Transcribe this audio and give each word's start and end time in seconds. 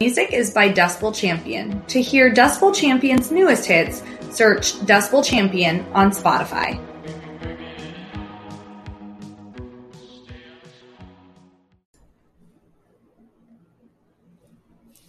Music 0.00 0.32
is 0.32 0.50
by 0.50 0.68
Dustbowl 0.68 1.14
Champion. 1.14 1.80
To 1.86 2.02
hear 2.02 2.32
Dustbowl 2.32 2.74
Champion's 2.74 3.30
newest 3.30 3.64
hits, 3.64 4.02
search 4.30 4.72
Dustbowl 4.80 5.24
Champion 5.24 5.86
on 5.92 6.10
Spotify. 6.10 6.80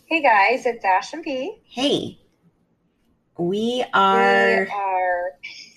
Hey 0.06 0.22
guys, 0.22 0.68
it's 0.68 0.86
Ash 0.86 1.14
and 1.14 1.24
P. 1.24 1.58
Hey, 1.66 2.20
we 3.40 3.84
are 3.92 4.68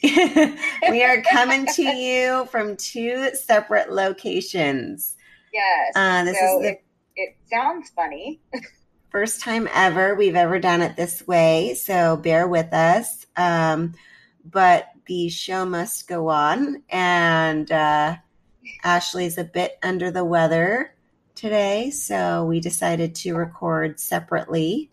We 0.03 0.13
are 0.13 0.51
we 0.91 1.03
are 1.03 1.23
coming 1.23 1.67
to 1.75 1.83
you 1.83 2.47
from 2.51 2.77
two 2.77 3.35
separate 3.35 3.91
locations. 3.91 5.17
yes. 5.53 5.93
Uh, 5.97 6.25
this 6.25 6.39
so 6.39 6.59
is 6.59 6.63
the 6.63 6.69
it, 6.69 6.85
it 7.17 7.37
sounds 7.51 7.89
funny. 7.97 8.43
first 9.11 9.41
time 9.41 9.69
ever 9.73 10.15
we've 10.15 10.37
ever 10.37 10.59
done 10.59 10.83
it 10.83 10.97
this 10.97 11.27
way, 11.27 11.75
so 11.75 12.17
bear 12.17 12.47
with 12.47 12.73
us. 12.73 13.27
Um, 13.37 13.95
but 14.45 14.89
the 15.07 15.29
show 15.29 15.65
must 15.65 16.09
go 16.09 16.29
on, 16.29 16.83
and 16.89 17.71
uh, 17.71 18.17
Ashley's 18.85 19.39
a 19.39 19.45
bit 19.45 19.79
under 19.83 20.11
the 20.11 20.25
weather 20.25 20.95
today, 21.35 21.91
so 21.91 22.45
we 22.45 22.61
decided 22.61 23.15
to 23.15 23.35
record 23.35 23.99
separately 24.01 24.91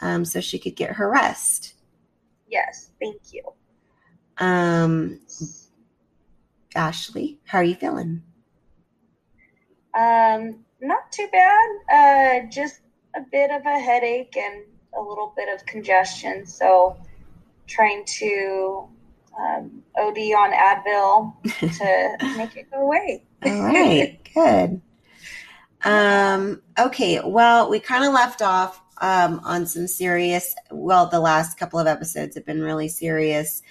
um, 0.00 0.24
so 0.24 0.40
she 0.40 0.58
could 0.58 0.76
get 0.76 0.92
her 0.92 1.10
rest. 1.10 1.74
Yes, 2.48 2.90
thank 3.00 3.32
you. 3.32 3.42
Um, 4.38 5.20
Ashley, 6.74 7.38
how 7.44 7.58
are 7.58 7.64
you 7.64 7.74
feeling? 7.74 8.22
Um, 9.98 10.64
not 10.80 11.10
too 11.10 11.28
bad. 11.32 11.68
Uh, 11.90 12.50
just 12.50 12.80
a 13.16 13.20
bit 13.32 13.50
of 13.50 13.64
a 13.64 13.78
headache 13.78 14.36
and 14.36 14.62
a 14.96 15.00
little 15.00 15.32
bit 15.36 15.48
of 15.54 15.64
congestion. 15.66 16.46
So, 16.46 16.96
trying 17.66 18.04
to 18.04 18.88
um, 19.38 19.82
OD 19.98 20.18
on 20.18 20.52
Advil 20.52 21.34
to 21.78 22.36
make 22.36 22.56
it 22.56 22.70
go 22.70 22.82
away. 22.82 23.22
All 23.44 23.62
right, 23.62 24.18
good. 24.34 24.80
Um, 25.84 26.62
okay, 26.78 27.20
well, 27.24 27.70
we 27.70 27.80
kind 27.80 28.04
of 28.04 28.12
left 28.12 28.42
off 28.42 28.80
um, 28.98 29.40
on 29.44 29.66
some 29.66 29.86
serious. 29.86 30.54
Well, 30.70 31.06
the 31.06 31.20
last 31.20 31.58
couple 31.58 31.78
of 31.78 31.86
episodes 31.86 32.34
have 32.34 32.46
been 32.46 32.62
really 32.62 32.88
serious, 32.88 33.62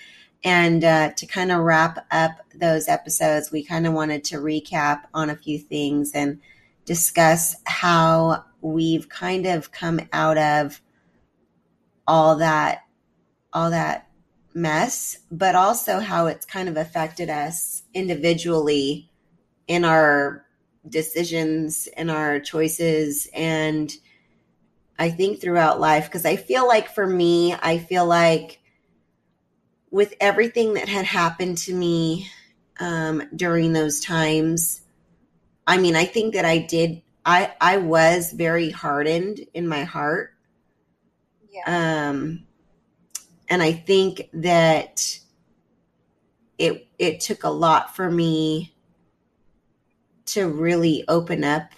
and 0.43 0.83
uh, 0.83 1.11
to 1.13 1.25
kind 1.25 1.51
of 1.51 1.61
wrap 1.61 2.05
up 2.11 2.37
those 2.53 2.87
episodes, 2.87 3.51
we 3.51 3.63
kind 3.63 3.87
of 3.87 3.93
wanted 3.93 4.23
to 4.25 4.37
recap 4.37 5.03
on 5.13 5.29
a 5.29 5.35
few 5.35 5.59
things 5.59 6.11
and 6.13 6.39
discuss 6.85 7.55
how 7.65 8.45
we've 8.71 9.09
kind 9.09 9.45
of 9.45 9.71
come 9.71 9.99
out 10.11 10.37
of 10.37 10.81
all 12.07 12.37
that, 12.37 12.83
all 13.53 13.69
that 13.69 14.09
mess, 14.53 15.19
but 15.31 15.55
also 15.55 15.99
how 15.99 16.27
it's 16.27 16.45
kind 16.45 16.67
of 16.69 16.77
affected 16.77 17.29
us 17.29 17.83
individually 17.93 19.09
in 19.67 19.85
our 19.85 20.45
decisions 20.87 21.87
and 21.97 22.11
our 22.11 22.39
choices 22.39 23.27
and 23.33 23.91
I 24.99 25.09
think 25.09 25.41
throughout 25.41 25.79
life 25.79 26.05
because 26.05 26.25
I 26.25 26.35
feel 26.35 26.67
like 26.67 26.93
for 26.93 27.07
me 27.07 27.55
I 27.59 27.79
feel 27.79 28.05
like 28.05 28.59
with 29.89 30.13
everything 30.21 30.75
that 30.75 30.87
had 30.87 31.05
happened 31.05 31.57
to 31.59 31.73
me 31.73 32.29
um, 32.79 33.23
during 33.35 33.73
those 33.73 33.99
times 33.99 34.81
I 35.65 35.79
mean 35.79 35.95
I 35.95 36.05
think 36.05 36.35
that 36.35 36.45
I 36.45 36.59
did 36.59 37.01
I 37.25 37.53
I 37.59 37.77
was 37.77 38.31
very 38.31 38.69
hardened 38.69 39.39
in 39.53 39.67
my 39.67 39.83
heart 39.83 40.33
Yeah. 41.51 42.09
um, 42.09 42.45
and 43.49 43.61
I 43.63 43.71
think 43.71 44.29
that 44.33 45.19
it 46.57 46.87
it 46.99 47.19
took 47.19 47.43
a 47.43 47.49
lot 47.49 47.95
for 47.95 48.09
me 48.09 48.73
to 50.27 50.47
really 50.47 51.03
open 51.07 51.43
up 51.43 51.69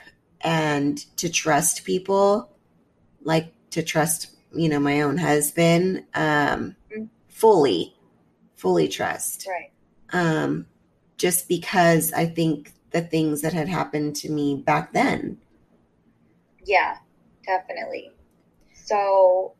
and 0.42 0.98
to 1.18 1.30
trust 1.30 1.84
people, 1.84 2.50
like 3.24 3.52
to 3.72 3.84
trust 3.84 4.32
you 4.54 4.70
know 4.70 4.80
my 4.80 5.02
own 5.02 5.18
husband 5.18 6.04
um, 6.14 6.76
Mhm. 6.92 7.10
fully, 7.28 7.96
fully 8.56 8.88
trust. 8.88 9.48
right. 9.48 9.72
Um, 10.14 10.68
just 11.18 11.48
because 11.50 12.14
I 12.14 12.26
think 12.26 12.72
the 12.92 13.02
things 13.02 13.42
that 13.42 13.54
had 13.54 13.68
happened 13.68 14.16
to 14.18 14.30
me 14.30 14.56
back 14.56 14.94
then. 14.94 15.38
Yeah, 16.66 16.98
definitely. 17.46 18.12
So, 18.74 19.54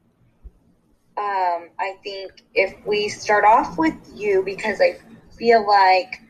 um, 1.18 1.70
I 1.80 1.96
think 2.04 2.32
if 2.54 2.76
we 2.86 3.10
start 3.10 3.44
off 3.44 3.78
with 3.78 3.96
you, 4.14 4.44
because 4.44 4.80
I 4.82 4.98
feel 5.38 5.66
like 5.68 6.22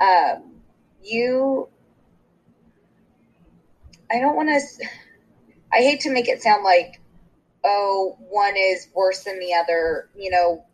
um, 0.00 0.54
you, 1.02 1.68
I 4.10 4.20
don't 4.20 4.36
want 4.36 4.48
to, 4.48 4.86
I 5.72 5.78
hate 5.78 6.00
to 6.00 6.10
make 6.10 6.28
it 6.28 6.42
sound 6.42 6.64
like, 6.64 7.00
oh, 7.64 8.16
one 8.18 8.54
is 8.56 8.88
worse 8.94 9.22
than 9.24 9.38
the 9.38 9.54
other, 9.54 10.08
you 10.16 10.30
know, 10.30 10.64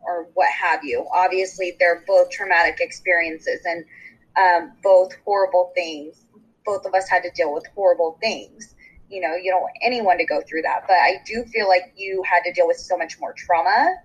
or 0.00 0.28
what 0.34 0.48
have 0.50 0.84
you. 0.84 1.06
Obviously, 1.12 1.76
they're 1.78 2.04
both 2.06 2.30
traumatic 2.30 2.78
experiences 2.80 3.60
and 3.64 3.84
um, 4.38 4.72
both 4.82 5.12
horrible 5.24 5.72
things. 5.74 6.24
Both 6.64 6.84
of 6.86 6.94
us 6.94 7.08
had 7.08 7.22
to 7.22 7.30
deal 7.30 7.52
with 7.52 7.64
horrible 7.74 8.18
things 8.20 8.74
you 9.10 9.20
know, 9.20 9.34
you 9.34 9.50
don't 9.50 9.62
want 9.62 9.76
anyone 9.82 10.18
to 10.18 10.24
go 10.24 10.42
through 10.42 10.62
that. 10.62 10.84
But 10.86 10.94
I 10.94 11.22
do 11.24 11.44
feel 11.44 11.68
like 11.68 11.92
you 11.96 12.22
had 12.24 12.40
to 12.44 12.52
deal 12.52 12.66
with 12.66 12.76
so 12.76 12.96
much 12.96 13.18
more 13.18 13.34
trauma 13.36 13.96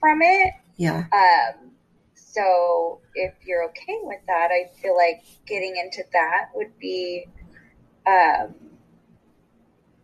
from 0.00 0.20
it. 0.22 0.54
Yeah. 0.76 1.04
Um, 1.12 1.70
so 2.14 3.00
if 3.14 3.34
you're 3.44 3.64
okay 3.64 3.98
with 4.02 4.20
that, 4.26 4.50
I 4.50 4.70
feel 4.80 4.96
like 4.96 5.24
getting 5.46 5.76
into 5.76 6.04
that 6.12 6.50
would 6.54 6.78
be 6.78 7.26
um, 8.06 8.54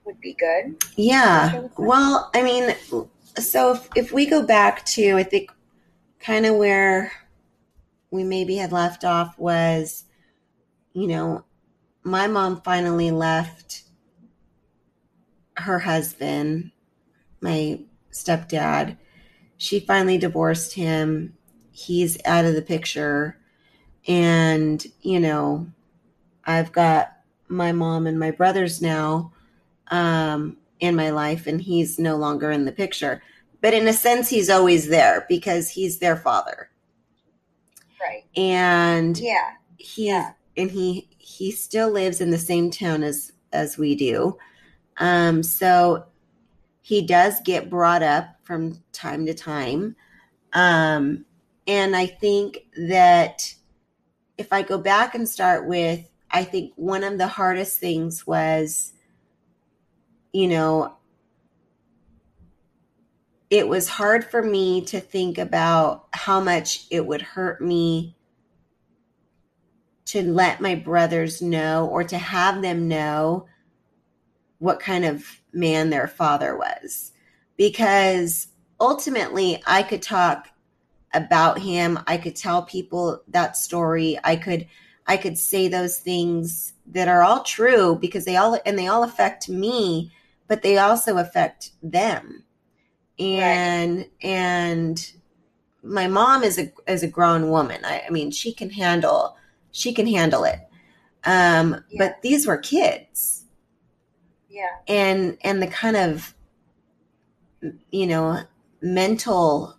would 0.04 0.20
be 0.20 0.34
good. 0.34 0.82
Yeah. 0.96 1.68
Well, 1.76 2.30
I 2.34 2.42
mean, 2.42 2.74
so 3.36 3.72
if, 3.72 3.88
if 3.94 4.12
we 4.12 4.26
go 4.26 4.42
back 4.42 4.84
to, 4.86 5.16
I 5.16 5.22
think, 5.22 5.50
kind 6.20 6.46
of 6.46 6.56
where 6.56 7.12
we 8.10 8.24
maybe 8.24 8.56
had 8.56 8.72
left 8.72 9.04
off 9.04 9.38
was, 9.38 10.04
you 10.92 11.06
know, 11.06 11.44
my 12.02 12.26
mom 12.26 12.60
finally 12.62 13.10
left 13.10 13.82
her 15.56 15.78
husband, 15.80 16.70
my 17.40 17.80
stepdad. 18.12 18.96
She 19.56 19.80
finally 19.80 20.18
divorced 20.18 20.74
him. 20.74 21.36
He's 21.70 22.18
out 22.24 22.44
of 22.44 22.54
the 22.54 22.62
picture. 22.62 23.38
And, 24.06 24.84
you 25.02 25.20
know, 25.20 25.66
I've 26.44 26.72
got 26.72 27.12
my 27.48 27.72
mom 27.72 28.06
and 28.06 28.18
my 28.18 28.30
brothers 28.30 28.80
now 28.80 29.32
um, 29.88 30.56
in 30.80 30.94
my 30.96 31.10
life, 31.10 31.46
and 31.46 31.60
he's 31.60 31.98
no 31.98 32.16
longer 32.16 32.50
in 32.50 32.64
the 32.64 32.72
picture. 32.72 33.22
But 33.60 33.74
in 33.74 33.88
a 33.88 33.92
sense, 33.92 34.28
he's 34.28 34.48
always 34.48 34.88
there 34.88 35.26
because 35.28 35.70
he's 35.70 35.98
their 35.98 36.16
father, 36.16 36.70
Right. 38.00 38.24
and 38.36 39.18
Yeah. 39.18 39.50
he 39.76 40.08
Yeah. 40.08 40.32
and 40.56 40.70
he 40.70 41.08
he 41.18 41.50
still 41.50 41.90
lives 41.90 42.20
in 42.20 42.30
the 42.30 42.38
same 42.38 42.70
town 42.70 43.02
as 43.02 43.32
as 43.52 43.78
we 43.78 43.94
do. 43.94 44.38
Um, 44.98 45.42
so 45.42 46.06
he 46.82 47.02
does 47.06 47.40
get 47.40 47.70
brought 47.70 48.02
up 48.02 48.36
from 48.44 48.82
time 48.92 49.26
to 49.26 49.34
time, 49.34 49.94
um, 50.52 51.24
and 51.66 51.94
I 51.94 52.06
think 52.06 52.58
that 52.88 53.54
if 54.38 54.52
I 54.52 54.62
go 54.62 54.78
back 54.78 55.14
and 55.14 55.28
start 55.28 55.66
with, 55.66 56.08
I 56.30 56.44
think 56.44 56.72
one 56.76 57.04
of 57.04 57.18
the 57.18 57.26
hardest 57.28 57.78
things 57.78 58.26
was 58.26 58.92
you 60.32 60.46
know, 60.46 60.97
it 63.50 63.66
was 63.66 63.88
hard 63.88 64.24
for 64.24 64.42
me 64.42 64.82
to 64.82 65.00
think 65.00 65.38
about 65.38 66.06
how 66.12 66.40
much 66.40 66.86
it 66.90 67.06
would 67.06 67.22
hurt 67.22 67.60
me 67.60 68.14
to 70.06 70.22
let 70.22 70.60
my 70.60 70.74
brothers 70.74 71.40
know 71.40 71.86
or 71.86 72.04
to 72.04 72.18
have 72.18 72.62
them 72.62 72.88
know 72.88 73.46
what 74.58 74.80
kind 74.80 75.04
of 75.04 75.40
man 75.52 75.90
their 75.90 76.08
father 76.08 76.56
was. 76.56 77.12
Because 77.56 78.48
ultimately 78.80 79.62
I 79.66 79.82
could 79.82 80.02
talk 80.02 80.48
about 81.14 81.58
him. 81.58 81.98
I 82.06 82.16
could 82.18 82.36
tell 82.36 82.62
people 82.62 83.22
that 83.28 83.56
story. 83.56 84.18
I 84.24 84.36
could 84.36 84.66
I 85.06 85.16
could 85.16 85.38
say 85.38 85.68
those 85.68 85.98
things 85.98 86.74
that 86.86 87.08
are 87.08 87.22
all 87.22 87.42
true 87.42 87.96
because 87.98 88.26
they 88.26 88.36
all 88.36 88.58
and 88.66 88.78
they 88.78 88.88
all 88.88 89.04
affect 89.04 89.48
me, 89.48 90.12
but 90.46 90.62
they 90.62 90.76
also 90.76 91.16
affect 91.16 91.70
them. 91.82 92.44
And 93.18 93.98
right. 93.98 94.10
and 94.22 95.12
my 95.82 96.06
mom 96.06 96.44
is 96.44 96.58
a 96.58 96.72
is 96.86 97.02
a 97.02 97.08
grown 97.08 97.50
woman. 97.50 97.84
I, 97.84 98.04
I 98.06 98.10
mean, 98.10 98.30
she 98.30 98.52
can 98.52 98.70
handle 98.70 99.36
she 99.72 99.92
can 99.92 100.06
handle 100.06 100.44
it. 100.44 100.60
Um, 101.24 101.84
yeah. 101.90 101.98
but 101.98 102.22
these 102.22 102.46
were 102.46 102.58
kids. 102.58 103.44
Yeah. 104.48 104.76
And 104.86 105.36
and 105.42 105.62
the 105.62 105.66
kind 105.66 105.96
of 105.96 106.34
you 107.90 108.06
know 108.06 108.40
mental 108.80 109.76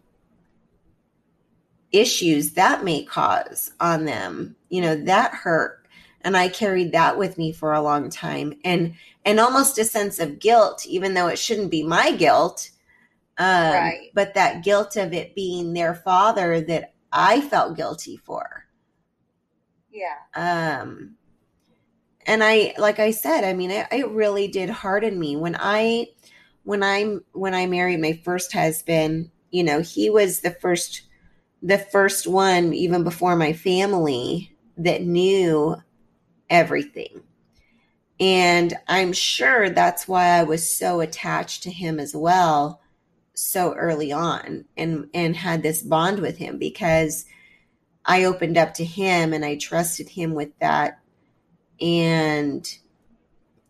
issues 1.91 2.51
that 2.51 2.83
may 2.83 3.03
cause 3.03 3.71
on 3.79 4.05
them 4.05 4.55
you 4.69 4.81
know 4.81 4.95
that 4.95 5.33
hurt 5.33 5.87
and 6.21 6.37
i 6.37 6.47
carried 6.47 6.91
that 6.91 7.17
with 7.17 7.37
me 7.37 7.51
for 7.51 7.73
a 7.73 7.81
long 7.81 8.09
time 8.09 8.53
and 8.63 8.93
and 9.25 9.39
almost 9.39 9.77
a 9.77 9.83
sense 9.83 10.19
of 10.19 10.39
guilt 10.39 10.85
even 10.85 11.13
though 11.13 11.27
it 11.27 11.39
shouldn't 11.39 11.71
be 11.71 11.81
my 11.81 12.11
guilt 12.11 12.69
um, 13.39 13.73
right. 13.73 14.09
but 14.13 14.33
that 14.33 14.63
guilt 14.63 14.95
of 14.95 15.13
it 15.13 15.35
being 15.35 15.73
their 15.73 15.95
father 15.95 16.61
that 16.61 16.93
i 17.11 17.41
felt 17.41 17.75
guilty 17.75 18.17
for 18.17 18.65
yeah 19.91 20.17
um 20.35 21.15
and 22.27 22.43
i 22.43 22.73
like 22.77 22.99
i 22.99 23.11
said 23.11 23.43
i 23.43 23.53
mean 23.53 23.71
it, 23.71 23.87
it 23.91 24.07
really 24.09 24.47
did 24.47 24.69
harden 24.69 25.17
me 25.19 25.35
when 25.35 25.55
i 25.59 26.05
when 26.63 26.83
i 26.83 27.15
when 27.31 27.55
i 27.55 27.65
married 27.65 27.99
my 27.99 28.13
first 28.23 28.53
husband 28.53 29.31
you 29.49 29.63
know 29.63 29.79
he 29.81 30.09
was 30.09 30.41
the 30.41 30.51
first 30.51 31.03
the 31.61 31.77
first 31.77 32.27
one, 32.27 32.73
even 32.73 33.03
before 33.03 33.35
my 33.35 33.53
family, 33.53 34.55
that 34.77 35.03
knew 35.03 35.75
everything. 36.49 37.23
And 38.19 38.73
I'm 38.87 39.13
sure 39.13 39.69
that's 39.69 40.07
why 40.07 40.25
I 40.27 40.43
was 40.43 40.75
so 40.75 40.99
attached 40.99 41.63
to 41.63 41.71
him 41.71 41.99
as 41.99 42.15
well 42.15 42.81
so 43.39 43.73
early 43.73 44.11
on 44.11 44.65
and 44.75 45.09
and 45.13 45.35
had 45.35 45.63
this 45.63 45.81
bond 45.81 46.19
with 46.19 46.37
him 46.37 46.57
because 46.57 47.25
I 48.05 48.25
opened 48.25 48.57
up 48.57 48.73
to 48.75 48.85
him 48.85 49.33
and 49.33 49.45
I 49.45 49.55
trusted 49.55 50.09
him 50.09 50.33
with 50.33 50.57
that 50.59 50.99
and 51.79 52.67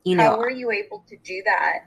you 0.03 0.15
know 0.15 0.23
How 0.23 0.37
were 0.39 0.49
you 0.49 0.71
able 0.71 1.03
to 1.07 1.17
do 1.17 1.43
that? 1.45 1.85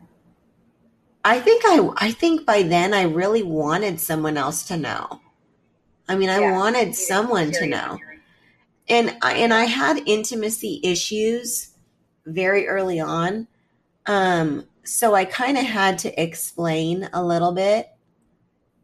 I 1.25 1.41
think 1.41 1.63
I 1.65 1.91
I 1.97 2.13
think 2.13 2.47
by 2.47 2.63
then 2.63 2.95
I 2.95 3.03
really 3.03 3.43
wanted 3.43 4.01
someone 4.01 4.37
else 4.37 4.65
to 4.65 4.77
know. 4.77 5.21
I 6.09 6.17
mean, 6.17 6.29
I 6.29 6.41
yeah, 6.41 6.53
wanted 6.53 6.95
someone 6.95 7.53
to 7.53 7.67
know. 7.67 7.99
And 8.89 9.17
I, 9.23 9.35
and 9.35 9.55
I 9.55 9.65
had 9.65 10.03
intimacy 10.07 10.81
issues 10.83 11.71
very 12.27 12.67
early 12.67 13.01
on. 13.01 13.47
Um, 14.07 14.67
so 14.85 15.15
I 15.15 15.25
kind 15.25 15.57
of 15.57 15.65
had 15.65 15.99
to 15.99 16.23
explain 16.23 17.09
a 17.13 17.25
little 17.25 17.53
bit. 17.53 17.89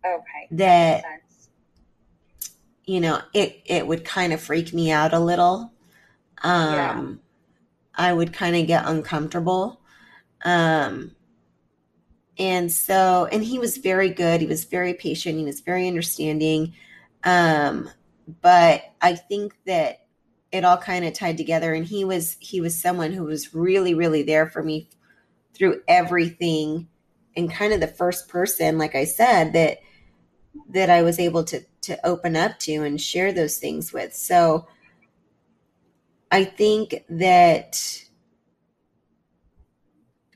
Okay. 0.04 0.48
That, 0.52 1.04
you 2.84 3.00
know, 3.00 3.20
it, 3.34 3.62
it 3.66 3.86
would 3.86 4.04
kind 4.04 4.32
of 4.32 4.40
freak 4.40 4.72
me 4.72 4.90
out 4.90 5.12
a 5.12 5.18
little. 5.18 5.72
Um, 6.42 6.72
yeah. 6.72 7.04
I 7.94 8.12
would 8.12 8.32
kind 8.32 8.56
of 8.56 8.66
get 8.66 8.86
uncomfortable. 8.86 9.80
Um, 10.44 11.12
and 12.38 12.72
so, 12.72 13.28
and 13.32 13.42
he 13.42 13.58
was 13.58 13.78
very 13.78 14.10
good. 14.10 14.40
He 14.40 14.46
was 14.46 14.64
very 14.64 14.94
patient. 14.94 15.38
He 15.38 15.44
was 15.44 15.60
very 15.60 15.88
understanding. 15.88 16.74
Um, 17.24 17.90
but 18.40 18.82
I 19.02 19.14
think 19.16 19.54
that 19.66 20.06
it 20.52 20.64
all 20.64 20.76
kind 20.76 21.04
of 21.04 21.12
tied 21.12 21.36
together 21.36 21.74
and 21.74 21.84
he 21.84 22.04
was 22.04 22.36
he 22.40 22.60
was 22.60 22.80
someone 22.80 23.12
who 23.12 23.24
was 23.24 23.54
really 23.54 23.94
really 23.94 24.22
there 24.22 24.46
for 24.48 24.62
me 24.62 24.88
through 25.58 25.82
everything 25.88 26.88
and 27.36 27.50
kind 27.50 27.72
of 27.72 27.80
the 27.80 27.86
first 27.88 28.28
person 28.28 28.78
like 28.78 28.94
I 28.94 29.04
said 29.04 29.52
that 29.52 29.78
that 30.70 30.90
I 30.90 31.02
was 31.02 31.18
able 31.18 31.44
to 31.44 31.64
to 31.82 32.06
open 32.06 32.36
up 32.36 32.58
to 32.60 32.84
and 32.84 33.00
share 33.00 33.32
those 33.32 33.58
things 33.58 33.92
with. 33.92 34.14
So 34.14 34.66
I 36.30 36.44
think 36.44 37.04
that 37.08 38.04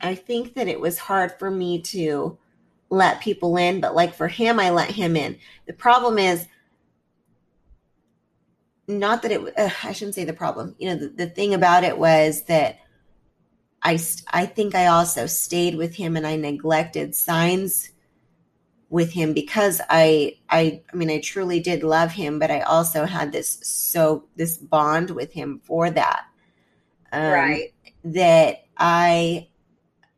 I 0.00 0.14
think 0.14 0.54
that 0.54 0.68
it 0.68 0.80
was 0.80 0.98
hard 0.98 1.38
for 1.38 1.50
me 1.50 1.80
to 1.82 2.38
let 2.90 3.20
people 3.20 3.56
in, 3.56 3.80
but 3.80 3.94
like 3.94 4.14
for 4.14 4.28
him, 4.28 4.58
I 4.58 4.70
let 4.70 4.90
him 4.90 5.16
in. 5.16 5.38
The 5.66 5.72
problem 5.72 6.18
is 6.18 6.46
not 8.88 9.22
that 9.22 9.30
it 9.30 9.40
uh, 9.56 9.70
i 9.84 9.92
shouldn't 9.92 10.14
say 10.14 10.24
the 10.24 10.32
problem 10.32 10.74
you 10.76 10.88
know 10.88 10.96
the, 10.96 11.08
the 11.08 11.26
thing 11.26 11.54
about 11.54 11.84
it 11.84 11.96
was 11.96 12.42
that 12.42 12.80
i 13.82 13.98
i 14.32 14.46
think 14.46 14.74
i 14.74 14.86
also 14.86 15.26
stayed 15.26 15.74
with 15.74 15.94
him 15.94 16.16
and 16.16 16.26
i 16.26 16.36
neglected 16.36 17.14
signs 17.14 17.90
with 18.88 19.12
him 19.12 19.32
because 19.32 19.80
i 19.88 20.36
i 20.50 20.80
i 20.92 20.96
mean 20.96 21.10
i 21.10 21.20
truly 21.20 21.60
did 21.60 21.82
love 21.82 22.12
him 22.12 22.38
but 22.38 22.50
i 22.50 22.60
also 22.60 23.04
had 23.04 23.32
this 23.32 23.58
so 23.62 24.24
this 24.36 24.56
bond 24.56 25.10
with 25.10 25.32
him 25.32 25.60
for 25.64 25.90
that 25.90 26.24
um, 27.12 27.32
right 27.32 27.72
that 28.04 28.64
i 28.76 29.46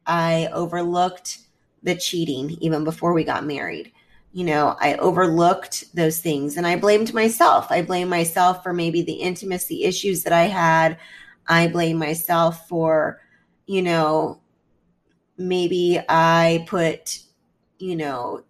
i 0.07 0.49
overlooked 0.53 1.39
the 1.83 1.95
cheating 1.95 2.51
even 2.61 2.85
before 2.85 3.13
we 3.13 3.25
got 3.25 3.45
married 3.45 3.93
you 4.35 4.43
know, 4.43 4.77
I 4.81 4.95
overlooked 4.95 5.95
those 5.95 6.21
things 6.21 6.57
and 6.57 6.67
I 6.67 6.75
blamed 6.75 7.15
myself. 7.15 7.69
I 7.71 7.83
blame 7.83 8.09
myself 8.09 8.65
for 8.65 8.73
maybe 8.73 9.01
the 9.01 9.13
intimacy 9.13 9.85
issues 9.85 10.25
that 10.25 10.33
I 10.33 10.49
had. 10.49 10.99
I 11.47 11.69
blame 11.69 11.99
myself 11.99 12.69
for, 12.69 13.21
you 13.67 13.83
know, 13.83 14.41
maybe 15.37 16.01
I 16.09 16.65
put, 16.69 17.21
you 17.79 17.97
know, 17.97 18.43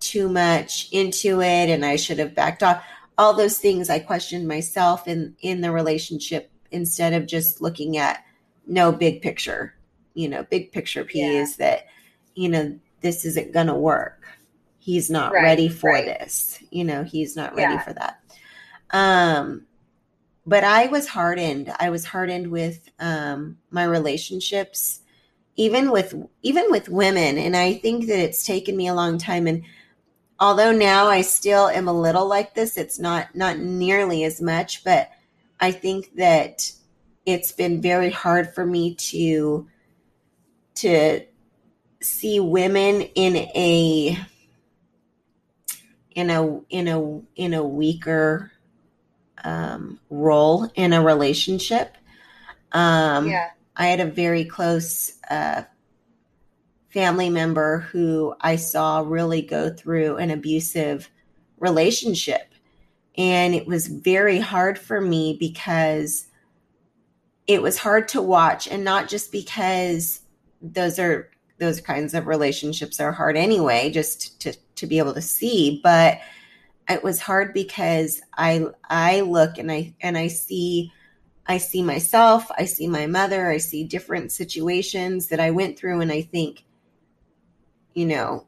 too 0.00 0.28
much 0.28 0.88
into 0.92 1.40
it 1.40 1.70
and 1.70 1.84
I 1.84 1.96
should 1.96 2.18
have 2.18 2.34
backed 2.34 2.62
off. 2.62 2.84
All 3.18 3.34
those 3.34 3.58
things 3.58 3.88
I 3.88 3.98
questioned 3.98 4.48
myself 4.48 5.06
in 5.06 5.36
in 5.40 5.60
the 5.60 5.70
relationship 5.70 6.50
instead 6.70 7.12
of 7.12 7.26
just 7.26 7.60
looking 7.60 7.98
at 7.98 8.24
no 8.66 8.90
big 8.90 9.22
picture. 9.22 9.74
You 10.14 10.28
know, 10.28 10.42
big 10.44 10.72
picture 10.72 11.04
P 11.04 11.20
yeah. 11.20 11.42
is 11.42 11.56
that, 11.56 11.86
you 12.34 12.48
know, 12.48 12.78
this 13.00 13.24
isn't 13.24 13.52
gonna 13.52 13.76
work 13.76 14.22
he's 14.82 15.08
not 15.08 15.32
right, 15.32 15.42
ready 15.42 15.68
for 15.68 15.90
right. 15.90 16.06
this 16.06 16.60
you 16.70 16.84
know 16.84 17.04
he's 17.04 17.36
not 17.36 17.54
ready 17.54 17.74
yeah. 17.74 17.82
for 17.82 17.92
that 17.92 18.20
um 18.90 19.62
but 20.46 20.64
i 20.64 20.86
was 20.86 21.08
hardened. 21.08 21.72
I 21.78 21.90
was 21.90 22.04
hardened 22.04 22.50
with 22.50 22.88
um 22.98 23.58
my 23.70 23.84
relationships 23.84 25.00
even 25.56 25.90
with 25.90 26.14
even 26.42 26.70
with 26.70 26.88
women. 26.88 27.38
And 27.38 27.56
i 27.56 27.74
think 27.74 28.06
that 28.06 28.18
it's 28.18 28.44
taken 28.46 28.76
me 28.76 28.88
a 28.88 28.94
long 28.94 29.18
time. 29.18 29.46
And 29.46 29.64
although 30.42 30.72
now 30.72 31.06
i 31.06 31.20
still 31.22 31.68
am 31.68 31.88
a 31.88 32.00
little 32.00 32.26
like 32.26 32.54
this 32.54 32.76
it's 32.76 32.98
not 32.98 33.34
not 33.34 33.58
nearly 33.58 34.24
as 34.24 34.42
much 34.42 34.82
but 34.84 35.08
i 35.60 35.70
think 35.70 36.14
that 36.16 36.70
it's 37.24 37.52
been 37.52 37.80
very 37.80 38.10
hard 38.10 38.52
for 38.52 38.66
me 38.66 38.94
to 38.96 39.68
to 40.74 41.20
see 42.00 42.40
women 42.40 43.02
in 43.14 43.36
a 43.36 44.18
in 46.14 46.30
a 46.30 46.60
in 46.70 46.88
a 46.88 47.20
in 47.36 47.54
a 47.54 47.64
weaker 47.64 48.51
um, 49.44 49.98
role 50.10 50.70
in 50.74 50.92
a 50.92 51.02
relationship. 51.02 51.96
Um, 52.72 53.28
yeah. 53.28 53.50
I 53.76 53.86
had 53.86 54.00
a 54.00 54.06
very 54.06 54.44
close 54.44 55.12
uh, 55.30 55.62
family 56.90 57.30
member 57.30 57.78
who 57.78 58.34
I 58.40 58.56
saw 58.56 59.00
really 59.00 59.42
go 59.42 59.70
through 59.70 60.16
an 60.16 60.30
abusive 60.30 61.08
relationship. 61.58 62.54
And 63.16 63.54
it 63.54 63.66
was 63.66 63.86
very 63.86 64.38
hard 64.38 64.78
for 64.78 65.00
me 65.00 65.36
because 65.38 66.26
it 67.46 67.60
was 67.60 67.78
hard 67.78 68.08
to 68.08 68.22
watch, 68.22 68.68
and 68.68 68.84
not 68.84 69.08
just 69.08 69.32
because 69.32 70.20
those 70.60 70.98
are 70.98 71.28
those 71.58 71.80
kinds 71.80 72.14
of 72.14 72.26
relationships 72.26 73.00
are 73.00 73.12
hard 73.12 73.36
anyway, 73.36 73.90
just 73.90 74.40
to 74.40 74.56
to 74.76 74.86
be 74.86 74.98
able 74.98 75.12
to 75.14 75.20
see, 75.20 75.80
but 75.82 76.18
it 76.88 77.02
was 77.02 77.20
hard 77.20 77.52
because 77.54 78.20
I 78.36 78.66
I 78.88 79.20
look 79.20 79.58
and 79.58 79.70
I 79.70 79.94
and 80.00 80.16
I 80.18 80.28
see 80.28 80.92
I 81.46 81.58
see 81.58 81.82
myself, 81.82 82.50
I 82.56 82.64
see 82.66 82.86
my 82.86 83.06
mother, 83.06 83.50
I 83.50 83.58
see 83.58 83.84
different 83.84 84.32
situations 84.32 85.28
that 85.28 85.40
I 85.40 85.50
went 85.50 85.78
through 85.78 86.00
and 86.00 86.12
I 86.12 86.22
think 86.22 86.64
you 87.94 88.06
know, 88.06 88.46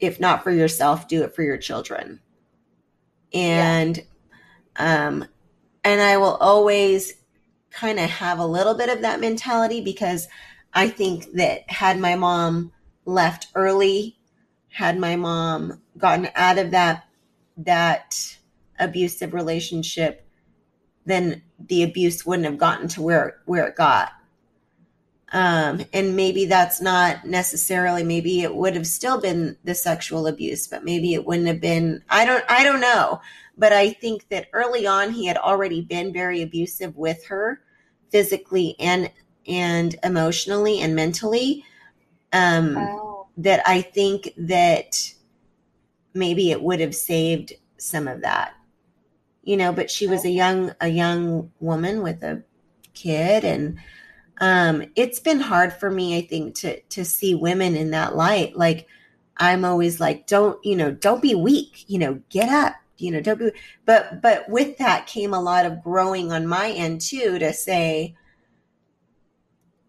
if 0.00 0.18
not 0.18 0.42
for 0.42 0.50
yourself, 0.50 1.06
do 1.06 1.22
it 1.22 1.34
for 1.34 1.42
your 1.42 1.58
children. 1.58 2.20
And 3.32 3.98
yeah. 4.78 5.06
um 5.06 5.26
and 5.84 6.00
I 6.00 6.16
will 6.16 6.36
always 6.36 7.14
kind 7.70 7.98
of 7.98 8.08
have 8.08 8.38
a 8.38 8.46
little 8.46 8.74
bit 8.74 8.88
of 8.88 9.02
that 9.02 9.20
mentality 9.20 9.80
because 9.80 10.28
I 10.74 10.88
think 10.88 11.32
that 11.32 11.70
had 11.70 11.98
my 11.98 12.14
mom 12.14 12.72
left 13.04 13.48
early, 13.54 14.18
had 14.68 14.98
my 14.98 15.16
mom 15.16 15.80
gotten 15.98 16.28
out 16.34 16.58
of 16.58 16.70
that 16.70 17.04
that 17.56 18.36
abusive 18.78 19.34
relationship, 19.34 20.26
then 21.04 21.42
the 21.58 21.82
abuse 21.82 22.24
wouldn't 22.24 22.46
have 22.46 22.58
gotten 22.58 22.88
to 22.88 23.02
where 23.02 23.38
where 23.46 23.66
it 23.66 23.76
got. 23.76 24.12
Um, 25.34 25.80
and 25.94 26.14
maybe 26.14 26.44
that's 26.44 26.80
not 26.82 27.24
necessarily 27.24 28.04
maybe 28.04 28.42
it 28.42 28.54
would 28.54 28.74
have 28.74 28.86
still 28.86 29.18
been 29.18 29.56
the 29.64 29.74
sexual 29.74 30.26
abuse 30.26 30.66
but 30.66 30.84
maybe 30.84 31.14
it 31.14 31.24
wouldn't 31.24 31.48
have 31.48 31.58
been 31.58 32.04
i 32.10 32.26
don't 32.26 32.44
i 32.50 32.62
don't 32.62 32.80
know. 32.80 33.20
But 33.56 33.72
i 33.72 33.90
think 33.90 34.28
that 34.28 34.48
early 34.52 34.86
on 34.86 35.10
he 35.12 35.26
had 35.26 35.38
already 35.38 35.80
been 35.80 36.12
very 36.12 36.42
abusive 36.42 36.96
with 36.96 37.24
her 37.26 37.62
physically 38.10 38.76
and 38.78 39.10
and 39.46 39.96
emotionally 40.04 40.80
and 40.80 40.94
mentally. 40.94 41.64
Um 42.32 42.76
Oh, 42.76 43.12
that 43.38 43.62
i 43.66 43.80
think 43.80 44.32
that 44.36 45.14
maybe 46.14 46.50
it 46.50 46.62
would 46.62 46.80
have 46.80 46.94
saved 46.94 47.54
some 47.76 48.08
of 48.08 48.22
that. 48.22 48.54
You 49.42 49.56
know 49.56 49.72
but 49.72 49.90
she 49.90 50.06
was 50.06 50.24
a 50.24 50.30
young 50.30 50.72
a 50.80 50.88
young 50.88 51.50
woman 51.58 52.02
with 52.02 52.22
a 52.22 52.42
kid 52.94 53.44
and 53.44 53.78
um 54.38 54.84
it's 54.94 55.18
been 55.18 55.40
hard 55.40 55.72
for 55.72 55.90
me 55.90 56.16
i 56.16 56.20
think 56.20 56.54
to 56.54 56.80
to 56.82 57.04
see 57.04 57.34
women 57.34 57.74
in 57.74 57.90
that 57.90 58.14
light. 58.14 58.56
Like 58.56 58.86
i'm 59.38 59.64
always 59.64 59.98
like 59.98 60.26
don't 60.26 60.64
you 60.64 60.76
know 60.76 60.92
don't 60.92 61.22
be 61.22 61.34
weak 61.34 61.84
you 61.88 61.98
know 61.98 62.20
get 62.28 62.48
up 62.48 62.74
you 62.98 63.10
know 63.10 63.20
don't 63.20 63.38
be 63.38 63.50
but 63.84 64.22
but 64.22 64.48
with 64.48 64.78
that 64.78 65.06
came 65.06 65.34
a 65.34 65.40
lot 65.40 65.66
of 65.66 65.82
growing 65.82 66.30
on 66.32 66.46
my 66.46 66.70
end 66.70 67.00
too 67.00 67.38
to 67.38 67.52
say 67.52 68.14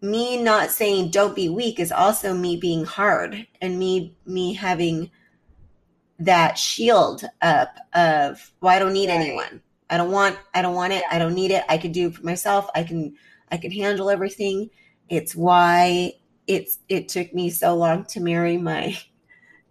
me 0.00 0.42
not 0.42 0.70
saying 0.70 1.10
don't 1.10 1.34
be 1.34 1.48
weak 1.48 1.78
is 1.80 1.92
also 1.92 2.34
me 2.34 2.56
being 2.56 2.84
hard 2.84 3.46
and 3.60 3.78
me 3.78 4.14
me 4.26 4.52
having 4.52 5.10
that 6.18 6.58
shield 6.58 7.24
up 7.42 7.76
of 7.94 8.52
well 8.60 8.74
i 8.74 8.78
don't 8.78 8.92
need 8.92 9.10
Right. 9.10 9.10
anyone. 9.10 9.62
I 9.90 9.96
don't 9.98 10.10
want 10.12 10.38
i 10.54 10.62
don't 10.62 10.74
want 10.74 10.92
it. 10.92 11.04
I 11.10 11.18
don't 11.18 11.34
need 11.34 11.50
it. 11.50 11.64
I 11.68 11.78
can 11.78 11.92
do 11.92 12.08
it 12.08 12.14
for 12.16 12.24
myself. 12.24 12.68
I 12.74 12.82
can 12.84 13.14
i 13.50 13.56
can 13.56 13.70
handle 13.70 14.10
everything. 14.10 14.70
It's 15.08 15.34
why 15.36 16.14
it's 16.46 16.78
it 16.88 17.08
took 17.08 17.34
me 17.34 17.50
so 17.50 17.76
long 17.76 18.04
to 18.06 18.20
marry 18.20 18.56
my 18.58 18.98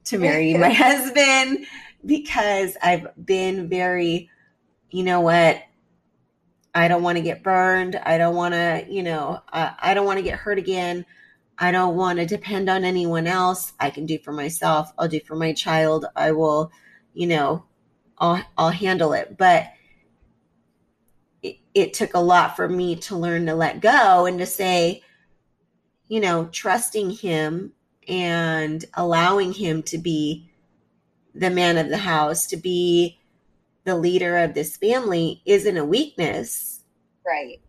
to 0.05 0.17
marry 0.19 0.53
my 0.55 0.69
husband 0.73 1.65
because 2.05 2.77
i've 2.83 3.07
been 3.25 3.69
very 3.69 4.29
you 4.91 5.03
know 5.03 5.21
what? 5.21 5.61
I 6.75 6.87
don't 6.87 7.03
want 7.03 7.17
to 7.17 7.23
get 7.23 7.43
burned. 7.43 7.95
I 7.95 8.17
don't 8.17 8.35
want 8.35 8.53
to 8.53 8.85
you 8.89 9.03
know 9.03 9.41
I, 9.51 9.75
I 9.79 9.93
don't 9.93 10.05
want 10.05 10.17
to 10.17 10.23
get 10.23 10.39
hurt 10.39 10.57
again 10.57 11.05
I 11.63 11.71
don't 11.71 11.95
want 11.95 12.19
to 12.19 12.25
depend 12.25 12.69
on 12.69 12.83
anyone 12.83 13.25
else. 13.25 13.71
I 13.79 13.89
can 13.89 14.05
do 14.05 14.19
for 14.19 14.33
myself. 14.33 14.91
I'll 14.99 15.07
do 15.07 15.21
for 15.21 15.37
my 15.37 15.53
child. 15.53 16.05
I 16.13 16.33
will, 16.33 16.73
you 17.13 17.25
know, 17.25 17.63
I'll 18.17 18.43
I'll 18.57 18.69
handle 18.71 19.13
it. 19.13 19.37
But 19.37 19.67
it, 21.41 21.59
it 21.73 21.93
took 21.93 22.15
a 22.15 22.19
lot 22.19 22.57
for 22.57 22.67
me 22.67 22.97
to 22.97 23.15
learn 23.15 23.45
to 23.45 23.55
let 23.55 23.79
go 23.79 24.25
and 24.25 24.39
to 24.39 24.45
say, 24.45 25.03
you 26.09 26.19
know, 26.19 26.49
trusting 26.51 27.11
him 27.11 27.71
and 28.09 28.83
allowing 28.95 29.53
him 29.53 29.83
to 29.83 29.97
be 29.97 30.51
the 31.33 31.49
man 31.49 31.77
of 31.77 31.87
the 31.87 31.97
house, 31.97 32.45
to 32.47 32.57
be 32.57 33.21
the 33.85 33.95
leader 33.95 34.37
of 34.37 34.53
this 34.53 34.75
family 34.75 35.41
isn't 35.45 35.77
a 35.77 35.85
weakness 35.85 36.81
right. 37.25 37.61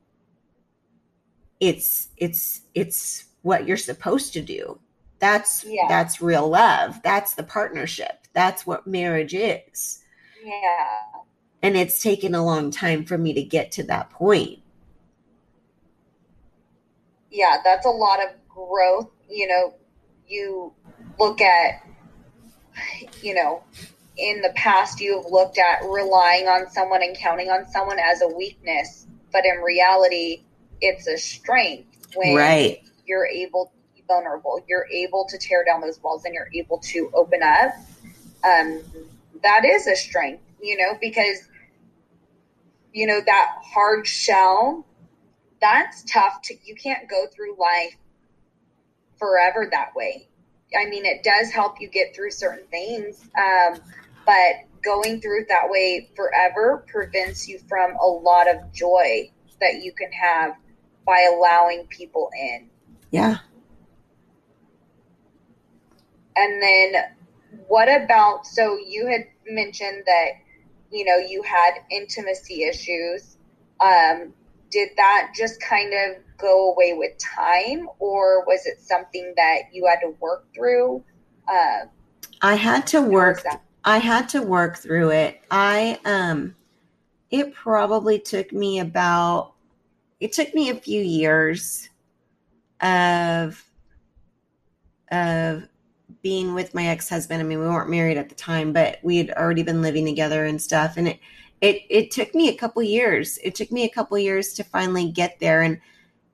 it's 1.61 2.09
it's 2.17 2.63
it's 2.75 3.27
what 3.45 3.69
you're 3.69 3.77
supposed 3.77 4.33
to 4.33 4.41
do. 4.41 4.81
That's 5.21 5.65
Yeah. 5.65 5.87
that's 5.89 6.21
real 6.21 6.49
love. 6.49 7.01
That's 7.03 7.35
the 7.35 7.45
partnership. 7.45 8.27
That's 8.33 8.67
what 8.67 8.87
marriage 8.87 9.35
is. 9.35 10.01
Yeah. 10.43 10.99
and 11.63 11.79
it's 11.79 12.03
taken 12.03 12.35
a 12.35 12.45
long 12.45 12.71
time 12.71 13.07
for 13.07 13.17
me 13.17 13.33
to 13.33 13.43
get 13.43 13.73
to 13.73 13.83
that 13.85 14.11
point. 14.11 14.59
Yeah, 17.31 17.57
that's 17.65 17.87
a 17.87 17.91
lot 17.91 18.23
of 18.23 18.29
growth. 18.49 19.09
You 19.31 19.49
know, 19.49 19.75
you 20.29 20.73
look 21.19 21.41
at, 21.41 21.83
you 23.23 23.35
know, 23.35 23.63
in 24.19 24.43
the 24.43 24.53
past, 24.55 25.01
you 25.01 25.17
have 25.17 25.33
looked 25.33 25.59
at 25.59 25.83
relying 25.89 26.47
on 26.49 26.71
someone 26.71 27.03
and 27.03 27.17
counting 27.17 27.49
on 27.49 27.67
someone 27.71 27.99
as 27.99 28.21
a 28.21 28.29
weakness, 28.29 29.07
but 29.33 29.47
in 29.47 29.63
reality, 29.63 30.45
it's 30.83 31.07
a 31.09 31.17
strength 31.17 32.09
when 32.15 32.37
right 32.37 32.83
you're 33.07 33.27
able 33.27 33.67
to 33.67 33.95
be 33.95 34.05
vulnerable. 34.07 34.61
You're 34.69 34.87
able 34.91 35.27
to 35.29 35.39
tear 35.39 35.65
down 35.65 35.81
those 35.81 36.01
walls 36.03 36.25
and 36.25 36.35
you're 36.35 36.51
able 36.55 36.79
to 36.79 37.11
open 37.15 37.43
up. 37.43 37.75
Um, 38.45 38.83
that 39.43 39.65
is 39.65 39.87
a 39.87 39.97
strength, 39.97 40.43
you 40.61 40.77
know, 40.77 40.97
because, 41.01 41.49
you 42.93 43.07
know, 43.07 43.21
that 43.25 43.53
hard 43.63 44.07
shell, 44.07 44.87
that's 45.61 46.03
tough 46.05 46.43
to, 46.43 46.55
you 46.65 46.75
can't 46.75 47.09
go 47.09 47.27
through 47.35 47.57
life 47.59 47.97
forever 49.19 49.69
that 49.71 49.95
way. 49.95 50.29
I 50.79 50.89
mean, 50.89 51.05
it 51.05 51.23
does 51.23 51.51
help 51.51 51.81
you 51.81 51.89
get 51.89 52.15
through 52.15 52.31
certain 52.31 52.67
things, 52.69 53.29
um, 53.39 53.81
but 54.27 54.57
going 54.83 55.21
through 55.21 55.43
it 55.43 55.49
that 55.49 55.69
way 55.71 56.11
forever 56.15 56.85
prevents 56.87 57.49
you 57.49 57.59
from 57.69 57.97
a 57.97 58.07
lot 58.07 58.49
of 58.49 58.73
joy 58.73 59.31
that 59.61 59.83
you 59.83 59.93
can 59.93 60.11
have 60.13 60.57
by 61.07 61.29
allowing 61.33 61.87
people 61.89 62.31
in. 62.39 62.69
Yeah 63.15 63.39
And 66.37 66.61
then 66.61 66.95
what 67.69 67.89
about 67.89 68.45
so 68.45 68.77
you 68.77 69.07
had 69.07 69.27
mentioned 69.47 70.03
that 70.07 70.31
you 70.91 71.05
know 71.05 71.17
you 71.17 71.43
had 71.43 71.75
intimacy 71.91 72.65
issues. 72.65 73.37
Um, 73.81 74.33
did 74.71 74.89
that 74.97 75.33
just 75.37 75.61
kind 75.61 75.93
of 75.95 76.17
go 76.39 76.73
away 76.73 76.95
with 76.95 77.13
time 77.19 77.89
or 78.01 78.45
was 78.47 78.67
it 78.67 78.81
something 78.81 79.33
that 79.37 79.63
you 79.73 79.87
had 79.87 80.01
to 80.01 80.17
work 80.19 80.47
through? 80.53 81.05
Uh, 81.49 81.87
i 82.43 82.55
had 82.55 82.87
to 82.87 83.01
work 83.01 83.45
i 83.85 83.99
had 83.99 84.29
to 84.29 84.43
work 84.43 84.77
through 84.79 85.11
it 85.11 85.41
i 85.51 85.99
um 86.05 86.55
it 87.31 87.53
probably 87.55 88.19
took 88.19 88.53
me 88.53 88.81
about 88.81 89.53
it 90.21 90.33
took 90.33 90.55
me 90.55 90.71
a 90.71 90.75
few 90.75 91.03
years 91.03 91.91
of 92.81 93.65
of 95.11 95.69
being 96.23 96.55
with 96.55 96.75
my 96.75 96.87
ex-husband. 96.87 97.41
I 97.41 97.45
mean 97.45 97.59
we 97.59 97.67
weren't 97.67 97.91
married 97.91 98.17
at 98.17 98.29
the 98.29 98.35
time 98.35 98.73
but 98.73 98.99
we 99.03 99.19
had 99.19 99.31
already 99.31 99.63
been 99.63 99.83
living 99.83 100.05
together 100.07 100.45
and 100.45 100.61
stuff. 100.61 100.97
And 100.97 101.09
it 101.09 101.21
it 101.61 101.83
it 101.89 102.11
took 102.11 102.35
me 102.35 102.49
a 102.49 102.57
couple 102.57 102.83
years. 102.83 103.39
It 103.43 103.55
took 103.55 103.71
me 103.71 103.85
a 103.85 103.91
couple 103.91 104.19
years 104.19 104.53
to 104.55 104.65
finally 104.65 105.11
get 105.11 105.39
there. 105.41 105.63
And 105.63 105.81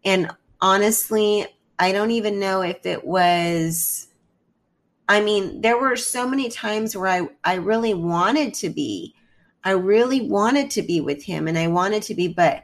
and 0.05 0.31
honestly 0.61 1.47
i 1.79 1.93
don't 1.93 2.11
even 2.11 2.39
know 2.39 2.63
if 2.63 2.85
it 2.85 3.05
was 3.05 4.09
i 5.09 5.21
mean 5.21 5.61
there 5.61 5.79
were 5.79 5.97
so 5.97 6.29
many 6.29 6.49
times 6.49 6.97
where 6.97 7.09
i 7.09 7.29
i 7.45 7.55
really 7.55 7.95
wanted 7.95 8.55
to 8.55 8.69
be. 8.71 9.15
I 9.63 9.73
really 9.73 10.23
wanted 10.23 10.71
to 10.71 10.83
be 10.83 11.01
with 11.01 11.23
him 11.23 11.49
and 11.49 11.59
i 11.59 11.67
wanted 11.67 12.03
to 12.05 12.15
be 12.15 12.29
but 12.29 12.63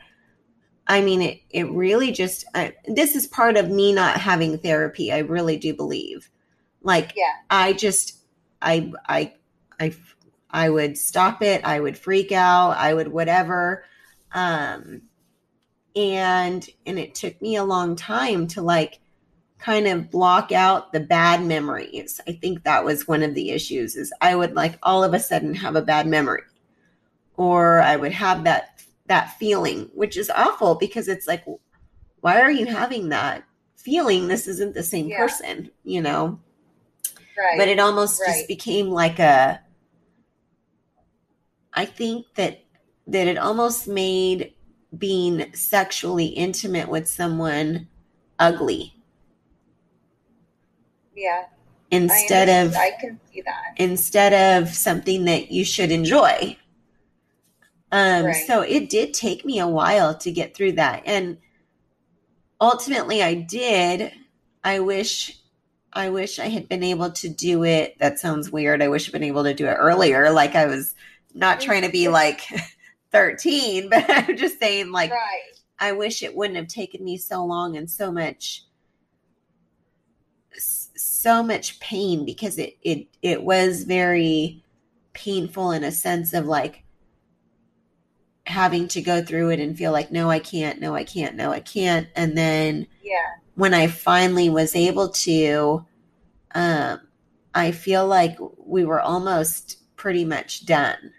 I 0.88 1.00
mean, 1.00 1.22
it, 1.22 1.40
it 1.50 1.70
really 1.70 2.12
just, 2.12 2.44
I, 2.54 2.74
this 2.86 3.16
is 3.16 3.26
part 3.26 3.56
of 3.56 3.70
me 3.70 3.92
not 3.92 4.20
having 4.20 4.58
therapy. 4.58 5.12
I 5.12 5.18
really 5.18 5.56
do 5.56 5.74
believe. 5.74 6.30
Like, 6.82 7.12
Yeah. 7.16 7.32
I 7.50 7.72
just, 7.72 8.18
I, 8.62 8.92
I, 9.08 9.34
I, 9.80 9.94
I 10.50 10.70
would 10.70 10.96
stop 10.96 11.42
it. 11.42 11.64
I 11.64 11.80
would 11.80 11.98
freak 11.98 12.30
out. 12.32 12.76
I 12.76 12.94
would 12.94 13.08
whatever. 13.08 13.84
Um, 14.32 15.02
and, 15.96 16.68
and 16.86 16.98
it 16.98 17.14
took 17.14 17.40
me 17.42 17.56
a 17.56 17.64
long 17.64 17.96
time 17.96 18.46
to 18.48 18.62
like 18.62 19.00
kind 19.58 19.86
of 19.86 20.10
block 20.10 20.52
out 20.52 20.92
the 20.92 21.00
bad 21.00 21.42
memories. 21.42 22.20
I 22.28 22.32
think 22.32 22.62
that 22.62 22.84
was 22.84 23.08
one 23.08 23.22
of 23.22 23.34
the 23.34 23.50
issues 23.50 23.96
is 23.96 24.12
I 24.20 24.36
would 24.36 24.54
like 24.54 24.78
all 24.82 25.02
of 25.02 25.14
a 25.14 25.18
sudden 25.18 25.54
have 25.54 25.74
a 25.74 25.82
bad 25.82 26.06
memory 26.06 26.42
or 27.36 27.80
I 27.80 27.96
would 27.96 28.12
have 28.12 28.44
that 28.44 28.75
that 29.08 29.36
feeling, 29.38 29.90
which 29.94 30.16
is 30.16 30.30
awful 30.30 30.75
because 30.75 31.08
it's 31.08 31.26
like, 31.26 31.44
why 32.20 32.40
are 32.40 32.50
you 32.50 32.66
having 32.66 33.10
that 33.10 33.44
feeling? 33.76 34.28
This 34.28 34.46
isn't 34.48 34.75
the 34.75 34.82
same 34.82 35.08
Yeah. 35.08 35.18
person, 35.18 35.70
you 35.84 36.00
know? 36.02 36.40
Right. 37.38 37.58
But 37.58 37.68
it 37.68 37.78
almost 37.78 38.20
Right. 38.20 38.34
just 38.34 38.48
became 38.48 38.88
like 38.90 39.18
a, 39.18 39.60
I 41.72 41.84
think 41.84 42.26
that, 42.34 42.62
that 43.06 43.28
it 43.28 43.38
almost 43.38 43.86
made 43.86 44.54
being 44.96 45.52
sexually 45.54 46.26
intimate 46.26 46.88
with 46.88 47.08
someone 47.08 47.88
ugly 48.38 48.96
yeah. 51.16 51.44
Instead 51.90 52.48
understand. 52.48 52.68
of, 52.68 52.76
I 52.76 52.90
can 53.00 53.20
see 53.32 53.40
that. 53.42 53.75
instead 53.76 54.62
of 54.62 54.68
something 54.75 55.25
that 55.25 55.50
you 55.50 55.64
should 55.64 55.90
enjoy. 55.90 56.56
Um, 57.92 58.26
Right. 58.26 58.46
so 58.46 58.62
it 58.62 58.90
did 58.90 59.14
take 59.14 59.44
me 59.44 59.58
a 59.58 59.68
while 59.68 60.16
to 60.18 60.32
get 60.32 60.54
through 60.56 60.72
that. 60.72 61.02
And 61.06 61.38
ultimately 62.60 63.22
I 63.22 63.34
did. 63.34 64.12
I 64.64 64.80
wish 64.80 65.38
I 65.92 66.10
wish 66.10 66.38
I 66.38 66.48
had 66.48 66.68
been 66.68 66.82
able 66.82 67.10
to 67.12 67.28
do 67.28 67.64
it. 67.64 67.96
That 68.00 68.18
sounds 68.18 68.50
weird. 68.50 68.82
I 68.82 68.88
wish 68.88 69.08
I'd 69.08 69.12
been 69.12 69.22
able 69.24 69.44
to 69.44 69.54
do 69.54 69.66
it 69.66 69.74
earlier. 69.78 70.30
Like 70.30 70.54
I 70.54 70.66
was 70.66 70.94
not 71.34 71.60
trying 71.60 71.82
to 71.82 71.88
be 71.90 72.08
like 72.08 72.42
13, 73.12 73.88
but 73.90 74.04
I'm 74.08 74.36
just 74.36 74.58
saying, 74.58 74.92
like, 74.92 75.10
right. 75.10 75.52
I 75.78 75.92
wish 75.92 76.22
it 76.22 76.36
wouldn't 76.36 76.56
have 76.58 76.68
taken 76.68 77.04
me 77.04 77.16
so 77.18 77.44
long 77.44 77.76
and 77.76 77.90
so 77.90 78.12
much 78.12 78.64
so 80.58 81.42
much 81.42 81.78
pain 81.80 82.24
because 82.24 82.58
it 82.58 82.76
it 82.82 83.08
it 83.22 83.42
was 83.42 83.84
very 83.84 84.62
painful 85.12 85.70
in 85.72 85.84
a 85.84 85.92
sense 85.92 86.32
of 86.32 86.46
like 86.46 86.82
having 88.46 88.88
to 88.88 89.02
go 89.02 89.22
through 89.22 89.50
it 89.50 89.60
and 89.60 89.76
feel 89.76 89.92
like 89.92 90.10
no 90.12 90.30
I 90.30 90.38
can't 90.38 90.80
no 90.80 90.94
I 90.94 91.04
can't 91.04 91.36
no 91.36 91.52
I 91.52 91.60
can't 91.60 92.08
and 92.14 92.36
then 92.38 92.86
Yeah. 93.02 93.36
when 93.54 93.74
I 93.74 93.88
finally 93.88 94.48
was 94.50 94.76
able 94.76 95.08
to 95.10 95.84
um 96.54 97.00
I 97.54 97.72
feel 97.72 98.06
like 98.06 98.36
we 98.58 98.84
were 98.84 99.00
almost 99.00 99.78
pretty 99.96 100.24
much 100.24 100.66
done 100.66 101.12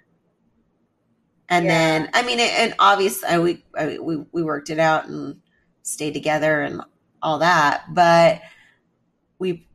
and 1.50 1.66
Yeah. 1.66 1.72
then 1.72 2.10
I 2.14 2.24
mean 2.24 2.40
and 2.40 2.74
obviously 2.80 3.28
I, 3.30 3.40
we 3.40 3.64
I, 3.78 3.98
we 4.00 4.18
we 4.32 4.44
worked 4.44 4.70
it 4.70 4.80
out 4.80 5.08
and 5.08 5.42
stayed 5.84 6.14
together 6.14 6.62
and 6.62 6.82
all 7.22 7.40
that 7.40 7.84
but 7.94 8.42
we 9.40 9.68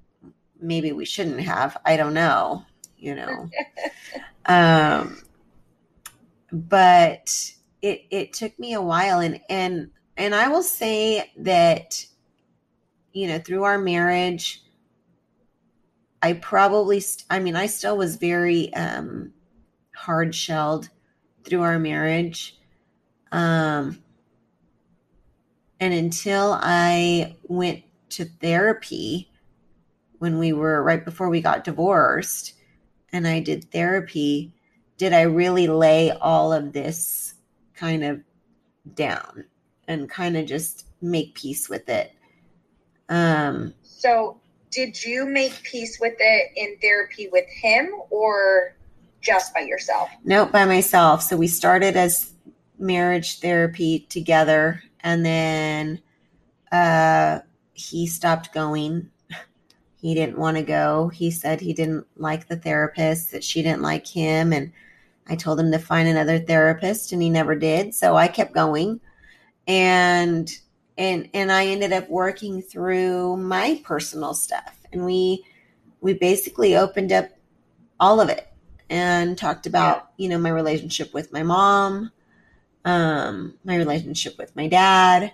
maybe 0.60 0.92
we 0.92 1.04
shouldn't 1.04 1.40
have 1.40 1.76
I 1.84 1.96
don't 1.96 2.14
know 2.14 2.64
you 2.96 3.14
know 3.14 3.50
um 4.46 5.22
but 6.52 7.52
it 7.80 8.02
it 8.10 8.32
took 8.32 8.56
me 8.58 8.74
a 8.74 8.82
while. 8.82 9.20
And 9.20 9.40
and 9.48 9.90
and 10.16 10.34
I 10.34 10.48
will 10.48 10.62
say 10.62 11.32
that 11.38 12.04
you 13.12 13.26
know 13.26 13.38
through 13.38 13.64
our 13.64 13.78
marriage 13.78 14.62
I 16.22 16.34
probably 16.34 17.00
st- 17.00 17.26
I 17.30 17.40
mean 17.40 17.56
I 17.56 17.66
still 17.66 17.96
was 17.96 18.16
very 18.16 18.72
um 18.74 19.32
hard 19.96 20.34
shelled 20.34 20.90
through 21.44 21.62
our 21.62 21.78
marriage. 21.78 22.58
Um 23.32 24.02
and 25.80 25.92
until 25.92 26.58
I 26.60 27.36
went 27.42 27.82
to 28.10 28.24
therapy 28.24 29.30
when 30.18 30.38
we 30.38 30.52
were 30.52 30.82
right 30.82 31.04
before 31.04 31.28
we 31.28 31.40
got 31.40 31.64
divorced 31.64 32.52
and 33.12 33.26
I 33.26 33.40
did 33.40 33.72
therapy 33.72 34.54
did 35.02 35.12
I 35.12 35.22
really 35.22 35.66
lay 35.66 36.12
all 36.12 36.52
of 36.52 36.72
this 36.72 37.34
kind 37.74 38.04
of 38.04 38.20
down 38.94 39.46
and 39.88 40.08
kind 40.08 40.36
of 40.36 40.46
just 40.46 40.86
make 41.00 41.34
peace 41.34 41.68
with 41.68 41.88
it. 41.88 42.12
Um, 43.08 43.74
So, 43.82 44.40
did 44.70 45.02
you 45.02 45.26
make 45.26 45.60
peace 45.64 45.98
with 46.00 46.14
it 46.20 46.52
in 46.54 46.78
therapy 46.80 47.28
with 47.32 47.46
him 47.48 47.90
or 48.10 48.76
just 49.20 49.52
by 49.52 49.62
yourself? 49.62 50.08
nope, 50.22 50.52
by 50.52 50.66
myself. 50.66 51.20
So 51.24 51.36
we 51.36 51.48
started 51.48 51.96
as 51.96 52.30
marriage 52.78 53.40
therapy 53.40 54.06
together, 54.08 54.84
and 55.00 55.26
then 55.26 56.00
uh, 56.70 57.40
he 57.72 58.06
stopped 58.06 58.54
going. 58.54 59.10
He 60.00 60.14
didn't 60.14 60.38
want 60.38 60.58
to 60.58 60.62
go. 60.62 61.08
He 61.08 61.32
said 61.32 61.60
he 61.60 61.72
didn't 61.72 62.06
like 62.16 62.46
the 62.46 62.56
therapist, 62.56 63.32
that 63.32 63.42
she 63.42 63.62
didn't 63.62 63.82
like 63.82 64.06
him, 64.06 64.52
and 64.52 64.72
I 65.28 65.36
told 65.36 65.60
him 65.60 65.70
to 65.72 65.78
find 65.78 66.08
another 66.08 66.38
therapist, 66.38 67.12
and 67.12 67.22
he 67.22 67.30
never 67.30 67.54
did. 67.54 67.94
So 67.94 68.16
I 68.16 68.28
kept 68.28 68.52
going, 68.52 69.00
and 69.66 70.50
and 70.98 71.28
and 71.32 71.50
I 71.50 71.66
ended 71.66 71.92
up 71.92 72.08
working 72.10 72.62
through 72.62 73.36
my 73.36 73.80
personal 73.84 74.34
stuff, 74.34 74.76
and 74.92 75.04
we 75.04 75.44
we 76.00 76.14
basically 76.14 76.76
opened 76.76 77.12
up 77.12 77.28
all 78.00 78.20
of 78.20 78.28
it 78.28 78.48
and 78.90 79.38
talked 79.38 79.66
about 79.66 80.10
you 80.16 80.28
know 80.28 80.38
my 80.38 80.50
relationship 80.50 81.14
with 81.14 81.32
my 81.32 81.42
mom, 81.42 82.10
um, 82.84 83.54
my 83.64 83.76
relationship 83.76 84.36
with 84.38 84.54
my 84.56 84.68
dad, 84.68 85.32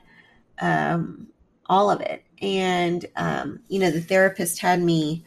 um, 0.61 1.29
all 1.67 1.91
of 1.91 2.01
it, 2.01 2.25
and 2.43 3.07
um, 3.17 3.61
you 3.69 3.81
know 3.81 3.91
the 3.91 4.01
therapist 4.01 4.61
had 4.61 4.81
me 4.83 5.25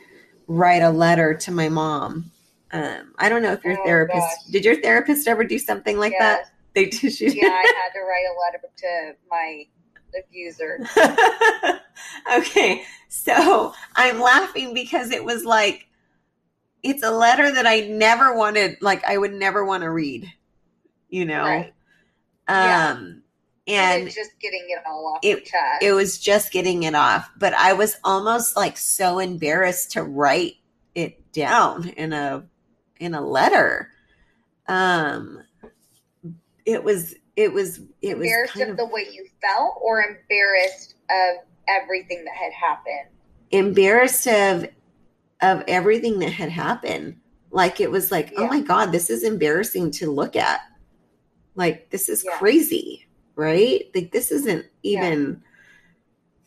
write 0.48 0.84
a 0.84 0.90
letter 0.90 1.34
to 1.34 1.52
my 1.52 1.70
mom. 1.70 2.31
Um, 2.74 3.14
I 3.18 3.28
don't 3.30 3.42
know 3.42 3.52
if 3.54 3.64
your 3.64 3.80
Oh, 3.80 3.86
therapist 3.86 4.20
gosh. 4.20 4.52
did 4.52 4.64
your 4.66 4.82
therapist 4.82 5.28
ever 5.28 5.44
do 5.44 5.60
something 5.60 5.98
like 5.98 6.14
Yes. 6.14 6.22
that? 6.48 6.52
They 6.74 6.86
did. 6.86 7.12
She 7.14 7.28
Yeah, 7.30 7.48
I 7.48 7.74
had 7.84 7.94
to 7.94 8.02
write 8.02 8.26
a 8.26 8.36
letter 8.40 8.62
to 8.78 9.16
my 9.30 9.66
abuser. 10.18 10.80
okay, 12.38 12.84
so 13.10 13.74
I'm 13.96 14.20
laughing 14.20 14.74
because 14.74 15.12
it 15.12 15.24
was 15.24 15.44
like 15.46 15.88
it's 16.84 17.04
a 17.04 17.12
letter 17.12 17.52
that 17.52 17.68
I 17.68 17.82
never 17.82 18.34
wanted, 18.36 18.78
like 18.82 19.04
I 19.06 19.18
would 19.18 19.34
never 19.34 19.64
want 19.64 19.84
to 19.84 19.90
read, 19.92 20.32
you 21.10 21.26
know. 21.26 21.44
Right. 21.44 21.74
Yeah. 22.50 22.92
Um, 22.92 23.22
and 23.68 24.10
just 24.10 24.32
getting 24.42 24.66
it 24.70 24.80
all 24.88 25.14
off 25.14 25.20
it- 25.22 25.48
it 25.82 25.92
was 25.92 26.18
just 26.18 26.52
getting 26.52 26.84
it 26.84 26.96
off, 26.96 27.30
but 27.38 27.54
I 27.54 27.74
was 27.74 27.98
almost 28.04 28.56
like 28.58 28.78
so 28.78 29.20
embarrassed 29.20 29.92
to 29.92 30.04
write 30.04 30.56
it 30.96 31.32
down 31.34 31.90
in 31.90 32.12
a 32.14 32.44
in 33.02 33.16
a 33.16 33.22
letter. 33.22 33.90
Um, 34.68 35.44
it 36.66 36.84
was 36.84 37.16
it 37.36 37.52
was 37.52 37.82
it 38.02 38.18
was 38.18 38.28
embarrassed 38.28 38.54
kind 38.54 38.64
of 38.66 38.70
of 38.72 38.78
the 38.78 38.86
way 38.86 39.08
you 39.12 39.26
felt 39.42 39.76
or 39.82 40.02
embarrassed 40.04 40.96
of 41.10 41.38
everything 41.68 42.24
that 42.24 42.36
had 42.36 42.54
happened. 42.54 43.10
embarrassed 43.50 44.28
of 44.28 44.68
of 45.42 45.64
everything 45.68 46.20
that 46.20 46.32
had 46.32 46.50
happened 46.50 47.18
like 47.50 47.82
it 47.82 47.90
was 47.90 48.12
like 48.12 48.32
oh 48.38 48.46
my 48.48 48.62
god 48.62 48.92
this 48.92 49.10
is 49.10 49.24
embarrassing 49.24 49.90
to 49.90 50.12
look 50.12 50.36
at 50.36 50.60
like 51.56 51.90
this 51.90 52.08
is 52.08 52.24
Yeah. 52.24 52.38
crazy 52.38 53.08
right 53.36 53.90
like 53.96 54.12
this 54.12 54.32
isn't 54.32 54.66
Yeah. 54.84 55.04
even 55.06 55.42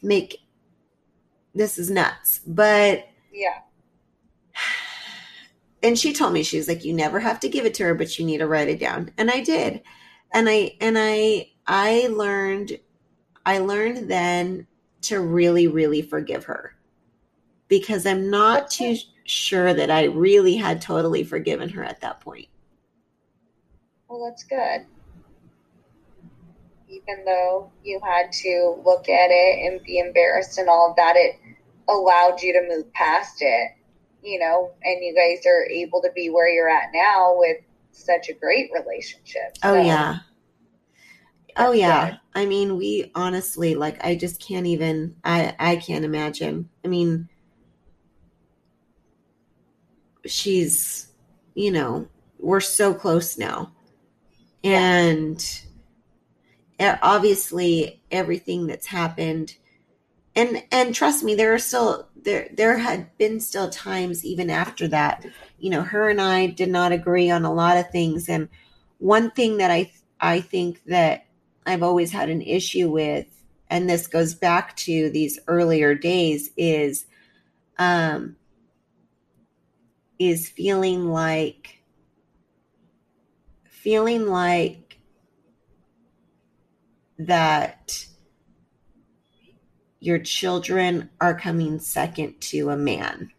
make 0.02 0.38
this 1.54 1.76
is 1.78 1.90
nuts 1.90 2.40
but 2.46 3.08
Yeah. 3.32 3.58
And 5.84 5.98
she 5.98 6.12
told 6.12 6.32
me 6.32 6.42
she 6.42 6.56
was 6.56 6.66
like 6.66 6.84
you 6.84 6.92
never 6.92 7.20
have 7.20 7.38
to 7.40 7.48
give 7.48 7.66
it 7.66 7.74
to 7.74 7.84
her 7.84 7.94
but 7.94 8.18
you 8.18 8.24
need 8.24 8.38
to 8.38 8.46
write 8.46 8.68
it 8.68 8.80
down. 8.80 9.10
And 9.18 9.30
i 9.30 9.40
did. 9.40 9.82
And 10.32 10.48
i 10.48 10.76
and 10.80 10.96
i 10.98 11.50
i 11.66 12.08
learned 12.08 12.78
i 13.46 13.58
learned 13.58 14.10
then 14.10 14.66
to 15.02 15.20
really 15.20 15.68
really 15.68 16.02
forgive 16.02 16.44
her 16.44 16.74
because 17.68 18.06
i'm 18.06 18.30
not 18.30 18.70
too 18.70 18.96
sure 19.26 19.72
that 19.74 19.90
i 19.90 20.04
really 20.04 20.56
had 20.56 20.80
totally 20.80 21.22
forgiven 21.22 21.68
her 21.68 21.84
at 21.84 22.00
that 22.00 22.20
point. 22.20 22.48
Well, 24.08 24.28
that's 24.28 24.44
good. 24.44 24.86
Even 26.88 27.24
though 27.24 27.72
you 27.82 28.00
had 28.04 28.30
to 28.30 28.80
look 28.84 29.08
at 29.08 29.30
it 29.30 29.72
and 29.72 29.82
be 29.82 29.98
embarrassed 29.98 30.58
and 30.58 30.68
all 30.68 30.90
of 30.90 30.96
that, 30.96 31.16
it 31.16 31.36
allowed 31.88 32.40
you 32.40 32.52
to 32.52 32.68
move 32.68 32.92
past 32.92 33.38
it, 33.40 33.72
you 34.24 34.38
know, 34.38 34.72
and 34.82 35.04
you 35.04 35.14
guys 35.14 35.44
are 35.46 35.66
able 35.66 36.00
to 36.02 36.10
be 36.14 36.30
where 36.30 36.48
you're 36.48 36.68
at 36.68 36.90
now 36.94 37.34
with 37.36 37.58
such 37.92 38.28
a 38.28 38.32
great 38.32 38.70
relationship. 38.72 39.56
oh 39.62 39.74
So, 39.74 39.80
yeah. 39.80 40.18
Oh 41.56 41.72
yeah. 41.72 42.10
good. 42.10 42.20
i 42.34 42.46
mean 42.46 42.76
we 42.76 43.12
honestly 43.14 43.74
like 43.76 44.04
i 44.04 44.16
just 44.16 44.40
can't 44.40 44.66
even 44.66 45.14
i 45.24 45.54
i 45.58 45.76
can't 45.76 46.04
imagine. 46.04 46.68
I 46.84 46.88
mean 46.88 47.28
she's 50.26 51.08
you 51.54 51.70
know 51.70 52.08
we're 52.38 52.60
so 52.60 52.92
close 52.94 53.38
now. 53.38 53.72
And 54.64 55.38
e- 56.80 56.98
obviously 57.02 58.02
everything 58.10 58.66
that's 58.66 58.86
happened 58.86 59.56
and 60.34 60.62
and 60.72 60.94
trust 60.94 61.22
me 61.22 61.34
there 61.34 61.54
are 61.54 61.58
still 61.58 62.08
there 62.24 62.48
there 62.52 62.78
had 62.78 63.16
been 63.18 63.38
still 63.40 63.70
times 63.70 64.24
even 64.24 64.50
after 64.50 64.88
that 64.88 65.24
you 65.58 65.70
know 65.70 65.82
her 65.82 66.08
and 66.08 66.20
i 66.20 66.46
did 66.46 66.68
not 66.68 66.92
agree 66.92 67.30
on 67.30 67.44
a 67.44 67.52
lot 67.52 67.76
of 67.76 67.90
things. 67.90 68.28
And 68.28 68.48
one 68.98 69.30
thing 69.30 69.58
that 69.58 69.70
i 69.70 69.90
i 70.20 70.40
think 70.40 70.82
that 70.86 71.26
i've 71.66 71.82
always 71.82 72.10
had 72.12 72.28
an 72.28 72.42
issue 72.42 72.90
with 72.90 73.26
and 73.70 73.88
this 73.88 74.06
goes 74.06 74.34
back 74.34 74.76
to 74.76 75.10
these 75.10 75.38
earlier 75.48 75.94
days 75.94 76.50
is 76.56 77.06
um 77.78 78.36
is 80.18 80.48
feeling 80.48 81.08
like 81.08 81.82
feeling 83.64 84.26
like 84.26 84.98
that 87.18 88.06
your 90.04 90.18
children 90.18 91.08
are 91.20 91.38
coming 91.38 91.78
second 91.78 92.38
to 92.40 92.70
a 92.70 92.76
man 92.76 93.30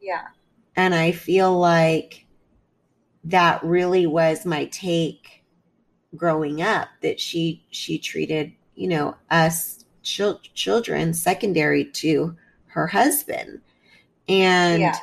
Yeah. 0.00 0.28
and 0.76 0.94
i 0.94 1.12
feel 1.12 1.56
like 1.58 2.26
that 3.24 3.62
really 3.64 4.06
was 4.06 4.44
my 4.44 4.66
take 4.66 5.44
growing 6.14 6.62
up 6.62 6.88
that 7.02 7.18
she 7.18 7.64
she 7.70 7.98
treated 7.98 8.52
you 8.74 8.88
know 8.88 9.16
us 9.30 9.84
chil- 10.02 10.40
children 10.54 11.12
secondary 11.12 11.84
to 11.84 12.36
her 12.66 12.86
husband. 12.86 13.60
And 14.28 14.80
Yeah. 14.80 14.96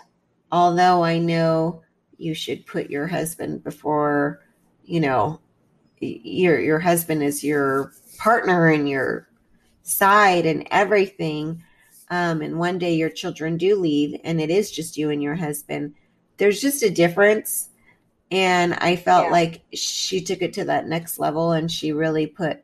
although 0.52 1.04
I 1.04 1.18
know 1.18 1.82
you 2.18 2.34
should 2.34 2.66
put 2.66 2.90
your 2.90 3.08
husband 3.08 3.64
before, 3.64 4.42
you 4.86 5.00
know, 5.00 5.42
your 6.00 6.60
your 6.60 6.80
husband 6.80 7.24
is 7.24 7.44
your 7.44 7.92
partner 8.18 8.70
and 8.70 8.88
your 8.88 9.28
side 9.84 10.46
and 10.46 10.68
everything. 10.72 11.64
Um, 12.10 12.42
and 12.42 12.58
one 12.58 12.78
day 12.78 12.96
your 12.96 13.10
children 13.10 13.58
do 13.58 13.76
leave 13.76 14.20
and 14.24 14.42
it 14.42 14.50
is 14.50 14.72
just 14.72 14.98
you 14.98 15.10
and 15.10 15.22
your 15.22 15.36
husband. 15.36 15.94
There's 16.38 16.62
just 16.62 16.84
a 16.84 16.90
difference. 16.90 17.70
And 18.32 18.74
I 18.76 18.96
felt 18.96 19.26
Yeah. 19.26 19.32
like 19.32 19.62
she 19.74 20.22
took 20.22 20.42
it 20.42 20.54
to 20.54 20.66
that 20.66 20.88
next 20.88 21.20
level 21.20 21.52
and 21.52 21.72
she 21.72 21.92
really 21.92 22.26
put 22.28 22.62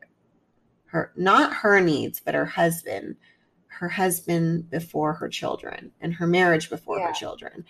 her 0.86 1.12
not 1.16 1.54
her 1.54 1.80
needs, 1.80 2.20
but 2.20 2.34
her 2.34 2.44
husband, 2.44 3.16
her 3.68 3.88
husband 3.88 4.68
before 4.70 5.12
her 5.14 5.28
children 5.28 5.92
and 6.00 6.14
her 6.14 6.26
marriage 6.26 6.68
before 6.68 7.00
her 7.00 7.12
children. 7.12 7.64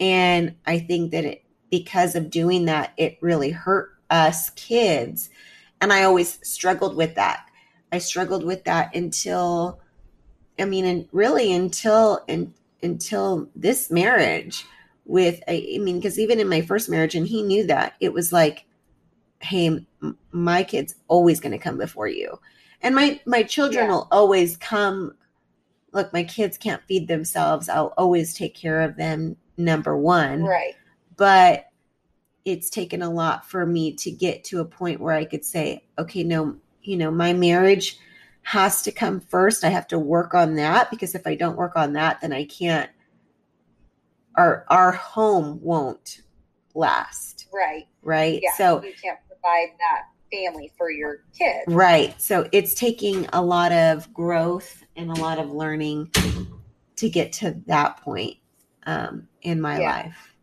And 0.00 0.56
I 0.66 0.78
think 0.78 1.10
that 1.12 1.24
it 1.24 1.44
because 1.70 2.14
of 2.14 2.30
doing 2.30 2.66
that, 2.66 2.92
it 2.96 3.18
really 3.20 3.50
hurt 3.50 3.90
us 4.10 4.50
kids. 4.50 5.30
And 5.80 5.92
I 5.92 6.04
always 6.04 6.38
struggled 6.46 6.96
with 6.96 7.14
that. 7.16 7.46
I 7.92 7.98
struggled 7.98 8.44
with 8.44 8.64
that 8.64 8.94
until 8.96 9.78
I 10.58 10.64
mean, 10.64 10.84
and 10.84 11.08
really 11.12 11.52
until 11.52 12.24
and 12.28 12.52
until 12.82 13.48
this 13.54 13.90
marriage 13.90 14.64
with 15.04 15.42
I 15.46 15.74
I 15.74 15.78
mean, 15.78 15.98
because 15.98 16.18
even 16.18 16.40
in 16.40 16.48
my 16.48 16.62
first 16.62 16.88
marriage, 16.88 17.14
and 17.14 17.26
he 17.26 17.42
knew 17.42 17.66
that 17.66 17.94
it 18.00 18.12
was 18.12 18.32
like, 18.32 18.64
hey, 19.40 19.66
m- 19.66 20.18
my 20.32 20.62
kid's 20.62 20.94
always 21.08 21.38
going 21.40 21.52
to 21.52 21.58
come 21.58 21.76
before 21.78 22.08
you, 22.08 22.38
and 22.80 22.94
my 22.94 23.20
my 23.26 23.42
children 23.42 23.84
Yeah. 23.86 23.90
will 23.92 24.08
always 24.10 24.56
come. 24.56 25.14
Look, 25.92 26.10
my 26.14 26.24
kids 26.24 26.56
can't 26.56 26.82
feed 26.84 27.06
themselves. 27.06 27.68
I'll 27.68 27.92
always 27.98 28.32
take 28.34 28.54
care 28.54 28.80
of 28.80 28.96
them. 28.96 29.36
Number 29.58 29.94
one, 29.98 30.42
Right. 30.42 30.74
but 31.16 31.66
it's 32.46 32.70
taken 32.70 33.02
a 33.02 33.10
lot 33.10 33.44
for 33.46 33.66
me 33.66 33.92
to 33.92 34.10
get 34.10 34.42
to 34.44 34.60
a 34.60 34.64
point 34.64 34.98
where 34.98 35.14
I 35.14 35.26
could 35.26 35.44
say, 35.44 35.84
okay, 35.98 36.24
no, 36.24 36.56
you 36.82 36.96
know, 36.96 37.10
my 37.10 37.32
marriage 37.32 37.98
has 38.42 38.82
to 38.82 38.92
come 38.92 39.20
first. 39.20 39.64
I 39.64 39.68
have 39.68 39.86
to 39.88 39.98
work 39.98 40.34
on 40.34 40.56
that 40.56 40.90
because 40.90 41.14
if 41.14 41.26
I 41.26 41.34
don't 41.34 41.56
work 41.56 41.76
on 41.76 41.92
that, 41.94 42.20
then 42.20 42.32
I 42.32 42.44
can't 42.44 42.90
our 44.36 44.64
our 44.68 44.92
home 44.92 45.60
won't 45.62 46.22
last, 46.74 47.46
Right. 47.52 47.86
right? 48.02 48.40
Yeah. 48.42 48.52
So 48.56 48.82
you 48.82 48.92
can't 49.02 49.18
provide 49.28 49.68
that 49.78 50.04
family 50.32 50.72
for 50.76 50.90
your 50.90 51.24
kids. 51.38 51.64
Right. 51.66 52.20
So 52.20 52.48
it's 52.52 52.74
taking 52.74 53.26
a 53.32 53.42
lot 53.42 53.72
of 53.72 54.12
growth 54.14 54.82
and 54.96 55.10
a 55.10 55.14
lot 55.14 55.38
of 55.38 55.50
learning 55.50 56.10
to 56.96 57.10
get 57.10 57.32
to 57.34 57.60
that 57.66 57.98
point 57.98 58.38
um, 58.86 59.28
in 59.42 59.60
my 59.60 59.78
Yeah. 59.78 59.90
life. 59.90 60.34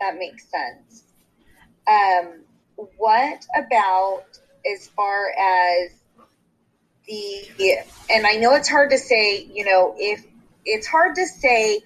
That 0.00 0.16
makes 0.18 0.44
sense. 0.48 1.04
Um, 1.86 2.44
what 2.96 3.44
about 3.56 4.24
as 4.72 4.88
far 4.88 5.30
as 5.30 5.90
the, 7.06 7.78
and 8.10 8.26
I 8.26 8.36
know 8.36 8.54
it's 8.54 8.68
hard 8.68 8.90
to 8.90 8.98
say, 8.98 9.44
you 9.44 9.64
know, 9.64 9.94
if 9.98 10.24
it's 10.64 10.86
hard 10.86 11.14
to 11.16 11.26
say, 11.26 11.82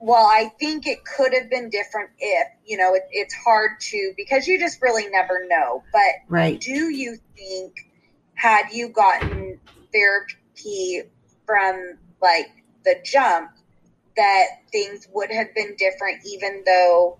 well, 0.00 0.26
I 0.26 0.50
think 0.60 0.86
it 0.86 1.04
could 1.04 1.34
have 1.34 1.50
been 1.50 1.70
different 1.70 2.10
if, 2.18 2.48
you 2.64 2.76
know, 2.78 2.94
it, 2.94 3.02
it's 3.10 3.34
hard 3.34 3.80
to, 3.80 4.12
because 4.16 4.46
you 4.46 4.58
just 4.58 4.80
really 4.80 5.08
never 5.08 5.46
know. 5.46 5.82
But 5.92 6.12
Right. 6.28 6.60
do 6.60 6.90
you 6.90 7.18
think, 7.36 7.74
had 8.34 8.70
you 8.72 8.88
gotten 8.88 9.60
therapy 9.92 11.02
from 11.44 11.98
like 12.22 12.50
the 12.84 12.96
jump, 13.04 13.50
that 14.16 14.46
things 14.72 15.06
would 15.12 15.30
have 15.30 15.54
been 15.54 15.76
different, 15.76 16.24
even 16.26 16.62
though 16.66 17.18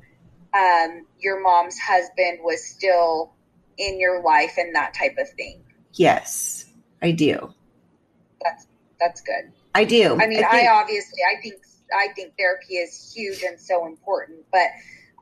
um, 0.54 1.06
your 1.20 1.40
mom's 1.40 1.78
husband 1.78 2.38
was 2.42 2.64
still 2.64 3.32
in 3.78 3.98
your 4.00 4.22
life 4.22 4.54
and 4.58 4.74
that 4.74 4.94
type 4.94 5.16
of 5.18 5.28
thing? 5.30 5.62
Yes, 5.94 6.66
I 7.02 7.12
do. 7.12 7.52
That's 8.42 8.66
that's 9.00 9.20
good. 9.20 9.52
I 9.74 9.84
do. 9.84 10.18
I 10.20 10.26
mean, 10.26 10.44
I, 10.44 10.50
think- 10.50 10.70
obviously, 10.70 11.20
I 11.30 11.40
think 11.40 11.54
I 11.96 12.08
think 12.14 12.34
therapy 12.38 12.74
is 12.76 13.12
huge 13.14 13.42
and 13.42 13.58
so 13.58 13.86
important, 13.86 14.40
but 14.52 14.68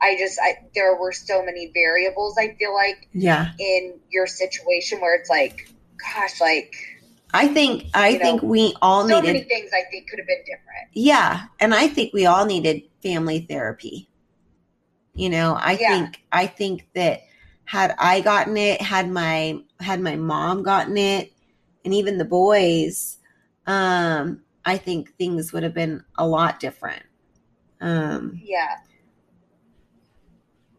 I 0.01 0.17
just 0.17 0.39
I 0.41 0.57
there 0.75 0.95
were 0.95 1.11
so 1.11 1.43
many 1.43 1.71
variables. 1.73 2.37
I 2.37 2.55
feel 2.55 2.73
like 2.73 3.07
yeah. 3.13 3.51
in 3.59 3.99
your 4.09 4.27
situation 4.27 4.99
where 4.99 5.15
it's 5.15 5.29
like, 5.29 5.69
gosh, 6.13 6.39
like 6.41 6.75
I 7.33 7.47
think 7.47 7.85
I 7.93 8.09
You 8.09 8.19
know, 8.19 8.23
think 8.25 8.41
we 8.43 8.75
all 8.81 9.07
so 9.07 9.19
needed 9.19 9.33
many 9.33 9.43
things 9.43 9.71
I 9.73 9.83
think 9.89 10.09
could 10.09 10.19
have 10.19 10.27
been 10.27 10.43
different. 10.45 10.89
Yeah, 10.93 11.45
and 11.59 11.73
I 11.73 11.87
think 11.87 12.13
we 12.13 12.25
all 12.25 12.45
needed 12.45 12.83
family 13.01 13.45
therapy. 13.49 14.09
You 15.13 15.29
know, 15.29 15.55
I 15.59 15.77
Yeah. 15.79 15.89
think 15.89 16.23
I 16.31 16.47
think 16.47 16.87
that 16.93 17.21
had 17.67 17.93
I 17.99 18.21
gotten 18.21 18.55
it, 18.55 18.81
had 18.81 19.09
my 19.09 19.59
had 19.81 19.99
my 19.99 20.15
mom 20.15 20.63
gotten 20.63 20.97
it, 20.97 21.33
and 21.83 21.93
even 21.93 22.17
the 22.17 22.25
boys, 22.25 23.17
um, 23.67 24.41
I 24.65 24.77
think 24.77 25.15
things 25.17 25.51
would 25.51 25.63
have 25.63 25.73
been 25.73 26.03
a 26.17 26.25
lot 26.25 26.59
different. 26.59 27.03
Um, 27.81 28.41
Yeah. 28.43 28.77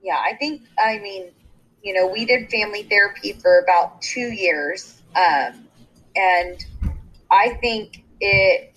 Yeah, 0.02 0.16
I 0.16 0.34
think, 0.36 0.62
I 0.82 0.98
mean, 0.98 1.26
you 1.82 1.92
know, 1.92 2.06
we 2.06 2.24
did 2.24 2.50
family 2.50 2.84
therapy 2.84 3.34
for 3.34 3.58
about 3.58 4.00
two 4.00 4.32
years. 4.32 5.02
Um, 5.14 5.68
and 6.16 6.64
I 7.30 7.58
think 7.60 8.04
it, 8.20 8.74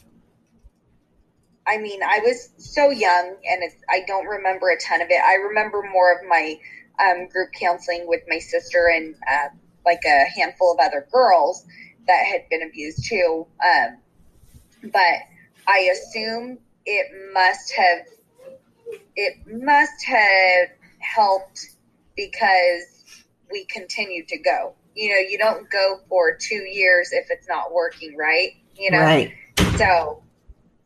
I 1.65 1.77
mean, 1.77 2.01
I 2.03 2.19
was 2.19 2.49
so 2.57 2.89
young 2.89 3.35
and 3.49 3.63
I 3.89 4.01
don't 4.05 4.25
remember 4.25 4.69
a 4.69 4.79
ton 4.79 5.01
of 5.01 5.07
it. 5.09 5.21
I 5.23 5.35
remember 5.35 5.83
more 5.93 6.11
of 6.11 6.27
my 6.27 6.59
um, 6.99 7.27
group 7.27 7.49
counseling 7.59 8.07
with 8.07 8.21
my 8.27 8.39
sister 8.39 8.89
and 8.93 9.15
uh, 9.31 9.49
like 9.85 10.01
a 10.05 10.25
handful 10.25 10.73
of 10.73 10.79
other 10.79 11.07
girls 11.11 11.65
that 12.07 12.25
had 12.25 12.47
been 12.49 12.63
abused 12.63 13.05
too. 13.05 13.47
Um, 13.63 13.97
but 14.91 15.19
I 15.67 15.91
assume 15.93 16.59
it 16.85 17.07
must 17.33 17.73
have 17.73 17.99
it 19.15 19.37
must 19.47 20.03
have 20.05 20.69
helped 20.99 21.75
because 22.15 23.23
we 23.51 23.65
continued 23.65 24.27
to 24.29 24.37
go. 24.39 24.73
You 24.95 25.09
know, 25.09 25.19
you 25.19 25.37
don't 25.37 25.69
go 25.69 25.99
for 26.09 26.35
two 26.35 26.63
years 26.63 27.11
if 27.11 27.27
it's 27.29 27.47
not 27.47 27.71
working, 27.71 28.17
right? 28.17 28.51
You 28.75 28.91
know, 28.91 28.99
right. 28.99 29.33
so 29.77 30.23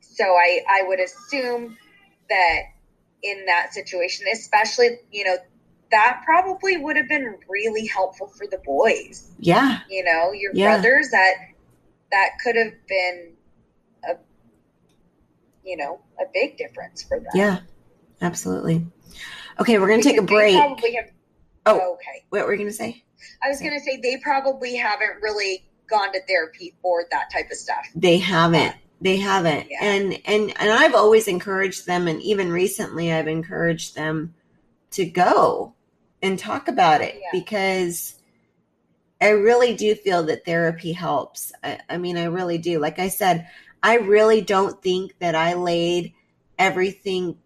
so 0.02 0.24
I 0.24 0.62
I 0.70 0.84
would 0.88 1.00
assume 1.00 1.78
that 2.30 2.60
in 3.24 3.46
that 3.48 3.74
situation, 3.74 4.28
especially 4.32 5.00
you 5.12 5.26
know, 5.26 5.38
that 5.92 6.22
probably 6.26 6.78
would 6.78 6.98
have 6.98 7.08
been 7.08 7.36
really 7.50 7.86
helpful 7.86 8.28
for 8.28 8.46
the 8.48 8.60
boys. 8.66 9.32
Yeah. 9.40 9.80
You 9.90 10.04
know, 10.04 10.32
your 10.34 10.52
Yeah. 10.54 10.76
brothers 10.78 11.10
that 11.12 11.34
that 12.12 12.30
could 12.44 12.56
have 12.56 12.74
been 12.88 13.34
a 14.04 14.16
you 15.64 15.78
know 15.78 16.00
a 16.20 16.26
big 16.34 16.58
difference 16.58 17.04
for 17.04 17.20
them. 17.20 17.32
Yeah. 17.34 17.60
Absolutely. 18.22 18.86
Okay, 19.60 19.78
we're 19.80 19.88
gonna 19.90 20.02
take 20.04 20.18
a 20.18 20.22
break. 20.22 20.56
Have, 20.56 20.78
Oh. 21.66 21.94
okay. 21.94 22.26
What 22.30 22.46
were 22.46 22.54
you 22.54 22.60
gonna 22.60 22.72
say? 22.72 23.04
I 23.44 23.50
was 23.50 23.60
going 23.60 23.74
to 23.74 23.80
say 23.80 24.00
they 24.02 24.18
probably 24.18 24.76
haven't 24.76 25.22
really 25.22 25.66
gone 25.90 26.12
to 26.14 26.22
therapy 26.28 26.76
for 26.82 27.06
that 27.12 27.32
type 27.32 27.50
of 27.52 27.58
stuff. 27.58 27.88
They 27.96 28.18
haven't. 28.18 28.76
They 29.02 29.18
haven't. 29.18 29.70
Yeah. 29.70 29.84
And 29.84 30.14
and 30.26 30.54
and 30.60 30.72
I've 30.72 30.96
always 30.96 31.28
encouraged 31.28 31.86
them 31.86 32.08
and 32.08 32.22
even 32.22 32.52
recently 32.52 33.12
I've 33.12 33.28
encouraged 33.28 33.96
them 33.96 34.34
to 34.96 35.06
go 35.06 35.74
and 36.22 36.38
talk 36.40 36.68
about 36.68 37.02
it 37.02 37.16
Yeah. 37.16 37.30
because 37.32 38.16
I 39.22 39.30
really 39.30 39.76
do 39.76 39.96
feel 39.96 40.24
that 40.24 40.46
therapy 40.46 40.92
helps. 40.92 41.52
I, 41.64 41.80
I 41.90 41.98
mean, 41.98 42.18
I 42.18 42.26
really 42.26 42.58
do. 42.58 42.80
Like 42.80 43.00
I 43.00 43.08
said, 43.08 43.48
I 43.82 43.98
really 43.98 44.42
don't 44.42 44.82
think 44.82 45.18
that 45.20 45.36
I 45.36 45.54
laid 45.54 46.14
everything 46.58 47.38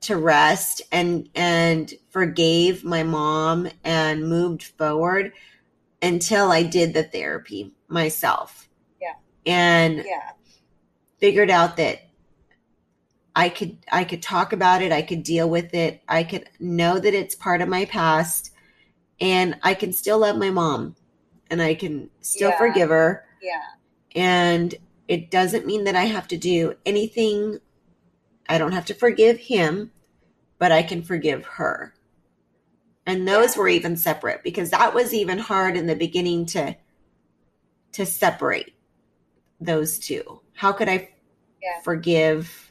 to 0.00 0.16
rest 0.16 0.82
and 0.92 1.28
and 1.34 1.92
forgave 2.10 2.84
my 2.84 3.02
mom 3.02 3.68
and 3.84 4.28
moved 4.28 4.62
forward 4.62 5.32
until 6.02 6.52
I 6.52 6.62
did 6.62 6.94
the 6.94 7.02
therapy 7.02 7.72
myself. 7.88 8.68
Yeah. 9.00 9.14
And 9.46 9.98
Yeah. 9.98 10.30
figured 11.18 11.50
out 11.50 11.76
that 11.78 12.07
I 13.38 13.48
could 13.50 13.78
I 13.92 14.02
could 14.02 14.20
talk 14.20 14.52
about 14.52 14.82
it, 14.82 14.90
I 14.90 15.00
could 15.02 15.22
deal 15.22 15.48
with 15.48 15.72
it, 15.72 16.02
I 16.08 16.24
could 16.24 16.48
know 16.58 16.98
that 16.98 17.14
it's 17.14 17.36
part 17.36 17.62
of 17.62 17.68
my 17.68 17.84
past 17.84 18.50
and 19.20 19.56
I 19.62 19.74
can 19.74 19.92
still 19.92 20.18
love 20.18 20.36
my 20.36 20.50
mom 20.50 20.96
and 21.48 21.62
I 21.62 21.74
can 21.74 22.10
still 22.20 22.50
Yeah. 22.50 22.58
forgive 22.58 22.88
her 22.88 23.24
Yeah. 23.40 23.62
and 24.16 24.74
it 25.06 25.30
doesn't 25.30 25.66
mean 25.66 25.84
that 25.84 25.94
I 25.94 26.06
have 26.06 26.26
to 26.28 26.36
do 26.36 26.74
anything 26.84 27.60
I 28.48 28.58
don't 28.58 28.72
have 28.72 28.86
to 28.86 28.94
forgive 28.94 29.38
him, 29.38 29.92
but 30.58 30.72
I 30.72 30.82
can 30.82 31.02
forgive 31.02 31.44
her. 31.44 31.94
And 33.06 33.28
those 33.28 33.54
Yeah. 33.54 33.60
were 33.60 33.68
even 33.68 33.96
separate 33.96 34.42
because 34.42 34.70
that 34.70 34.94
was 34.94 35.14
even 35.14 35.38
hard 35.38 35.76
in 35.76 35.86
the 35.86 35.94
beginning 35.94 36.46
to 36.46 36.76
to 37.92 38.04
separate 38.04 38.74
those 39.60 39.98
two. 40.00 40.40
how 40.54 40.72
could 40.72 40.88
I 40.88 41.10
Yeah. 41.62 41.80
forgive 41.82 42.67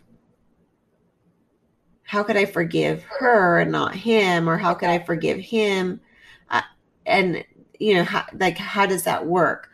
how 2.08 2.24
could 2.24 2.38
I 2.38 2.46
forgive 2.46 3.04
her 3.20 3.60
and 3.60 3.72
not 3.74 3.96
him? 3.96 4.50
Or 4.50 4.58
how 4.58 4.76
could 4.76 4.90
I 4.90 5.00
forgive 5.00 5.40
him? 5.40 6.02
Uh, 6.52 6.64
and 7.08 7.46
you 7.80 7.96
know 7.96 8.06
how, 8.06 8.26
like 8.40 8.58
how 8.60 8.88
does 8.88 9.06
that 9.06 9.28
work? 9.28 9.70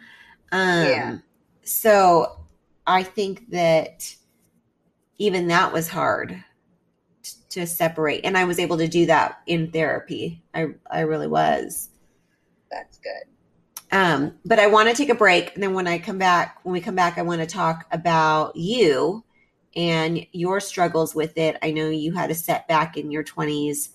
Um 0.53 0.87
Yeah. 0.89 1.19
so 1.65 2.27
I 2.87 3.03
think 3.03 3.49
that 3.51 4.15
even 5.17 5.47
that 5.47 5.71
was 5.73 5.87
hard 5.89 6.43
t- 7.23 7.33
to 7.51 7.67
separate. 7.67 8.25
And 8.25 8.37
I 8.37 8.45
was 8.45 8.59
able 8.59 8.77
to 8.79 8.87
do 8.89 9.05
that 9.07 9.39
in 9.47 9.71
therapy. 9.71 10.43
I 10.53 10.67
I 10.91 11.01
really 11.01 11.27
was. 11.27 11.89
That's 12.69 12.97
good. 12.97 13.23
um, 13.91 14.39
but 14.45 14.59
I 14.59 14.67
want 14.67 14.89
to 14.89 14.95
take 14.95 15.09
a 15.09 15.15
break. 15.15 15.53
And 15.53 15.61
then 15.63 15.73
when 15.73 15.87
I 15.87 15.99
come 15.99 16.17
back, 16.17 16.59
when 16.63 16.73
we 16.73 16.81
come 16.81 16.95
back, 16.95 17.17
I 17.17 17.21
want 17.21 17.41
to 17.41 17.47
talk 17.47 17.85
about 17.91 18.55
you 18.55 19.23
and 19.75 20.25
your 20.31 20.59
struggles 20.59 21.15
with 21.15 21.37
it. 21.37 21.57
I 21.61 21.71
know 21.71 21.89
you 21.89 22.13
had 22.13 22.31
a 22.31 22.35
setback 22.35 22.97
in 22.97 23.11
your 23.11 23.23
20s, 23.23 23.89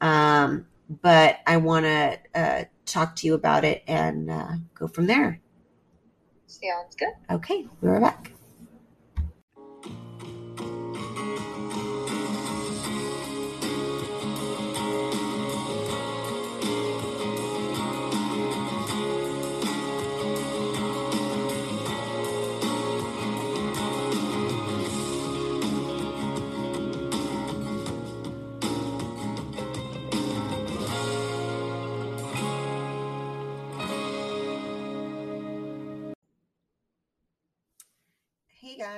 um, 0.00 0.66
but 1.02 1.38
I 1.46 1.56
want 1.58 1.84
to 1.86 2.18
uh, 2.34 2.64
talk 2.86 3.16
to 3.16 3.26
you 3.26 3.34
about 3.34 3.64
it 3.64 3.82
and 3.86 4.30
uh, 4.30 4.52
go 4.74 4.88
from 4.88 5.06
there. 5.06 5.40
Sounds 6.46 6.96
good. 6.96 7.12
Okay, 7.30 7.66
we're 7.80 8.00
back. 8.00 8.32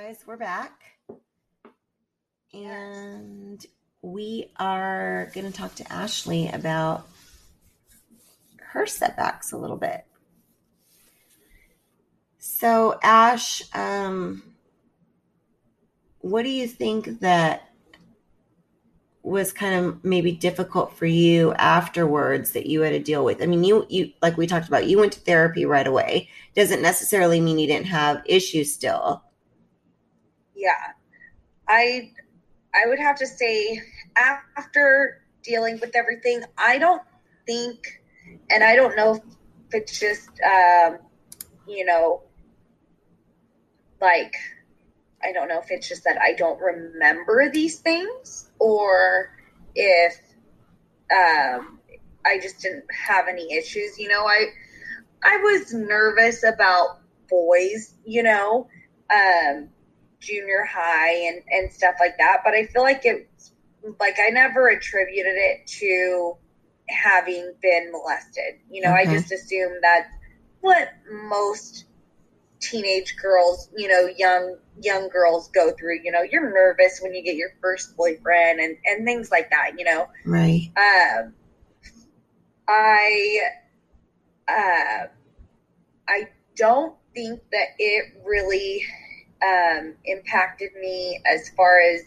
Guys, 0.05 0.19
we're 0.25 0.35
back. 0.35 0.83
And 2.53 3.65
we 4.01 4.51
are 4.59 5.31
going 5.33 5.49
to 5.49 5.57
talk 5.57 5.75
to 5.75 5.93
Ashley 5.93 6.49
about 6.49 7.07
her 8.59 8.85
setbacks 8.85 9.53
a 9.53 9.57
little 9.57 9.77
bit. 9.77 10.03
So, 12.37 12.99
Ash, 13.01 13.63
um, 13.73 14.43
what 16.19 16.43
do 16.43 16.49
you 16.49 16.67
think 16.67 17.21
that 17.21 17.69
was 19.21 19.53
kind 19.53 19.85
of 19.85 20.03
maybe 20.03 20.33
difficult 20.33 20.97
for 20.97 21.05
you 21.05 21.53
afterwards 21.53 22.51
that 22.51 22.65
you 22.65 22.81
had 22.81 22.89
to 22.89 22.99
deal 22.99 23.23
with? 23.23 23.41
I 23.41 23.45
mean, 23.45 23.63
you 23.63 23.85
you 23.87 24.11
like 24.21 24.35
we 24.35 24.47
talked 24.47 24.67
about, 24.67 24.85
you 24.85 24.99
went 24.99 25.13
to 25.13 25.21
therapy 25.21 25.65
right 25.65 25.87
away. 25.87 26.27
Doesn't 26.55 26.81
necessarily 26.81 27.39
mean 27.39 27.57
you 27.57 27.67
didn't 27.67 27.87
have 27.87 28.21
issues 28.25 28.73
still. 28.73 29.23
Yeah. 30.63 30.93
I 31.67 32.11
I 32.73 32.87
would 32.87 32.99
have 32.99 33.17
to 33.17 33.27
say 33.27 33.81
after 34.15 35.21
dealing 35.43 35.77
with 35.81 35.93
everything, 35.93 36.41
I 36.57 36.77
don't 36.77 37.01
think 37.45 38.01
and 38.49 38.63
I 38.63 38.77
don't 38.77 38.95
know 38.95 39.15
if 39.15 39.21
it's 39.73 39.99
just 39.99 40.29
um 40.41 40.99
you 41.67 41.85
know 41.85 42.21
like 43.99 44.35
I 45.21 45.33
don't 45.33 45.49
know 45.49 45.59
if 45.59 45.69
it's 45.69 45.89
just 45.89 46.05
that 46.05 46.17
I 46.21 46.31
don't 46.31 46.59
remember 46.61 47.49
these 47.51 47.79
things 47.79 48.49
or 48.59 49.35
if 49.75 50.15
um 51.11 51.79
I 52.25 52.39
just 52.41 52.61
didn't 52.61 52.85
have 53.07 53.27
any 53.27 53.53
issues. 53.53 53.99
You 53.99 54.07
know, 54.07 54.25
I 54.25 54.45
I 55.23 55.37
was 55.39 55.73
nervous 55.73 56.43
about 56.45 57.01
boys, 57.29 57.95
you 58.05 58.23
know, 58.23 58.69
um 59.13 59.69
junior 60.23 60.65
high 60.69 61.13
and 61.27 61.43
and 61.51 61.71
stuff 61.73 61.95
like 61.99 62.17
that, 62.19 62.39
but 62.45 62.53
I 62.55 62.65
feel 62.65 62.83
like 62.83 63.01
it's 63.05 63.53
like 63.99 64.17
I 64.19 64.29
never 64.29 64.69
attributed 64.69 65.33
it 65.35 65.67
to 65.79 66.37
having 66.89 67.53
been 67.61 67.91
molested. 67.91 68.55
You 68.71 68.83
know, 68.83 68.93
Okay. 68.93 69.01
I 69.01 69.05
just 69.05 69.31
assumed 69.31 69.83
that 69.83 70.07
what 70.61 70.89
most 71.11 71.85
teenage 72.59 73.15
girls, 73.17 73.69
you 73.77 73.87
know, 73.87 74.07
young 74.17 74.57
young 74.81 75.09
girls 75.09 75.49
go 75.49 75.71
through. 75.77 75.99
You 76.03 76.11
know, 76.11 76.23
you're 76.23 76.53
nervous 76.53 76.99
when 77.01 77.13
you 77.13 77.23
get 77.23 77.35
your 77.35 77.51
first 77.61 77.95
boyfriend 77.97 78.59
and 78.59 78.77
and 78.85 79.05
things 79.05 79.31
like 79.31 79.49
that. 79.51 79.71
You 79.77 79.85
know, 79.85 80.07
Right. 80.25 80.71
um, 80.77 81.33
I 82.67 83.39
uh, 84.47 85.07
I 86.07 86.27
don't 86.55 86.95
think 87.13 87.41
that 87.51 87.67
it 87.79 88.05
really 88.25 88.83
um, 89.43 89.95
impacted 90.05 90.71
me 90.79 91.21
as 91.25 91.49
far 91.49 91.79
as 91.79 92.01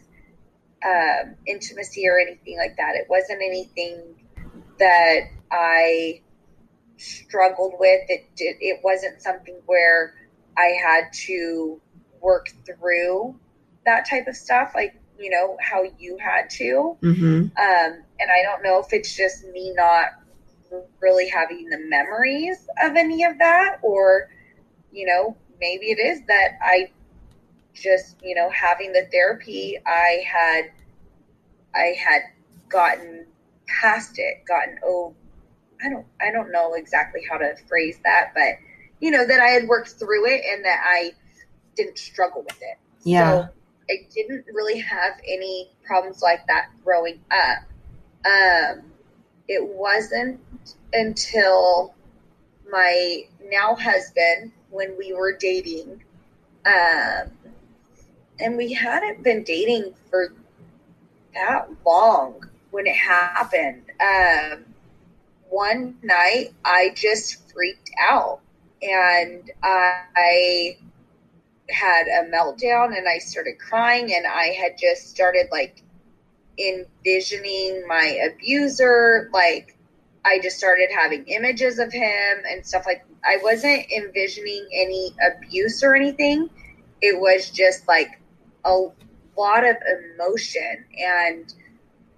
um, 0.85 1.35
intimacy 1.47 2.07
or 2.09 2.19
anything 2.19 2.57
like 2.59 2.77
that. 2.77 2.95
It 2.95 3.07
wasn't 3.09 3.41
anything 3.43 4.03
that 4.79 5.21
I 5.51 6.23
struggled 6.97 7.75
with. 7.79 8.01
It 8.09 8.27
did. 8.37 8.57
It 8.61 8.81
wasn't 8.83 9.21
something 9.21 9.57
where 9.67 10.15
I 10.57 10.75
had 10.83 11.13
to 11.27 11.81
work 12.21 12.49
through 12.65 13.39
that 13.85 14.09
type 14.09 14.27
of 14.27 14.37
stuff, 14.37 14.73
like 14.75 14.95
you 15.19 15.31
know 15.31 15.57
how 15.61 15.85
you 15.99 16.19
had 16.19 16.51
to. 16.51 16.97
Mm-hmm. 17.03 17.41
Um, 17.41 18.03
and 18.19 18.31
I 18.31 18.43
don't 18.43 18.63
know 18.63 18.81
if 18.81 18.93
it's 18.93 19.15
just 19.15 19.45
me 19.49 19.73
not 19.75 20.07
really 21.01 21.29
having 21.29 21.69
the 21.69 21.79
memories 21.79 22.67
of 22.83 22.97
any 22.97 23.25
of 23.25 23.39
that, 23.39 23.79
or, 23.83 24.29
you 24.93 25.07
know, 25.07 25.37
maybe 25.61 25.87
it 25.87 25.99
is 25.99 26.27
that 26.27 26.59
I 26.63 26.91
just, 27.77 28.17
you 28.23 28.35
know, 28.35 28.51
having 28.51 28.93
the 28.93 29.09
therapy, 29.13 29.79
I 29.87 30.25
had, 30.27 30.71
I 31.75 31.97
had 31.99 32.23
gotten 32.69 33.27
past 33.69 34.19
it, 34.19 34.45
gotten, 34.47 34.79
oh, 34.85 35.15
I 35.85 35.89
don't, 35.89 36.07
I 36.21 36.31
don't 36.31 36.51
know 36.51 36.75
exactly 36.75 37.21
how 37.31 37.39
to 37.39 37.55
phrase 37.69 37.99
that, 38.05 38.33
but, 38.35 38.55
you 39.01 39.11
know, 39.11 39.27
that 39.27 39.41
I 39.41 39.49
had 39.49 39.69
worked 39.69 39.91
through 39.91 40.27
it 40.27 40.43
and 40.51 40.65
that 40.65 40.81
I 40.85 41.13
didn't 41.77 41.99
struggle 41.99 42.43
with 42.43 42.61
it. 42.63 42.79
Yeah. 43.05 43.31
So 43.31 43.49
I 43.91 44.07
didn't 44.15 44.47
really 44.53 44.81
have 44.81 45.21
any 45.27 45.71
problems 45.85 46.23
like 46.23 46.47
that 46.49 46.71
growing 46.83 47.21
up. 47.31 47.63
Um, 48.27 48.83
it 49.49 49.65
wasn't 49.65 50.41
until 50.93 51.95
my 52.71 53.23
now 53.49 53.77
husband, 53.77 54.51
when 54.71 54.97
we 54.99 55.13
were 55.13 55.37
dating, 55.37 56.03
um, 56.65 57.31
and 58.41 58.57
we 58.57 58.73
hadn't 58.73 59.23
been 59.23 59.43
dating 59.43 59.95
for 60.11 60.33
that 61.35 61.69
long 61.85 62.43
when 62.71 62.87
it 62.87 62.97
happened. 62.97 63.83
Um, 64.01 64.65
one 65.49 65.97
night, 66.03 66.53
I 66.65 66.93
just 66.95 67.53
freaked 67.53 67.91
out 67.99 68.41
and 68.83 69.51
I 69.63 70.77
had 71.71 72.07
a 72.07 72.31
meltdown 72.31 72.97
and 72.97 73.09
I 73.09 73.19
started 73.19 73.59
crying 73.59 74.15
and 74.15 74.27
I 74.27 74.49
had 74.49 74.79
just 74.79 75.09
started 75.09 75.47
like 75.51 75.83
envisioning 76.59 77.85
my 77.87 78.19
abuser 78.27 79.29
like 79.33 79.77
I 80.25 80.39
just 80.39 80.59
started 80.59 80.89
having 80.97 81.25
images 81.27 81.79
of 81.79 81.93
him 81.93 82.39
and 82.49 82.65
stuff 82.65 82.87
like 82.87 83.05
I 83.25 83.39
wasn't 83.43 83.91
envisioning 83.91 84.67
any 84.73 85.11
abuse 85.27 85.83
or 85.83 85.95
anything 85.95 86.49
it 87.03 87.21
was 87.21 87.51
just 87.51 87.87
like 87.89 88.21
a 88.67 88.89
lot 89.39 89.65
of 89.65 89.77
emotion. 90.15 90.85
And 90.99 91.55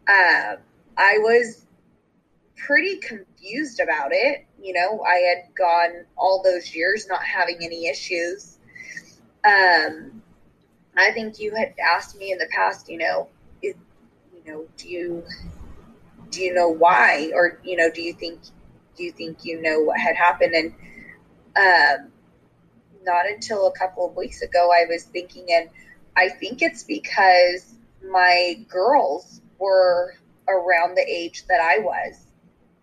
uh, 0.08 0.56
I 0.96 1.18
was 1.18 1.66
pretty 2.56 2.96
confused 2.96 3.80
about 3.80 4.10
it. 4.12 4.44
You 4.60 4.72
know 4.72 5.02
I 5.06 5.14
had 5.14 5.54
gone 5.54 6.04
all 6.16 6.42
those 6.42 6.74
years 6.74 7.06
not 7.08 7.22
having 7.22 7.58
any 7.62 7.86
issues. 7.86 8.58
Um, 9.44 10.22
I 10.96 11.12
think 11.12 11.38
you 11.38 11.54
had 11.54 11.74
asked 11.78 12.18
me 12.18 12.32
in 12.32 12.38
the 12.38 12.48
past, 12.50 12.88
you 12.88 12.98
know, 12.98 13.28
is, 13.62 13.76
you 14.34 14.52
know, 14.52 14.66
do 14.76 14.88
you 14.88 15.24
do 16.30 16.42
you 16.42 16.52
know 16.52 16.68
why, 16.68 17.30
or 17.34 17.60
you 17.62 17.76
know, 17.76 17.88
do 17.90 18.02
you 18.02 18.12
think 18.14 18.40
do 18.96 19.04
you 19.04 19.12
think 19.12 19.44
you 19.44 19.62
know 19.62 19.80
what 19.80 20.00
had 20.00 20.16
happened? 20.16 20.54
And 20.54 20.74
um, 21.56 22.12
not 23.04 23.26
until 23.26 23.68
a 23.68 23.72
couple 23.72 24.06
of 24.06 24.16
weeks 24.16 24.42
ago, 24.42 24.70
I 24.72 24.86
was 24.90 25.04
thinking, 25.04 25.46
and 25.50 25.70
I 26.18 26.28
think 26.28 26.62
it's 26.62 26.82
because 26.82 27.74
my 28.04 28.66
girls 28.68 29.40
were 29.58 30.16
around 30.48 30.96
the 30.96 31.06
age 31.08 31.44
that 31.46 31.60
I 31.60 31.78
was. 31.78 32.26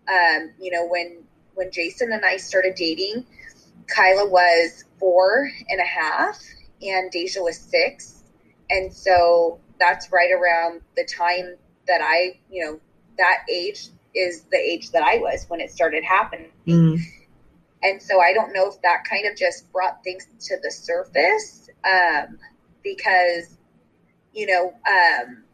Um, 0.08 0.52
you 0.58 0.70
know, 0.70 0.86
when 0.86 1.24
when 1.54 1.70
Jason 1.70 2.12
and 2.12 2.24
I 2.24 2.38
started 2.38 2.74
dating, 2.76 3.26
Kyla 3.94 4.26
was 4.28 4.84
four 4.98 5.50
and 5.68 5.80
a 5.80 5.84
half, 5.84 6.38
and 6.80 7.10
Deja 7.10 7.42
was 7.42 7.58
six. 7.58 8.22
And 8.70 8.92
so 8.92 9.60
that's 9.78 10.10
right 10.10 10.30
around 10.32 10.80
the 10.96 11.04
time 11.04 11.56
that 11.86 12.00
I, 12.02 12.40
you 12.50 12.64
know, 12.64 12.80
that 13.18 13.44
age 13.52 13.88
is 14.14 14.44
the 14.50 14.56
age 14.56 14.90
that 14.92 15.02
I 15.02 15.18
was 15.18 15.44
when 15.48 15.60
it 15.60 15.70
started 15.70 16.04
happening. 16.04 16.52
Mm. 16.66 17.00
And 17.82 18.02
so 18.02 18.18
I 18.18 18.32
don't 18.32 18.54
know 18.54 18.68
if 18.68 18.80
that 18.82 19.04
kind 19.08 19.26
of 19.26 19.36
just 19.36 19.70
brought 19.72 20.02
things 20.02 20.26
to 20.48 20.56
the 20.62 20.70
surface 20.70 21.68
um, 21.84 22.38
because, 22.86 23.58
you 24.32 24.46
know, 24.46 24.72
um, 24.86 25.44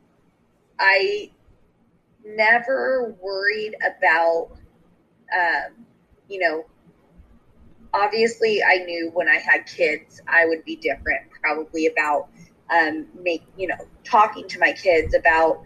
I 0.78 1.30
never 2.24 3.14
worried 3.20 3.74
about, 3.80 4.50
um, 5.34 5.86
you 6.28 6.40
know, 6.40 6.64
obviously 7.94 8.62
I 8.62 8.84
knew 8.84 9.10
when 9.14 9.28
I 9.28 9.36
had 9.36 9.66
kids, 9.66 10.20
I 10.28 10.46
would 10.46 10.64
be 10.64 10.76
different 10.76 11.30
probably 11.42 11.86
about 11.86 12.28
um, 12.70 13.06
make, 13.22 13.42
you 13.56 13.68
know, 13.68 13.76
talking 14.04 14.46
to 14.48 14.58
my 14.58 14.72
kids 14.72 15.14
about 15.14 15.62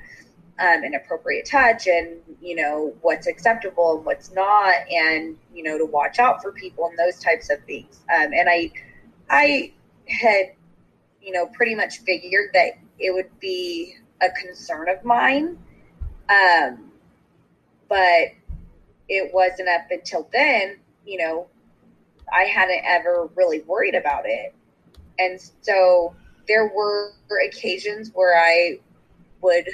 um, 0.59 0.85
an 0.85 0.95
appropriate 0.95 1.47
touch 1.47 1.87
and 1.87 2.17
you 2.41 2.57
know 2.57 2.95
what's 3.03 3.27
acceptable 3.27 3.99
and 3.99 4.07
what's 4.07 4.33
not 4.33 4.75
and 4.91 5.37
you 5.53 5.63
know 5.63 5.77
to 5.77 5.85
watch 5.85 6.19
out 6.19 6.41
for 6.41 6.51
people 6.53 6.89
and 6.89 6.99
those 6.99 7.19
types 7.21 7.51
of 7.51 7.63
things. 7.65 8.01
Um, 8.15 8.33
and 8.33 8.49
i 8.49 8.73
i 9.29 9.73
had 10.09 10.53
you 11.27 11.33
know 11.33 11.47
pretty 11.47 11.75
much 11.75 11.99
figured 11.99 12.51
that 12.55 12.79
it 12.99 13.13
would 13.13 13.29
be 13.41 13.95
a 14.23 14.31
concern 14.31 14.89
of 14.89 15.05
mine 15.05 15.59
um, 16.31 16.91
but 17.89 18.29
it 19.09 19.33
wasn't 19.35 19.69
up 19.69 19.87
until 19.91 20.29
then 20.33 20.77
you 21.05 21.19
know 21.19 21.47
i 22.33 22.45
hadn't 22.45 22.83
ever 22.85 23.29
really 23.35 23.61
worried 23.63 23.95
about 23.95 24.23
it 24.25 24.55
and 25.19 25.39
so 25.61 26.15
there 26.49 26.73
were 26.75 27.13
occasions 27.47 28.11
where 28.15 28.39
i 28.39 28.79
would 29.43 29.67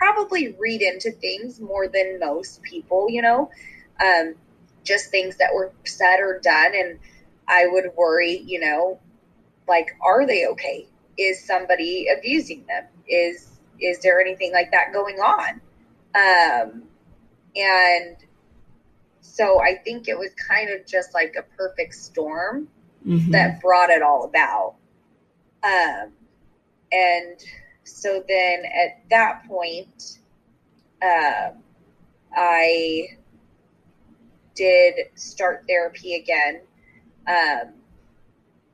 probably 0.00 0.56
read 0.58 0.80
into 0.80 1.12
things 1.12 1.60
more 1.60 1.86
than 1.86 2.18
most 2.18 2.62
people, 2.62 3.08
you 3.10 3.20
know, 3.20 3.50
um, 4.02 4.34
just 4.82 5.10
things 5.10 5.36
that 5.36 5.52
were 5.54 5.72
said 5.84 6.16
or 6.20 6.40
done. 6.42 6.72
And 6.74 6.98
I 7.46 7.66
would 7.66 7.90
worry, 7.96 8.42
you 8.46 8.60
know, 8.60 8.98
like, 9.70 9.96
are 10.02 10.26
they 10.26 10.46
okay? 10.48 10.86
Is 11.16 11.42
somebody 11.46 12.08
abusing 12.08 12.66
them? 12.66 12.84
Is 13.08 13.48
is 13.80 14.00
there 14.00 14.20
anything 14.20 14.52
like 14.52 14.70
that 14.72 14.92
going 14.92 15.16
on? 15.16 15.60
Um, 16.14 16.82
and 17.56 18.16
so 19.20 19.62
I 19.62 19.76
think 19.76 20.08
it 20.08 20.18
was 20.18 20.30
kind 20.34 20.68
of 20.70 20.86
just 20.86 21.14
like 21.14 21.34
a 21.38 21.42
perfect 21.56 21.94
storm 21.94 22.68
mm-hmm. 23.06 23.30
that 23.30 23.60
brought 23.62 23.88
it 23.88 24.02
all 24.02 24.24
about. 24.24 24.74
Um, 25.62 26.12
and 26.92 27.40
so 27.84 28.22
then 28.28 28.64
at 28.64 29.08
that 29.08 29.46
point, 29.48 30.18
uh, 31.02 31.50
I 32.34 33.06
did 34.54 34.94
start 35.14 35.64
therapy 35.66 36.16
again. 36.16 36.60
Um, 37.26 37.72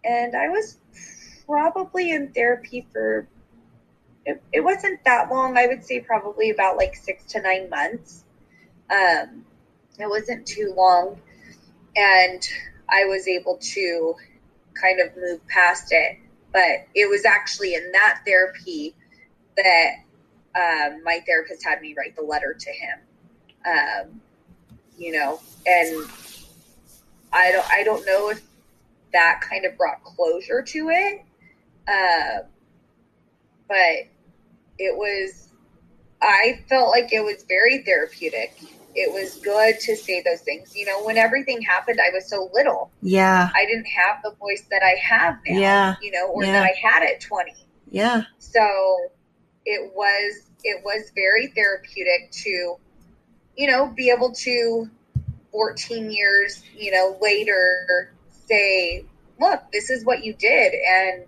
and 0.05 0.37
I 0.37 0.49
was 0.49 0.79
probably 1.47 2.11
in 2.11 2.33
therapy 2.33 2.87
for, 2.93 3.29
it, 4.25 4.43
it, 4.53 4.61
wasn't 4.61 5.03
that 5.05 5.31
long. 5.31 5.57
I 5.57 5.67
would 5.67 5.85
say 5.85 6.01
probably 6.01 6.51
about 6.51 6.77
like 6.77 6.95
six 6.95 7.25
to 7.33 7.43
nine 7.43 7.71
months. 7.71 8.25
Um, 8.91 9.45
it 9.99 10.09
wasn't 10.09 10.47
too 10.47 10.75
long. 10.77 11.21
And 11.97 12.47
I 12.89 13.05
was 13.05 13.27
able 13.27 13.59
to 13.61 14.15
kind 14.75 15.01
of 15.01 15.17
move 15.17 15.47
past 15.49 15.89
it. 15.91 16.19
But 16.53 16.87
it 16.95 17.09
was 17.09 17.25
actually 17.25 17.75
in 17.75 17.93
that 17.93 18.21
therapy 18.27 18.95
that 19.57 19.97
um, 20.55 21.03
my 21.05 21.21
therapist 21.27 21.65
had 21.65 21.81
me 21.81 21.95
write 21.97 22.17
the 22.17 22.23
letter 22.23 22.57
to 22.59 22.71
him. 22.71 22.99
Um, 23.67 24.21
you 24.97 25.13
know, 25.13 25.41
and 25.67 26.07
I 27.33 27.53
don't 27.53 27.67
I 27.71 27.83
don't 27.83 28.07
know 28.07 28.31
if 28.31 28.43
that 29.13 29.41
kind 29.43 29.65
of 29.65 29.77
brought 29.77 30.03
closure 30.05 30.63
to 30.63 30.89
it, 30.91 31.23
uh, 31.88 32.42
but 33.68 34.09
it 34.79 34.96
was. 34.96 35.49
I 36.22 36.64
felt 36.68 36.90
like 36.90 37.12
it 37.12 37.20
was 37.20 37.44
very 37.46 37.83
therapeutic. 37.83 38.59
It 38.94 39.12
was 39.12 39.37
good 39.37 39.79
to 39.81 39.94
say 39.94 40.22
those 40.22 40.40
things. 40.40 40.75
You 40.75 40.87
know, 40.87 41.05
when 41.05 41.18
everything 41.18 41.61
happened, 41.61 42.01
I 42.01 42.11
was 42.14 42.29
so 42.29 42.49
little. 42.55 42.90
Yeah. 43.03 43.51
I 43.55 43.66
didn't 43.66 43.87
have 43.87 44.22
the 44.22 44.33
voice 44.40 44.62
that 44.70 44.83
I 44.83 44.96
have 45.03 45.38
now. 45.46 45.59
Yeah. 45.61 45.94
You 46.01 46.12
know, 46.12 46.29
or 46.29 46.44
yeah. 46.44 46.53
that 46.53 46.62
I 46.62 46.75
had 46.81 47.03
at 47.03 47.20
20. 47.20 47.53
Yeah. 47.90 48.22
So 48.38 48.66
it 49.66 49.92
was 49.94 50.46
it 50.64 50.83
was 50.85 51.11
very 51.14 51.49
therapeutic 51.49 52.31
to 52.31 52.77
you 53.57 53.70
know 53.70 53.88
be 53.88 54.11
able 54.11 54.33
to 54.33 54.88
14 55.53 56.11
years 56.11 56.62
you 56.77 56.90
know 56.90 57.18
later 57.20 58.12
say 58.46 59.05
look 59.40 59.61
this 59.72 59.90
is 59.90 60.05
what 60.05 60.25
you 60.25 60.35
did 60.35 60.72
and 60.75 61.25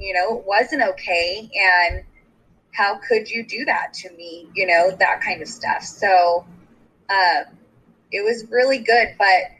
you 0.00 0.12
know 0.14 0.38
it 0.38 0.46
wasn't 0.46 0.82
okay 0.82 1.50
and 1.54 2.02
how 2.72 2.98
could 3.06 3.28
you 3.30 3.44
do 3.46 3.64
that 3.64 3.92
to 3.92 4.10
me 4.12 4.48
you 4.54 4.66
know 4.66 4.90
that 4.98 5.20
kind 5.20 5.42
of 5.42 5.48
stuff. 5.48 5.82
So 5.82 6.44
um, 7.10 7.44
it 8.10 8.24
was 8.24 8.46
really 8.50 8.78
good 8.78 9.08
but 9.18 9.50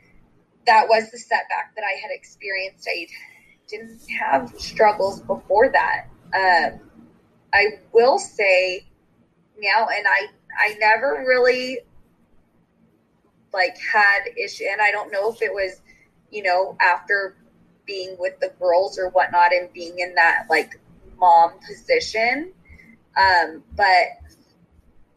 that 0.67 0.87
was 0.87 1.09
the 1.11 1.17
setback 1.17 1.73
that 1.75 1.83
i 1.83 1.99
had 1.99 2.11
experienced. 2.11 2.87
I 2.89 3.07
didn't 3.67 3.99
have 4.19 4.53
struggles 4.57 5.21
before 5.21 5.69
that. 5.69 6.07
Um, 6.33 6.79
I 7.53 7.79
will 7.93 8.19
say 8.19 8.85
now, 9.57 9.87
and 9.87 10.05
I 10.07 10.27
I 10.59 10.75
never 10.79 11.23
really 11.27 11.79
like 13.53 13.77
had 13.77 14.21
issue, 14.37 14.65
and 14.71 14.81
I 14.81 14.91
don't 14.91 15.11
know 15.11 15.31
if 15.31 15.41
it 15.41 15.51
was, 15.51 15.81
you 16.29 16.43
know, 16.43 16.77
after 16.81 17.35
being 17.91 18.15
with 18.17 18.39
the 18.39 18.53
girls 18.57 18.97
or 18.97 19.09
whatnot, 19.09 19.51
and 19.51 19.71
being 19.73 19.99
in 19.99 20.15
that 20.15 20.45
like 20.49 20.79
mom 21.19 21.51
position. 21.67 22.53
Um, 23.17 23.63
but 23.75 24.07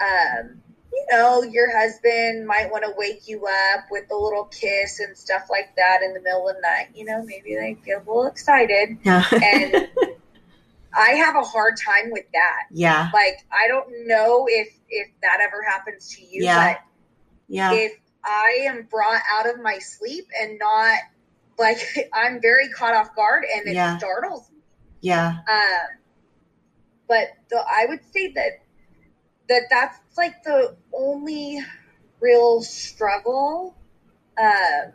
um, 0.01 0.61
you 0.93 1.07
know, 1.11 1.43
your 1.43 1.77
husband 1.77 2.47
might 2.47 2.71
want 2.71 2.85
to 2.85 2.93
wake 2.97 3.29
you 3.29 3.47
up 3.47 3.87
with 3.91 4.11
a 4.11 4.17
little 4.17 4.45
kiss 4.45 4.99
and 4.99 5.17
stuff 5.17 5.45
like 5.49 5.75
that 5.77 6.01
in 6.03 6.15
the 6.15 6.21
middle 6.21 6.49
of 6.49 6.57
the 6.57 6.61
night. 6.63 6.89
You 6.95 7.05
know, 7.05 7.23
maybe 7.25 7.55
they 7.55 7.77
get 7.85 7.97
a 7.97 7.99
little 8.01 8.27
excited. 8.27 8.99
and 9.05 9.89
I 10.97 11.11
have 11.11 11.37
a 11.37 11.43
hard 11.43 11.75
time 11.77 12.11
with 12.11 12.25
that. 12.33 12.63
Yeah. 12.73 13.11
Like 13.15 13.39
I 13.53 13.69
don't 13.69 14.07
know 14.07 14.47
if 14.49 14.69
if 14.89 15.09
that 15.23 15.39
ever 15.41 15.63
happens 15.63 16.15
to 16.17 16.23
you, 16.23 16.45
yeah. 16.45 16.75
but 16.75 16.81
yeah. 17.49 17.73
if 17.73 17.93
I 18.25 18.67
am 18.67 18.89
brought 18.91 19.23
out 19.31 19.49
of 19.49 19.61
my 19.61 19.79
sleep 19.79 20.27
and 20.41 20.59
not 20.59 20.99
like 21.59 21.79
I'm 22.13 22.41
very 22.41 22.69
caught 22.69 22.95
off 22.95 23.15
guard 23.15 23.45
and 23.55 23.67
it 23.69 23.75
yeah. 23.75 23.99
startles 23.99 24.51
me. 24.51 24.59
Yeah. 25.01 25.39
Um 25.51 25.99
but 27.09 27.29
the 27.51 27.65
I 27.69 27.87
would 27.89 28.01
say 28.13 28.33
that 28.33 28.63
that 29.49 29.63
that's 29.71 29.99
like 30.17 30.43
the 30.43 30.77
only 30.93 31.61
real 32.21 32.63
struggle. 32.63 33.77
Um 34.41 34.93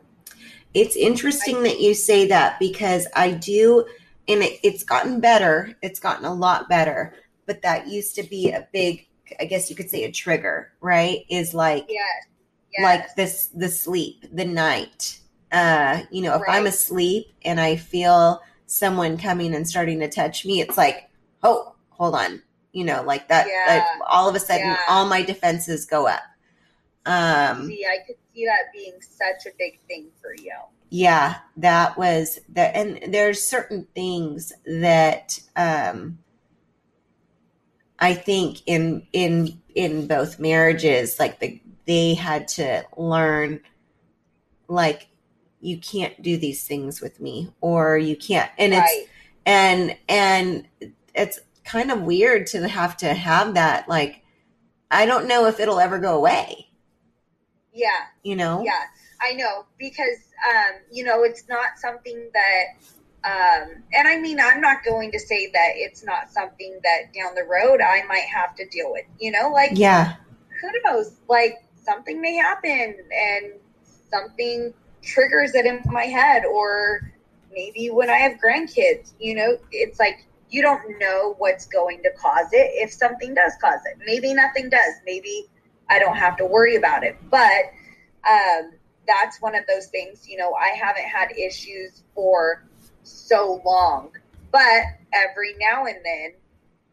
it's 0.74 0.95
interesting 0.95 1.58
I, 1.58 1.62
that 1.62 1.80
you 1.80 1.93
say 1.93 2.28
that 2.28 2.60
because 2.60 3.08
I 3.15 3.32
do 3.32 3.86
and 4.30 4.43
it, 4.43 4.60
it's 4.63 4.84
gotten 4.84 5.19
better. 5.19 5.76
It's 5.82 6.00
gotten 6.00 6.24
a 6.24 6.34
lot 6.34 6.69
better, 6.69 7.15
but 7.48 7.63
that 7.63 7.88
used 7.88 8.15
to 8.15 8.24
be 8.24 8.52
a 8.52 8.67
big, 8.72 9.08
I 9.39 9.45
guess 9.45 9.69
you 9.69 9.76
could 9.76 9.89
say, 9.89 10.04
a 10.04 10.12
trigger, 10.12 10.72
right? 10.82 11.26
Is 11.30 11.54
like, 11.54 11.86
yes, 11.89 12.28
yes. 12.78 12.84
like 12.84 13.15
this, 13.15 13.48
the 13.48 13.67
sleep, 13.67 14.24
the 14.32 14.45
night. 14.45 15.19
Uh, 15.51 16.01
you 16.12 16.21
know, 16.21 16.35
if 16.35 16.41
right. 16.41 16.57
I'm 16.57 16.67
asleep 16.67 17.27
and 17.43 17.59
I 17.59 17.76
feel 17.76 18.41
someone 18.67 19.17
coming 19.17 19.55
and 19.55 19.67
starting 19.67 19.99
to 19.99 20.09
touch 20.09 20.45
me, 20.45 20.61
it's 20.61 20.78
like, 20.78 21.09
oh, 21.43 21.74
hold 21.89 22.15
on, 22.15 22.41
you 22.71 22.84
know, 22.84 23.01
like 23.03 23.28
that. 23.30 23.47
Yeah. 23.47 23.76
Like 23.76 24.09
all 24.09 24.30
of 24.30 24.36
a 24.36 24.39
sudden, 24.39 24.67
yeah. 24.67 24.78
all 24.88 25.05
my 25.05 25.24
defenses 25.24 25.86
go 25.86 26.07
up. 26.07 26.21
Um, 27.05 27.67
see, 27.67 27.86
I 27.86 28.05
could 28.05 28.17
see 28.34 28.45
that 28.45 28.71
being 28.74 28.93
such 29.01 29.51
a 29.51 29.55
big 29.57 29.80
thing 29.88 30.09
for 30.21 30.36
you 30.36 30.53
yeah 30.89 31.38
that 31.57 31.97
was 31.97 32.39
that 32.49 32.76
and 32.76 33.13
there's 33.13 33.41
certain 33.41 33.88
things 33.93 34.51
that 34.65 35.39
um 35.55 36.17
i 37.99 38.13
think 38.13 38.61
in 38.65 39.05
in 39.13 39.59
in 39.76 40.07
both 40.07 40.39
marriages 40.39 41.19
like 41.19 41.39
the 41.39 41.61
they 41.86 42.13
had 42.15 42.47
to 42.47 42.84
learn 42.97 43.59
like 44.67 45.07
you 45.62 45.78
can't 45.78 46.22
do 46.22 46.38
these 46.38 46.66
things 46.66 47.01
with 47.01 47.20
me 47.20 47.53
or 47.62 47.97
you 47.97 48.16
can't 48.16 48.51
and 48.57 48.74
right. 48.74 48.84
it's 48.86 49.10
and 49.45 49.97
and 50.07 50.68
it's 51.14 51.39
kind 51.64 51.91
of 51.91 52.01
weird 52.01 52.47
to 52.47 52.68
have 52.68 52.95
to 52.97 53.14
have 53.14 53.53
that 53.53 53.88
like 53.89 54.24
i 54.91 55.05
don't 55.05 55.28
know 55.28 55.45
if 55.45 55.60
it'll 55.60 55.80
ever 55.80 55.99
go 55.99 56.16
away 56.16 56.68
yeah 57.74 58.05
you 58.24 58.36
know 58.36 58.64
yeah 58.64 58.84
i 59.22 59.34
know 59.34 59.66
because 59.78 60.30
um, 60.47 60.76
you 60.91 61.03
know, 61.03 61.24
it's 61.24 61.47
not 61.47 61.78
something 61.78 62.30
that 62.34 62.66
Um, 63.22 63.84
and 63.91 64.07
I 64.07 64.18
mean, 64.18 64.39
I'm 64.39 64.62
not 64.62 64.82
going 64.86 65.12
to 65.12 65.20
say 65.20 65.51
that 65.51 65.72
it's 65.76 66.05
not 66.05 66.32
something 66.32 66.80
that 66.84 67.14
down 67.14 67.36
the 67.36 67.43
road 67.43 67.82
I 67.82 68.03
might 68.07 68.28
have 68.34 68.55
to 68.55 68.66
deal 68.70 68.93
with, 68.93 69.03
you 69.20 69.30
know, 69.30 69.49
like, 69.51 69.72
yeah, 69.74 70.16
who 70.62 70.70
knows? 70.86 71.18
Like, 71.28 71.62
something 71.84 72.22
may 72.22 72.36
happen 72.36 72.95
and 73.12 73.51
something 74.10 74.74
triggers 75.02 75.56
it 75.56 75.66
in 75.66 75.82
my 75.86 76.06
head, 76.06 76.43
or 76.45 77.12
maybe 77.52 77.89
when 77.89 78.10
I 78.10 78.18
have 78.18 78.34
grandkids, 78.34 79.14
you 79.20 79.36
know, 79.36 79.58
it's 79.72 80.00
like 80.00 80.26
you 80.50 80.62
don't 80.62 81.00
know 81.00 81.36
what's 81.38 81.66
going 81.66 82.02
to 82.04 82.12
cause 82.20 82.47
it 82.52 82.72
if 82.74 82.91
something 82.91 83.34
does 83.36 83.54
cause 83.62 83.80
it. 83.86 84.00
Maybe 84.06 84.34
nothing 84.34 84.70
does. 84.70 84.95
Maybe 85.06 85.45
I 85.89 86.00
don't 86.00 86.16
have 86.16 86.38
to 86.38 86.45
worry 86.45 86.76
about 86.76 87.04
it. 87.04 87.18
But 87.30 87.72
um, 88.30 88.72
that's 89.08 89.41
one 89.41 89.56
of 89.56 89.66
those 89.68 89.88
things, 89.88 90.28
you 90.28 90.38
know, 90.38 90.54
I 90.54 90.70
haven't 90.70 91.06
had 91.06 91.32
issues 91.38 92.04
for 92.14 92.68
so 93.04 93.62
long. 93.66 94.12
But 94.52 94.84
every 95.14 95.56
now 95.60 95.86
and 95.86 95.97
then, 96.04 96.34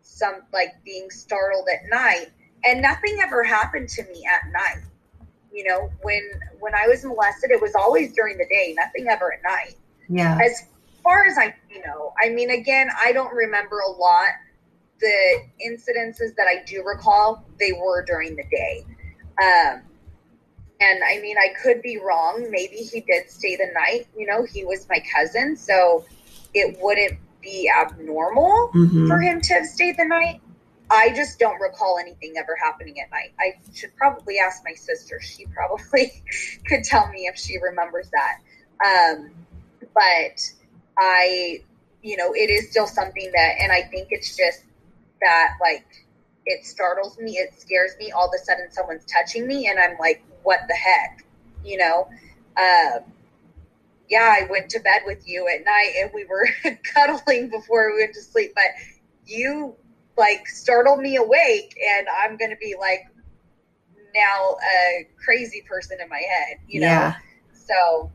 some 0.03 0.43
like 0.53 0.73
being 0.85 1.11
startled 1.11 1.69
at 1.73 1.91
night, 1.91 2.29
and 2.65 2.81
nothing 2.81 3.19
ever 3.23 3.43
happened 3.43 3.89
to 3.91 4.03
me 4.05 4.25
at 4.27 4.51
night. 4.53 4.85
You 5.57 5.65
know, 5.65 5.91
when 6.03 6.23
when 6.61 6.75
I 6.75 6.87
was 6.87 7.03
molested, 7.03 7.51
it 7.51 7.63
was 7.63 7.75
always 7.75 8.13
during 8.13 8.37
the 8.37 8.45
day, 8.51 8.75
nothing 8.77 9.09
ever 9.09 9.33
at 9.33 9.41
night. 9.43 9.75
Yeah. 10.11 10.39
As 10.45 10.65
far 11.03 11.25
as 11.25 11.39
I 11.39 11.55
you 11.71 11.81
know, 11.87 12.13
I 12.23 12.29
mean, 12.29 12.51
again, 12.51 12.91
I 13.03 13.13
don't 13.13 13.33
remember 13.35 13.79
a 13.81 13.91
lot. 13.91 14.29
The 15.01 15.43
incidences 15.67 16.35
that 16.37 16.47
I 16.47 16.63
do 16.67 16.85
recall, 16.85 17.43
they 17.59 17.73
were 17.73 18.05
during 18.05 18.37
the 18.37 18.45
day. 18.51 18.85
Um, 19.43 19.81
and 20.79 21.01
I 21.03 21.21
mean, 21.23 21.39
I 21.39 21.55
could 21.63 21.81
be 21.81 21.99
wrong. 21.99 22.47
Maybe 22.51 22.77
he 22.77 23.01
did 23.01 23.31
stay 23.31 23.57
the 23.57 23.69
night. 23.73 24.09
You 24.15 24.27
know, 24.27 24.45
he 24.45 24.63
was 24.67 24.87
my 24.91 25.03
cousin, 25.15 25.57
so 25.57 26.05
it 26.53 26.77
wouldn't 26.83 27.19
be 27.41 27.71
abnormal 27.75 28.71
Mhm. 28.75 29.09
for 29.09 29.19
him 29.21 29.41
to 29.41 29.55
have 29.55 29.67
stayed 29.67 29.97
the 29.97 30.05
night. 30.05 30.41
I 30.91 31.13
just 31.15 31.39
don't 31.39 31.61
recall 31.61 31.99
anything 31.99 32.35
ever 32.37 32.57
happening 32.63 33.01
at 33.01 33.11
night. 33.11 33.33
I 33.41 33.59
should 33.75 33.95
probably 33.97 34.39
ask 34.39 34.63
my 34.65 34.75
sister. 34.75 35.21
She 35.21 35.47
probably 35.47 36.23
could 36.67 36.85
tell 36.85 37.09
me 37.11 37.27
if 37.27 37.37
she 37.37 37.59
remembers 37.59 38.11
that. 38.11 38.39
Um, 38.85 39.31
but 39.95 40.53
I, 40.99 41.63
you 42.03 42.17
know, 42.17 42.33
it 42.35 42.51
is 42.51 42.71
still 42.71 42.87
something 42.87 43.31
that, 43.35 43.55
and 43.59 43.73
I 43.73 43.83
think 43.83 44.09
it's 44.11 44.37
just 44.37 44.65
that, 45.23 45.55
like, 45.61 45.87
it 46.45 46.65
startles 46.65 47.19
me, 47.19 47.33
it 47.33 47.59
scares 47.59 47.93
me. 47.99 48.13
All 48.13 48.29
of 48.29 48.33
a 48.35 48.45
sudden, 48.45 48.71
someone's 48.71 49.05
touching 49.07 49.49
me, 49.49 49.69
and 49.69 49.81
I'm 49.81 49.97
like, 49.99 50.23
what 50.45 50.61
the 50.69 50.75
heck, 50.75 51.25
you 51.65 51.79
know? 51.79 52.09
Um, 52.57 53.01
yeah, 54.09 54.37
I 54.41 54.47
went 54.49 54.71
to 54.71 54.81
bed 54.81 55.03
with 55.05 55.29
you 55.29 55.49
at 55.49 55.65
night, 55.65 55.93
and 56.01 56.11
we 56.15 56.25
were 56.27 56.49
cuddling 56.95 57.51
before 57.51 57.93
we 57.93 58.03
went 58.03 58.15
to 58.15 58.23
sleep, 58.23 58.53
but 58.55 58.65
you 59.27 59.75
like 60.17 60.47
startled 60.49 61.01
me 61.01 61.17
awake, 61.17 61.77
and 61.99 62.07
I'm 62.23 62.37
gonna 62.37 62.57
be 62.57 62.75
like 62.79 63.07
now 64.15 64.57
a 64.75 65.07
crazy 65.23 65.63
person 65.69 65.99
in 66.01 66.09
my 66.09 66.19
head, 66.21 66.59
you 66.67 66.81
know? 66.81 66.87
yeah. 66.87 67.15
So, 67.53 68.11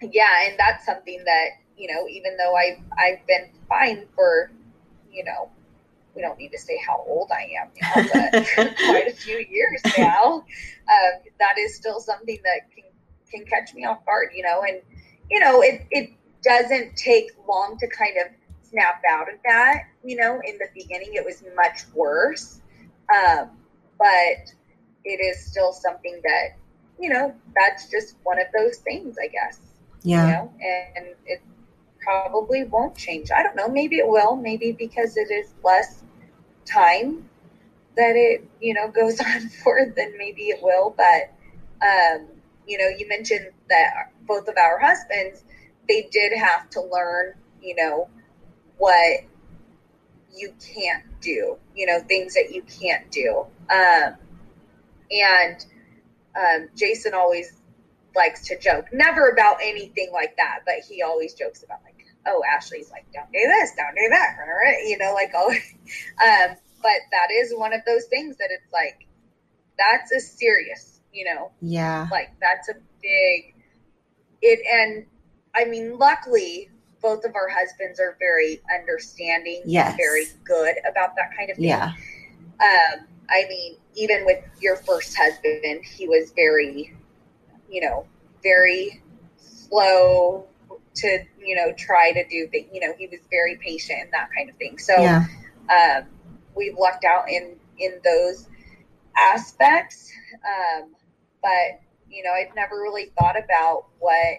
yeah, 0.00 0.46
and 0.46 0.58
that's 0.58 0.86
something 0.86 1.22
that 1.24 1.48
you 1.76 1.92
know, 1.92 2.08
even 2.08 2.36
though 2.36 2.54
I've 2.54 2.78
I've 2.96 3.26
been 3.26 3.50
fine 3.68 4.06
for, 4.14 4.50
you 5.10 5.24
know, 5.24 5.50
we 6.14 6.22
don't 6.22 6.38
need 6.38 6.50
to 6.52 6.58
say 6.58 6.78
how 6.86 7.04
old 7.06 7.30
I 7.32 7.50
am 7.60 7.70
now, 7.80 8.08
but 8.12 8.76
quite 8.76 9.08
a 9.08 9.14
few 9.14 9.44
years 9.50 9.80
now, 9.98 10.34
um, 10.34 11.12
that 11.38 11.58
is 11.58 11.74
still 11.74 12.00
something 12.00 12.38
that 12.44 12.70
can 12.74 12.84
can 13.30 13.44
catch 13.46 13.74
me 13.74 13.84
off 13.84 14.04
guard, 14.06 14.28
you 14.34 14.42
know, 14.42 14.62
and 14.62 14.80
you 15.30 15.40
know, 15.40 15.62
it 15.62 15.86
it 15.90 16.10
doesn't 16.42 16.96
take 16.96 17.32
long 17.48 17.76
to 17.78 17.88
kind 17.88 18.16
of 18.18 18.32
snap 18.74 19.02
out 19.10 19.32
of 19.32 19.38
that, 19.46 19.84
you 20.04 20.16
know. 20.16 20.40
In 20.44 20.58
the 20.58 20.68
beginning, 20.74 21.14
it 21.14 21.24
was 21.24 21.42
much 21.56 21.82
worse, 21.94 22.60
um, 23.14 23.50
but 23.98 24.52
it 25.04 25.20
is 25.20 25.44
still 25.44 25.72
something 25.72 26.20
that 26.24 26.56
you 27.00 27.10
know 27.10 27.34
that's 27.54 27.90
just 27.90 28.16
one 28.24 28.38
of 28.40 28.46
those 28.56 28.78
things, 28.78 29.16
I 29.22 29.28
guess 29.28 29.60
Yeah. 30.02 30.26
you 30.26 30.32
know, 30.32 30.52
and 30.96 31.06
it 31.26 31.42
probably 32.00 32.64
won't 32.64 32.96
change. 32.96 33.30
I 33.30 33.42
don't 33.42 33.56
know. 33.56 33.68
Maybe 33.68 33.96
it 33.98 34.08
will. 34.08 34.36
Maybe 34.36 34.72
because 34.72 35.16
it 35.16 35.30
is 35.30 35.54
less 35.64 36.02
time 36.66 37.28
that 37.96 38.16
it, 38.16 38.46
you 38.60 38.74
know, 38.74 38.88
goes 39.00 39.20
on 39.20 39.48
for, 39.62 39.92
then 39.96 40.16
maybe 40.18 40.44
it 40.50 40.62
will. 40.62 40.94
But, 40.96 41.32
um, 41.86 42.26
you 42.66 42.78
know, 42.78 42.88
you 42.88 43.08
mentioned 43.08 43.48
that 43.70 44.10
both 44.26 44.48
of 44.48 44.56
our 44.58 44.78
husbands, 44.78 45.44
they 45.88 46.08
did 46.12 46.32
have 46.36 46.70
to 46.70 46.82
learn, 46.82 47.34
you 47.62 47.74
know, 47.76 48.08
what 48.78 49.20
you 50.34 50.52
can't 50.74 51.04
do, 51.20 51.56
you 51.74 51.86
know, 51.86 52.00
things 52.00 52.34
that 52.34 52.52
you 52.52 52.62
can't 52.62 53.10
do. 53.10 53.46
Um, 53.70 54.14
and 55.10 55.64
um, 56.36 56.68
Jason 56.76 57.14
always 57.14 57.52
likes 58.16 58.46
to 58.48 58.58
joke, 58.58 58.86
never 58.92 59.28
about 59.28 59.56
anything 59.62 60.10
like 60.12 60.36
that, 60.36 60.60
but 60.66 60.76
he 60.88 61.02
always 61.02 61.34
jokes 61.34 61.62
about 61.62 61.80
like, 61.84 62.04
oh, 62.26 62.42
Ashley's 62.56 62.90
like, 62.90 63.06
don't 63.12 63.30
do 63.32 63.38
this, 63.38 63.72
don't 63.76 63.94
do 63.94 64.08
that, 64.10 64.36
right? 64.38 64.84
You 64.86 64.98
know, 64.98 65.12
like 65.14 65.30
oh, 65.34 65.50
um, 65.50 66.56
but 66.82 67.00
that 67.12 67.28
is 67.32 67.52
one 67.56 67.72
of 67.72 67.80
those 67.86 68.04
things 68.06 68.36
that 68.38 68.48
it's 68.50 68.72
like, 68.72 69.06
that's 69.78 70.12
a 70.12 70.20
serious, 70.20 71.00
you 71.12 71.24
know, 71.24 71.50
Yeah. 71.60 72.08
like 72.10 72.30
that's 72.40 72.68
a 72.68 72.74
big 73.02 73.54
it, 74.42 74.60
and 74.72 75.06
I 75.54 75.64
mean, 75.64 75.98
luckily. 75.98 76.70
Both 77.04 77.26
of 77.26 77.36
our 77.36 77.50
husbands 77.50 78.00
are 78.00 78.16
very 78.18 78.62
understanding, 78.74 79.60
Yes. 79.66 79.94
very 79.98 80.24
good 80.42 80.76
about 80.90 81.14
that 81.16 81.36
kind 81.36 81.50
of 81.50 81.56
thing. 81.56 81.66
Yeah. 81.66 81.92
Um, 82.60 83.06
I 83.28 83.44
mean, 83.46 83.76
even 83.94 84.24
with 84.24 84.42
your 84.58 84.76
first 84.76 85.14
husband, 85.14 85.84
he 85.84 86.08
was 86.08 86.32
very, 86.34 86.94
you 87.70 87.82
know, 87.82 88.06
very 88.42 89.02
slow 89.36 90.46
to, 90.94 91.24
you 91.38 91.56
know, 91.56 91.74
try 91.76 92.12
to 92.12 92.26
do 92.26 92.48
things. 92.48 92.68
You 92.72 92.80
know, 92.80 92.94
he 92.96 93.06
was 93.06 93.20
very 93.30 93.56
patient 93.56 94.00
and 94.00 94.12
that 94.14 94.30
kind 94.34 94.48
of 94.48 94.56
thing. 94.56 94.78
So 94.78 94.94
Yeah. 94.98 95.26
um, 95.68 96.06
we've 96.54 96.76
lucked 96.78 97.04
out 97.04 97.28
in 97.28 97.56
in 97.78 98.00
those 98.02 98.48
aspects. 99.14 100.10
Um, 100.42 100.94
but 101.42 101.80
you 102.08 102.22
know, 102.22 102.30
I've 102.30 102.54
never 102.54 102.76
really 102.76 103.12
thought 103.18 103.36
about 103.36 103.88
what 103.98 104.38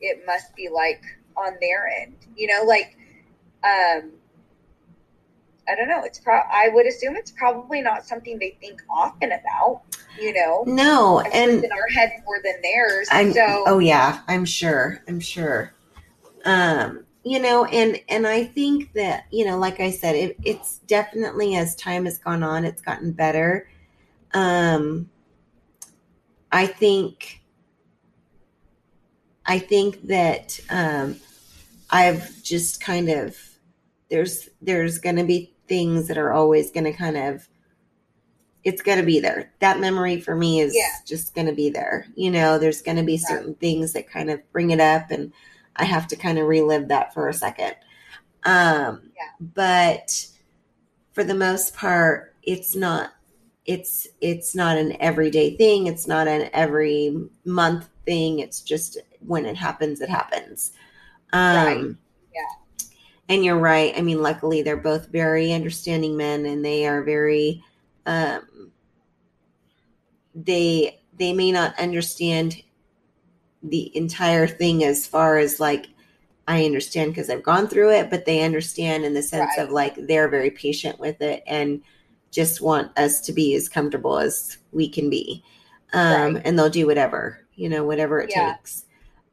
it 0.00 0.24
must 0.26 0.54
be 0.54 0.68
like 0.68 1.02
on 1.36 1.54
their 1.60 1.88
end. 1.88 2.16
You 2.36 2.48
know, 2.48 2.64
like 2.64 2.96
um, 3.62 4.12
I 5.68 5.74
don't 5.74 5.88
know. 5.88 6.02
It's 6.04 6.18
pro. 6.18 6.34
I 6.34 6.68
would 6.72 6.86
assume 6.86 7.16
it's 7.16 7.30
probably 7.30 7.80
not 7.80 8.04
something 8.04 8.38
they 8.38 8.56
think 8.60 8.82
often 8.90 9.32
about. 9.32 9.82
You 10.20 10.32
know, 10.32 10.62
No, 10.66 11.18
It's 11.20 11.34
and 11.34 11.64
in 11.64 11.72
our 11.72 11.88
head 11.88 12.12
more 12.24 12.38
than 12.44 12.54
theirs. 12.62 13.08
I'm 13.10 13.32
so 13.32 13.64
oh 13.66 13.78
yeah, 13.78 14.20
I'm 14.28 14.44
sure. 14.44 15.02
I'm 15.08 15.18
sure. 15.18 15.74
Um, 16.44 17.04
you 17.24 17.40
know, 17.40 17.64
and 17.64 17.98
and 18.08 18.26
I 18.26 18.44
think 18.44 18.92
that, 18.92 19.24
you 19.32 19.44
know, 19.44 19.58
like 19.58 19.80
I 19.80 19.90
said, 19.90 20.14
it, 20.14 20.36
it's 20.44 20.78
definitely 20.86 21.56
as 21.56 21.74
time 21.74 22.04
has 22.04 22.18
gone 22.18 22.42
on, 22.42 22.64
it's 22.64 22.82
gotten 22.82 23.12
better. 23.12 23.68
Um 24.34 25.10
I 26.52 26.66
think 26.66 27.42
I 29.46 29.58
think 29.58 30.06
that 30.06 30.58
um 30.70 31.16
I've 31.90 32.42
just 32.42 32.80
kind 32.82 33.08
of 33.08 33.36
there's 34.10 34.48
there's 34.60 34.98
going 34.98 35.16
to 35.16 35.24
be 35.24 35.54
things 35.68 36.08
that 36.08 36.18
are 36.18 36.32
always 36.32 36.70
going 36.70 36.84
to 36.84 36.92
kind 36.92 37.16
of 37.16 37.48
it's 38.64 38.80
going 38.82 38.98
to 38.98 39.04
be 39.04 39.20
there. 39.20 39.52
That 39.60 39.78
memory 39.80 40.20
for 40.20 40.34
me 40.34 40.60
is 40.60 40.74
Yeah. 40.74 40.88
just 41.06 41.34
going 41.34 41.46
to 41.46 41.52
be 41.52 41.68
there. 41.68 42.06
You 42.14 42.30
know, 42.30 42.58
there's 42.58 42.80
going 42.80 42.96
to 42.96 43.02
be 43.02 43.18
certain 43.18 43.54
things 43.56 43.92
that 43.92 44.08
kind 44.08 44.30
of 44.30 44.40
bring 44.52 44.70
it 44.70 44.80
up 44.80 45.10
and 45.10 45.32
I 45.76 45.84
have 45.84 46.06
to 46.08 46.16
kind 46.16 46.38
of 46.38 46.46
relive 46.46 46.88
that 46.88 47.12
for 47.12 47.28
a 47.28 47.34
second. 47.34 47.74
Um 48.44 49.10
Yeah. 49.16 49.46
but 49.54 50.26
for 51.12 51.24
the 51.24 51.34
most 51.34 51.74
part 51.74 52.34
it's 52.42 52.74
not 52.74 53.12
it's 53.66 54.06
it's 54.20 54.54
not 54.54 54.76
an 54.76 54.96
everyday 55.00 55.56
thing. 55.56 55.86
It's 55.86 56.06
not 56.06 56.28
an 56.28 56.50
every 56.52 57.28
month 57.44 57.88
thing. 58.04 58.40
It's 58.40 58.60
just 58.60 58.98
when 59.26 59.46
it 59.46 59.56
happens 59.56 60.00
it 60.00 60.08
happens. 60.08 60.72
Um 61.32 61.54
Right. 61.56 61.96
Yeah. 62.34 62.86
and 63.28 63.44
you're 63.44 63.58
right. 63.58 63.92
I 63.96 64.02
mean, 64.02 64.22
luckily 64.22 64.62
they're 64.62 64.76
both 64.76 65.08
very 65.08 65.52
understanding 65.52 66.16
men 66.16 66.46
and 66.46 66.64
they 66.64 66.86
are 66.86 67.02
very 67.02 67.62
um 68.06 68.70
they 70.34 71.00
they 71.18 71.32
may 71.32 71.52
not 71.52 71.78
understand 71.78 72.60
the 73.62 73.96
entire 73.96 74.46
thing 74.46 74.84
as 74.84 75.06
far 75.06 75.38
as 75.38 75.60
like 75.60 75.86
I 76.46 76.64
understand 76.66 77.12
because 77.12 77.30
I've 77.30 77.42
gone 77.42 77.68
through 77.68 77.92
it, 77.92 78.10
but 78.10 78.26
they 78.26 78.42
understand 78.42 79.04
in 79.04 79.14
the 79.14 79.22
sense 79.22 79.52
Right. 79.56 79.64
of 79.64 79.70
like 79.70 79.94
they're 79.96 80.28
very 80.28 80.50
patient 80.50 81.00
with 81.00 81.22
it 81.22 81.42
and 81.46 81.80
just 82.30 82.60
want 82.60 82.96
us 82.98 83.20
to 83.22 83.32
be 83.32 83.54
as 83.54 83.68
comfortable 83.68 84.18
as 84.18 84.58
we 84.72 84.88
can 84.88 85.08
be. 85.08 85.42
Um 85.92 86.34
Right. 86.34 86.42
and 86.44 86.58
they'll 86.58 86.68
do 86.68 86.86
whatever, 86.86 87.38
you 87.54 87.68
know, 87.68 87.84
whatever 87.84 88.20
it 88.20 88.30
Yeah. 88.30 88.54
takes. 88.56 88.84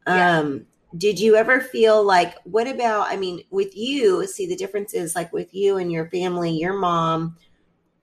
Yeah. 0.08 0.40
Um 0.40 0.66
did 0.98 1.20
you 1.20 1.36
ever 1.36 1.62
feel 1.62 2.04
like 2.04 2.36
what 2.44 2.68
about 2.68 3.08
i 3.08 3.16
mean 3.16 3.42
with 3.50 3.76
you 3.78 4.28
see 4.28 4.46
the 4.46 4.56
difference 4.56 4.94
is 4.94 5.16
like 5.16 5.32
with 5.32 5.54
you 5.54 5.78
and 5.78 5.92
your 5.92 6.10
family 6.10 6.52
your 6.52 6.74
mom 6.74 7.36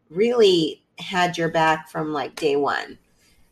really 0.08 0.82
had 0.98 1.36
your 1.36 1.50
back 1.50 1.88
from 1.88 2.12
like 2.12 2.34
day 2.34 2.56
one. 2.56 2.98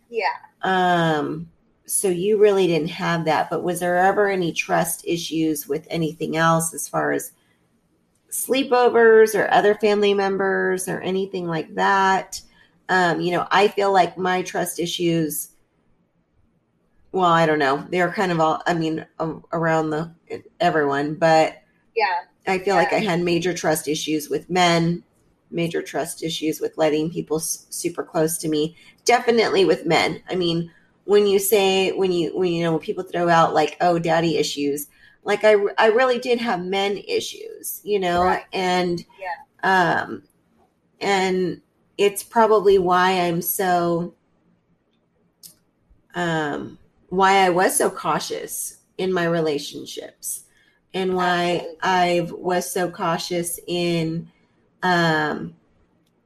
Yeah. 0.09 0.33
Um 0.63 1.51
so 1.85 2.09
you 2.09 2.39
really 2.39 2.67
didn't 2.67 2.89
have 2.89 3.25
that 3.27 3.51
but 3.51 3.63
was 3.63 3.81
there 3.81 3.99
ever 3.99 4.29
any 4.29 4.53
trust 4.53 5.07
issues 5.07 5.69
with 5.69 5.87
anything 5.91 6.37
else 6.37 6.73
as 6.75 6.89
far 6.89 7.13
as 7.13 7.33
sleepovers 8.31 9.35
or 9.39 9.51
other 9.53 9.75
family 9.75 10.15
members 10.15 10.89
or 10.89 11.01
anything 11.01 11.47
like 11.47 11.75
that? 11.75 12.41
Um 12.89 13.21
you 13.21 13.33
know 13.33 13.47
i 13.51 13.69
feel 13.69 13.93
like 13.93 14.17
my 14.17 14.43
trust 14.43 14.81
issues 14.81 15.51
well, 17.13 17.25
I 17.25 17.47
don't 17.47 17.59
know. 17.59 17.87
They're 17.91 18.13
kind 18.13 18.33
of 18.33 18.41
all, 18.41 18.63
I 18.67 18.75
mean, 18.75 19.07
around 19.53 19.91
the 19.91 20.15
everyone, 20.61 21.15
but 21.15 21.63
yeah, 21.95 22.23
I 22.47 22.59
feel 22.59 22.75
yeah. 22.75 22.81
like 22.81 22.93
I 22.93 22.99
had 23.01 23.21
major 23.23 23.55
trust 23.55 23.89
issues 23.89 24.29
with 24.29 24.51
men, 24.51 25.05
major 25.51 25.83
trust 25.83 26.23
issues 26.23 26.61
with 26.61 26.77
letting 26.79 27.11
people 27.11 27.39
s- 27.39 27.67
super 27.71 28.03
close 28.05 28.39
to 28.39 28.49
me. 28.49 28.77
Definitely 29.05 29.65
with 29.65 29.87
men. 29.87 30.23
I 30.29 30.35
mean, 30.37 30.71
when 31.05 31.27
you 31.27 31.39
say 31.39 31.93
when 31.93 32.13
you 32.13 32.37
when 32.37 32.53
you 32.53 32.65
know 32.65 32.73
when 32.73 32.81
people 32.81 33.05
throw 33.05 33.29
out 33.29 33.55
like 33.55 33.77
oh 33.81 33.99
daddy 33.99 34.37
issues, 34.37 34.89
like 35.25 35.45
I 35.45 35.55
I 35.79 35.89
really 35.89 36.19
did 36.19 36.41
have 36.41 36.65
men 36.65 36.99
issues, 37.09 37.81
you 37.85 37.99
know, 37.99 38.23
Right. 38.23 38.45
and 38.53 39.05
Yeah. 39.19 39.37
um 39.63 40.23
and 41.01 41.63
it's 41.99 42.23
probably 42.23 42.79
why 42.79 43.13
I'm 43.21 43.43
so 43.43 44.15
um 46.15 46.79
why 47.09 47.45
I 47.45 47.51
was 47.51 47.77
so 47.77 47.91
cautious 47.91 48.79
in 48.99 49.13
my 49.13 49.25
relationships 49.25 50.45
and 50.95 51.15
why 51.15 51.67
I 51.83 52.29
was 52.33 52.71
so 52.71 52.91
cautious 52.91 53.61
in 53.67 54.31
um 54.83 55.55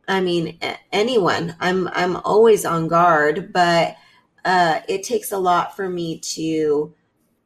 I 0.09 0.20
mean 0.20 0.59
anyone. 0.93 1.57
I'm 1.61 1.89
I'm 1.89 2.16
always 2.16 2.64
on 2.64 2.89
guard 2.89 3.53
but 3.53 3.97
uh 4.45 4.81
it 4.89 5.03
takes 5.03 5.33
a 5.33 5.39
lot 5.39 5.76
for 5.76 5.89
me 5.89 6.18
to 6.18 6.95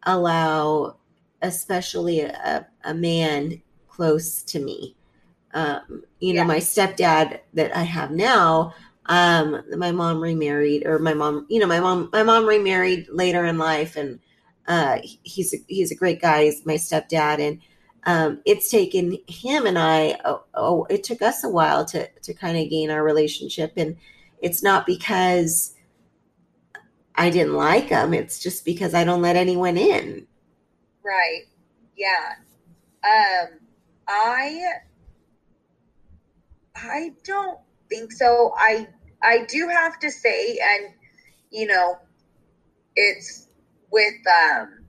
allow 0.04 0.96
especially 1.42 2.20
a, 2.20 2.66
a 2.84 2.94
man 2.94 3.62
close 3.88 4.42
to 4.42 4.60
me. 4.60 4.96
Um 5.52 6.04
you 6.20 6.34
know 6.34 6.44
my 6.44 6.58
stepdad 6.58 7.40
that 7.54 7.76
I 7.76 7.82
have 7.82 8.10
now 8.10 8.74
um 9.06 9.62
my 9.76 9.92
mom 9.92 10.20
remarried 10.20 10.86
or 10.86 10.98
my 10.98 11.12
mom 11.12 11.46
you 11.50 11.60
know 11.60 11.66
my 11.66 11.80
mom 11.80 12.08
my 12.12 12.22
mom 12.22 12.46
remarried 12.46 13.06
later 13.10 13.44
in 13.44 13.58
life 13.58 13.96
and 13.96 14.18
uh 14.66 14.98
he's 15.22 15.52
a, 15.52 15.58
he's 15.66 15.90
a 15.90 15.96
great 15.96 16.20
guy 16.20 16.44
he's 16.44 16.64
my 16.64 16.74
stepdad 16.74 17.38
and 17.38 17.60
um 18.04 18.40
it's 18.46 18.70
taken 18.70 19.18
him 19.28 19.66
and 19.66 19.78
I 19.78 20.18
oh, 20.24 20.44
oh 20.54 20.86
it 20.88 21.04
took 21.04 21.20
us 21.20 21.44
a 21.44 21.50
while 21.50 21.84
to 21.86 22.08
to 22.08 22.32
kind 22.32 22.56
of 22.56 22.70
gain 22.70 22.90
our 22.90 23.04
relationship 23.04 23.74
and 23.76 23.96
it's 24.40 24.62
not 24.62 24.86
because 24.86 25.74
I 27.14 27.28
didn't 27.28 27.54
like 27.54 27.88
him 27.88 28.14
it's 28.14 28.38
just 28.38 28.64
because 28.64 28.94
I 28.94 29.04
don't 29.04 29.22
let 29.22 29.36
anyone 29.36 29.76
in 29.76 30.26
Right. 31.04 31.42
Yeah. 31.96 32.36
Um 33.04 33.58
I 34.08 34.62
I 36.74 37.12
don't 37.24 37.58
think 37.94 38.12
so. 38.12 38.52
I 38.56 38.88
I 39.22 39.44
do 39.46 39.68
have 39.68 39.98
to 40.00 40.10
say 40.10 40.58
and 40.58 40.92
you 41.50 41.66
know 41.66 41.98
it's 42.96 43.48
with 43.90 44.14
um 44.26 44.84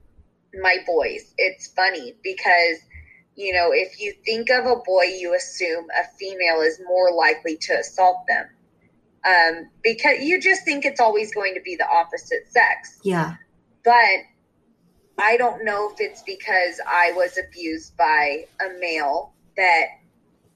my 0.62 0.78
boys. 0.86 1.34
It's 1.38 1.68
funny 1.68 2.16
because 2.24 2.78
you 3.38 3.53
know, 3.53 3.72
if 3.74 3.99
you 3.99 4.14
think 4.26 4.49
of 4.49 4.66
a 4.66 4.78
boy, 4.78 5.03
you 5.20 5.36
assume 5.36 5.86
a 5.99 6.08
female 6.18 6.62
is 6.62 6.80
more 6.88 7.12
likely 7.12 7.58
to 7.58 7.74
assault 7.74 8.26
them. 8.30 8.45
Um, 9.26 9.70
because 9.84 10.20
you 10.22 10.39
just 10.39 10.64
think 10.64 10.86
it's 10.86 11.01
always 11.01 11.34
going 11.34 11.53
to 11.56 11.62
be 11.62 11.76
the 11.76 11.88
opposite 11.89 12.47
sex. 12.47 12.99
yeah 13.03 13.36
but 13.86 14.20
I 15.18 15.38
don't 15.38 15.64
know 15.64 15.91
if 15.91 16.01
it's 16.01 16.22
because 16.24 16.82
I 16.86 17.14
was 17.16 17.38
abused 17.38 17.95
by 17.95 18.45
a 18.60 18.80
male 18.80 19.34
that 19.56 19.86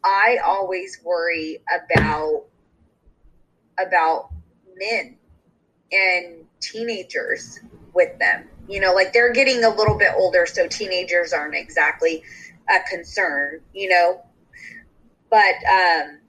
I 0.03 0.37
always 0.45 0.99
worry 1.03 1.59
about 1.69 2.45
about 3.77 4.29
men 4.77 5.17
and 5.91 6.45
teenagers 6.59 7.59
with 7.93 8.17
them. 8.19 8.47
You 8.67 8.79
know, 8.79 8.93
like 8.93 9.13
they're 9.13 9.33
getting 9.33 9.63
a 9.63 9.69
little 9.69 9.97
bit 9.97 10.11
older, 10.15 10.45
so 10.45 10.67
teenagers 10.67 11.33
aren't 11.33 11.55
exactly 11.55 12.23
a 12.69 12.79
concern, 12.89 13.61
you 13.73 13.89
know. 13.89 14.21
But 15.29 15.55
um 15.71 16.19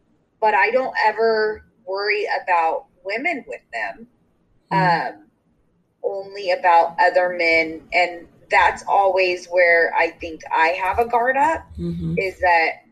but 0.41 0.55
I 0.55 0.71
don't 0.71 0.95
ever 1.05 1.64
worry 1.87 2.27
about 2.43 2.87
women 3.05 3.45
with 3.47 3.61
them 3.73 4.07
um, 4.71 5.27
only 6.03 6.51
about 6.53 6.97
other 7.01 7.31
men, 7.31 7.83
and 7.93 8.27
that's 8.51 8.85
always 8.87 9.47
where 9.47 9.93
I 9.95 10.11
think 10.11 10.43
I 10.51 10.68
have 10.68 10.99
a 10.99 11.07
guard 11.07 11.37
up 11.37 11.66
hmm 11.77 12.14
is 12.18 12.39
that 12.41 12.85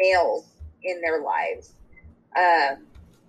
males 0.00 0.46
in 0.82 1.00
their 1.00 1.22
lives, 1.22 1.74
um, 2.36 2.86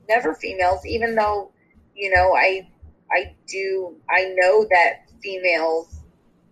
never 0.08 0.34
females. 0.34 0.86
Even 0.86 1.16
though 1.16 1.52
you 1.96 2.10
know, 2.14 2.34
I 2.36 2.68
I 3.12 3.36
do 3.48 3.96
I 4.10 4.34
know 4.38 4.66
that 4.72 5.04
females, 5.22 6.02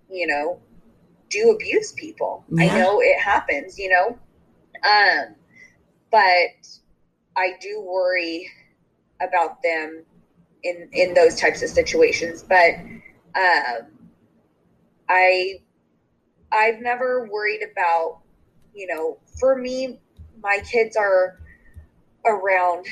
you 0.10 0.28
know, 0.28 0.60
do 1.30 1.52
abuse 1.52 1.94
people. 1.94 2.44
I 2.58 2.68
know 2.68 3.00
it 3.02 3.20
happens. 3.20 3.80
You 3.80 3.90
know, 3.90 4.20
um, 4.84 5.36
but 6.12 6.68
I 7.38 7.54
do 7.62 7.82
worry 7.82 8.50
about 9.22 9.62
them 9.64 10.04
in 10.64 10.90
in 10.92 11.14
those 11.14 11.36
types 11.36 11.62
of 11.62 11.70
situations 11.70 12.44
but 12.44 12.76
um 13.36 13.88
i 15.08 15.54
i've 16.52 16.82
never 16.82 17.28
worried 17.32 17.62
about 17.72 18.20
you 18.74 18.88
know 18.88 19.18
for 19.40 19.56
me 19.56 20.00
my 20.42 20.60
kids 20.60 20.96
are 20.96 21.40
around 22.26 22.86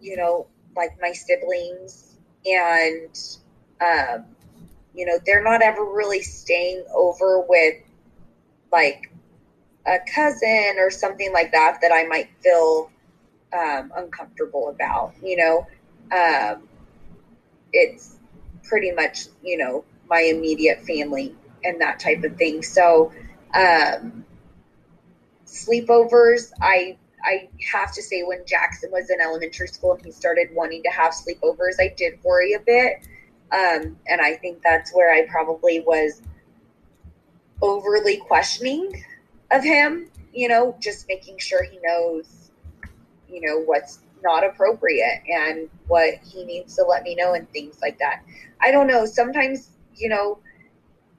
you 0.00 0.16
know 0.16 0.46
like 0.76 0.90
my 1.00 1.12
siblings 1.12 2.16
and 2.46 3.38
um 3.80 4.24
you 4.94 5.04
know 5.04 5.18
they're 5.26 5.42
not 5.42 5.62
ever 5.62 5.84
really 5.84 6.22
staying 6.22 6.84
over 6.94 7.40
with 7.40 7.74
like 8.72 9.10
a 9.86 9.98
cousin 10.14 10.74
or 10.78 10.90
something 10.90 11.32
like 11.32 11.52
that 11.52 11.78
that 11.82 11.92
i 11.92 12.04
might 12.06 12.28
feel 12.42 12.90
um, 13.52 13.92
uncomfortable 13.96 14.68
about 14.68 15.14
you 15.22 15.36
know? 15.36 15.66
Um, 16.14 16.68
it's 17.72 18.16
pretty 18.64 18.92
much 18.92 19.26
you 19.42 19.56
know 19.56 19.84
my 20.08 20.20
immediate 20.20 20.82
family 20.82 21.34
and 21.64 21.80
that 21.80 21.98
type 21.98 22.22
of 22.24 22.36
thing. 22.36 22.62
So 22.62 23.12
um, 23.54 24.24
sleepovers 25.48 26.52
i 26.60 26.96
i 27.24 27.48
have 27.72 27.92
to 27.92 28.02
say 28.02 28.22
when 28.22 28.44
jackson 28.46 28.90
was 28.92 29.10
in 29.10 29.20
elementary 29.20 29.68
school 29.68 29.92
and 29.92 30.04
he 30.04 30.12
started 30.12 30.48
wanting 30.52 30.82
to 30.82 30.90
have 30.90 31.12
sleepovers 31.12 31.74
i 31.80 31.92
did 31.96 32.18
worry 32.22 32.52
a 32.52 32.60
bit 32.60 33.06
um, 33.50 33.96
and 34.06 34.20
i 34.20 34.34
think 34.34 34.62
that's 34.62 34.94
where 34.94 35.12
i 35.12 35.26
probably 35.26 35.80
was 35.80 36.22
overly 37.62 38.18
questioning 38.18 39.04
of 39.50 39.64
him 39.64 40.08
you 40.32 40.46
know 40.46 40.76
just 40.80 41.08
making 41.08 41.38
sure 41.38 41.64
he 41.64 41.78
knows 41.82 42.50
you 43.28 43.40
know 43.40 43.58
what's 43.64 44.00
not 44.22 44.44
appropriate 44.44 45.22
and 45.28 45.68
what 45.86 46.14
he 46.24 46.44
needs 46.44 46.76
to 46.76 46.82
let 46.82 47.02
me 47.02 47.14
know 47.14 47.34
and 47.34 47.50
things 47.50 47.80
like 47.80 47.98
that. 47.98 48.22
I 48.60 48.70
don't 48.70 48.86
know. 48.86 49.06
Sometimes, 49.06 49.70
you 49.96 50.08
know, 50.08 50.38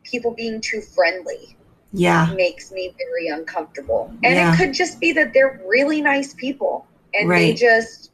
people 0.04 0.32
being 0.32 0.62
too 0.62 0.82
friendly 0.82 1.58
yeah 1.94 2.34
makes 2.36 2.72
me 2.72 2.94
very 2.98 3.28
uncomfortable. 3.28 4.12
And 4.24 4.36
Yeah. 4.36 4.54
it 4.54 4.58
could 4.58 4.74
just 4.74 5.00
be 5.00 5.12
that 5.14 5.34
they're 5.34 5.62
really 5.68 6.02
nice 6.02 6.34
people 6.34 6.86
and 7.14 7.30
they 7.32 7.54
just, 7.54 8.12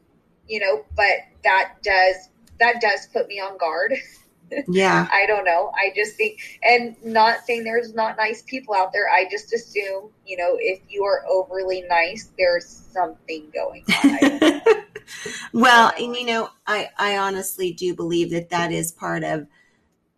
you 0.48 0.60
know, 0.60 0.86
but 0.96 1.26
that 1.44 1.74
does 1.84 2.30
that 2.60 2.80
does 2.82 3.08
put 3.08 3.28
me 3.28 3.40
on 3.40 3.58
guard. 3.58 3.96
yeah 4.68 5.08
I 5.12 5.26
don't 5.26 5.44
know. 5.44 5.72
I 5.76 5.92
just 5.96 6.16
think, 6.16 6.40
and 6.64 6.96
not 7.04 7.46
saying 7.46 7.64
there's 7.64 7.94
not 7.94 8.16
nice 8.16 8.44
people 8.44 8.76
out 8.76 8.94
there. 8.94 9.10
I 9.10 9.28
just 9.30 9.52
assume, 9.54 10.12
you 10.26 10.38
know, 10.38 10.56
if 10.60 10.80
you 10.88 11.04
are 11.04 11.26
overly 11.28 11.82
nice, 11.90 12.30
there's 12.38 12.68
something 12.68 13.52
going 13.54 13.84
on. 13.90 14.12
I 14.12 14.20
don't 14.20 14.66
know. 14.66 14.82
well 15.54 15.92
and 16.00 16.16
you 16.16 16.26
know 16.26 16.50
i 16.66 16.90
i 16.98 17.18
honestly 17.18 17.72
do 17.72 17.94
believe 17.96 18.32
that 18.32 18.50
that 18.50 18.72
is 18.72 18.92
part 18.92 19.24
of 19.24 19.46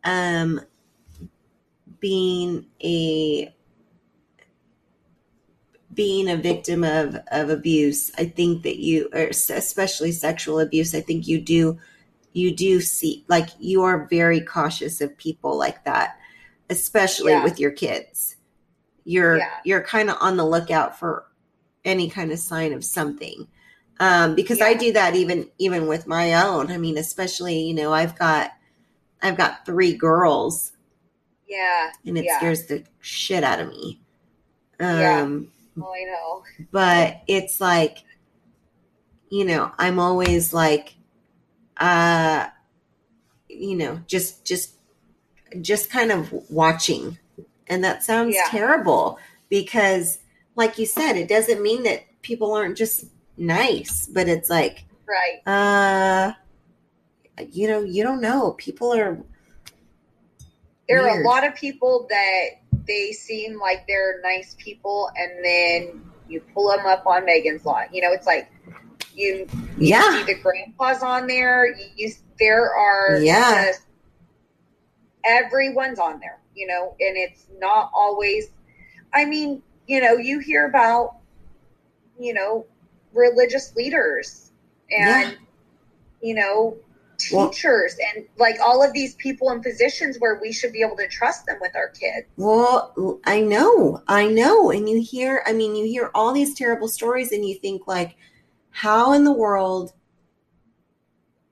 um 0.06 0.62
being 2.00 2.66
a 2.84 3.54
being 5.94 6.30
a 6.30 6.36
victim 6.38 6.84
of 6.84 7.16
of 7.32 7.50
abuse 7.50 8.12
i 8.18 8.26
think 8.26 8.64
that 8.64 8.78
you 8.78 9.10
or 9.14 9.30
especially 9.30 10.12
sexual 10.12 10.60
abuse 10.60 10.94
i 10.94 11.02
think 11.02 11.28
you 11.28 11.40
do 11.40 11.78
you 12.34 12.54
do 12.54 12.82
see 12.82 13.26
like 13.30 13.50
you 13.58 13.82
are 13.84 14.06
very 14.10 14.42
cautious 14.42 15.02
of 15.02 15.18
people 15.18 15.58
like 15.58 15.84
that 15.86 16.18
especially 16.70 17.32
Yeah. 17.32 17.44
with 17.44 17.60
your 17.60 17.72
kids. 17.72 18.36
You're 19.04 19.38
Yeah. 19.38 19.50
you're 19.64 19.84
kind 19.84 20.10
of 20.10 20.18
on 20.20 20.38
the 20.38 20.46
lookout 20.46 21.00
for 21.00 21.26
any 21.86 22.10
kind 22.10 22.32
of 22.32 22.40
sign 22.40 22.74
of 22.74 22.84
something. 22.84 23.48
Um, 24.00 24.36
because 24.36 24.62
I 24.62 24.74
do 24.74 24.92
that 24.94 25.16
even 25.16 25.50
even 25.58 25.88
with 25.88 26.08
my 26.08 26.34
own. 26.46 26.72
I 26.72 26.78
mean, 26.78 26.98
especially, 26.98 27.60
you 27.60 27.74
know, 27.74 27.94
I've 27.94 28.18
got 28.18 28.52
I've 29.22 29.38
got 29.38 29.66
three 29.66 29.94
girls 29.94 30.74
Yeah. 31.48 31.92
and 32.06 32.18
it 32.18 32.26
Yeah. 32.26 32.38
scares 32.38 32.66
the 32.68 32.84
shit 33.02 33.44
out 33.44 33.60
of 33.60 33.70
me. 33.70 34.02
Yeah. 34.80 35.22
Um, 35.22 35.52
Oh, 35.80 35.94
I 35.94 36.04
know. 36.06 36.44
but 36.72 37.22
it's 37.28 37.62
like 37.62 38.00
you 39.30 39.46
know 39.46 39.72
i'm 39.78 40.00
always 40.00 40.54
like 40.54 40.96
uh 41.78 42.48
you 43.48 43.76
know 43.76 44.00
just 44.08 44.44
just 44.46 44.74
just 45.62 45.90
kind 45.92 46.12
of 46.12 46.32
watching 46.50 47.18
and 47.68 47.84
that 47.84 48.04
sounds 48.04 48.34
Yeah. 48.36 48.48
terrible 48.50 49.20
because 49.50 50.18
like 50.56 50.80
you 50.80 50.86
said 50.88 51.14
it 51.16 51.28
doesn't 51.28 51.62
mean 51.62 51.84
that 51.84 52.04
people 52.24 52.54
aren't 52.54 52.76
just 52.78 53.06
nice 53.38 54.08
but 54.08 54.28
it's 54.28 54.50
like 54.50 54.86
Right. 55.06 55.46
uh 55.48 56.34
you 57.52 57.68
know 57.68 57.82
you 57.84 58.02
don't 58.04 58.22
know 58.22 58.54
people 58.54 58.94
are 58.94 59.20
There 60.88 61.08
are 61.08 61.22
a 61.22 61.24
lot 61.28 61.46
of 61.46 61.54
people 61.56 62.08
that 62.10 62.46
they 62.88 63.12
seem 63.12 63.60
like 63.60 63.86
they're 63.88 64.22
nice 64.24 64.56
people, 64.58 65.10
and 65.18 65.44
then 65.44 66.02
you 66.30 66.42
pull 66.54 66.70
them 66.70 66.86
up 66.86 67.06
on 67.06 67.26
Megan's 67.26 67.66
Law. 67.66 67.82
You 67.92 68.02
know, 68.02 68.12
it's 68.14 68.26
like 68.28 68.50
you 69.14 69.48
yeah 69.78 70.24
see 70.26 70.34
the 70.34 70.40
grandpas 70.40 71.04
on 71.04 71.28
there. 71.28 71.76
You, 71.76 71.86
you 71.96 72.12
there 72.40 72.74
are 72.74 73.18
Yeah. 73.20 73.66
just- 73.68 73.82
everyone's 75.26 76.00
on 76.00 76.20
there. 76.20 76.40
You 76.56 76.68
know, 76.68 76.96
and 77.00 77.18
it's 77.18 77.46
not 77.60 77.92
always. 77.94 78.48
I 79.14 79.26
mean, 79.26 79.62
you 79.88 80.02
know, 80.02 80.14
you 80.14 80.40
hear 80.40 80.66
about 80.68 81.18
you 82.20 82.34
know 82.34 82.66
religious 83.14 83.76
leaders 83.76 84.52
and 84.90 85.32
Yeah. 85.32 85.32
you 86.22 86.34
know 86.34 86.78
Well- 87.32 87.50
teachers 87.50 87.96
and 88.16 88.26
like 88.38 88.58
all 88.66 88.84
of 88.84 88.94
these 88.94 89.16
people 89.16 89.52
in 89.52 89.62
positions 89.62 90.18
where 90.20 90.40
we 90.42 90.52
should 90.52 90.72
be 90.72 90.82
able 90.82 90.98
to 90.98 91.08
trust 91.08 91.46
them 91.46 91.58
with 91.62 91.76
our 91.76 91.90
kids. 91.90 92.28
Well, 92.38 93.20
I 93.26 93.42
know, 93.42 94.02
I 94.08 94.28
know. 94.28 94.72
And 94.72 94.88
you 94.90 95.02
hear, 95.02 95.44
I 95.46 95.54
mean, 95.54 95.76
you 95.76 95.86
hear 95.86 96.12
all 96.14 96.34
these 96.34 96.54
terrible 96.56 96.88
stories 96.88 97.32
and 97.32 97.46
you 97.48 97.56
think, 97.56 97.88
like, 97.88 98.16
how 98.70 99.14
in 99.14 99.24
the 99.24 99.32
world 99.34 99.94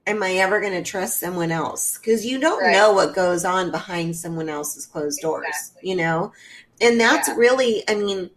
am 0.07 0.21
I 0.21 0.33
ever 0.33 0.59
going 0.61 0.73
to 0.73 0.83
trust 0.83 1.19
someone 1.19 1.51
else? 1.51 1.97
Because 1.97 2.25
you 2.25 2.39
don't 2.39 2.61
Right. 2.61 2.73
know 2.73 2.93
what 2.93 3.15
goes 3.15 3.43
on 3.43 3.71
behind 3.71 4.15
someone 4.15 4.49
else's 4.49 4.85
closed 4.85 5.19
doors, 5.21 5.47
Exactly. 5.47 5.89
you 5.89 5.95
know? 5.95 6.31
And 6.79 6.99
that's 6.99 7.27
Yeah. 7.29 7.35
really, 7.37 7.83
I 7.89 7.95
mean, 7.95 8.29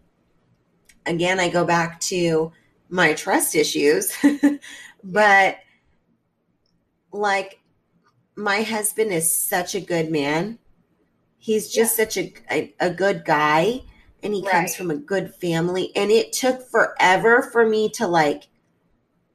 again, 1.04 1.38
I 1.40 1.48
go 1.50 1.64
back 1.64 2.00
to 2.02 2.52
my 2.88 3.12
trust 3.12 3.54
issues, 3.54 4.10
but 5.04 5.58
like, 7.12 7.60
my 8.36 8.62
husband 8.62 9.12
is 9.12 9.36
such 9.36 9.74
a 9.74 9.80
good 9.80 10.10
man. 10.10 10.58
He's 11.38 11.70
just 11.72 11.96
such 11.96 12.16
a, 12.16 12.32
a 12.50 12.74
a 12.80 12.90
good 12.90 13.24
guy 13.24 13.82
and 14.22 14.34
he 14.34 14.42
comes 14.44 14.74
from 14.74 14.90
a 14.90 14.96
good 14.96 15.34
family 15.36 15.92
and 15.96 16.10
it 16.10 16.32
took 16.32 16.62
forever 16.70 17.42
for 17.42 17.66
me 17.66 17.88
to 17.90 18.06
like 18.06 18.48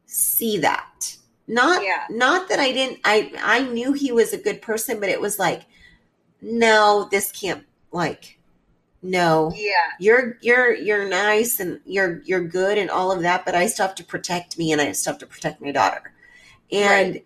see 0.06 0.58
that. 0.60 1.18
Not 1.48 1.84
Yeah. 1.84 2.06
not 2.10 2.50
that 2.50 2.60
I 2.60 2.72
didn't 2.72 3.00
I 3.06 3.34
I 3.42 3.64
knew 3.64 3.94
he 3.94 4.12
was 4.12 4.34
a 4.34 4.38
good 4.38 4.62
person 4.62 5.00
but 5.00 5.10
it 5.10 5.22
was 5.22 5.40
like 5.40 5.64
no, 6.42 7.08
this 7.12 7.32
can't 7.32 7.66
like 7.92 8.40
no. 9.02 9.52
Yeah, 9.56 9.92
You're 10.00 10.38
you're 10.42 10.74
you're 10.76 11.10
nice 11.10 11.60
and 11.60 11.80
you're 11.86 12.22
you're 12.26 12.44
good 12.48 12.78
and 12.78 12.90
all 12.90 13.12
of 13.12 13.22
that 13.24 13.46
but 13.46 13.56
I 13.56 13.68
still 13.68 13.88
have 13.88 13.96
to 13.98 14.04
protect 14.06 14.58
me 14.58 14.72
and 14.72 14.82
I 14.82 14.92
still 14.94 15.14
have 15.14 15.20
to 15.20 15.28
protect 15.28 15.62
my 15.62 15.72
daughter. 15.72 16.14
And 16.72 17.22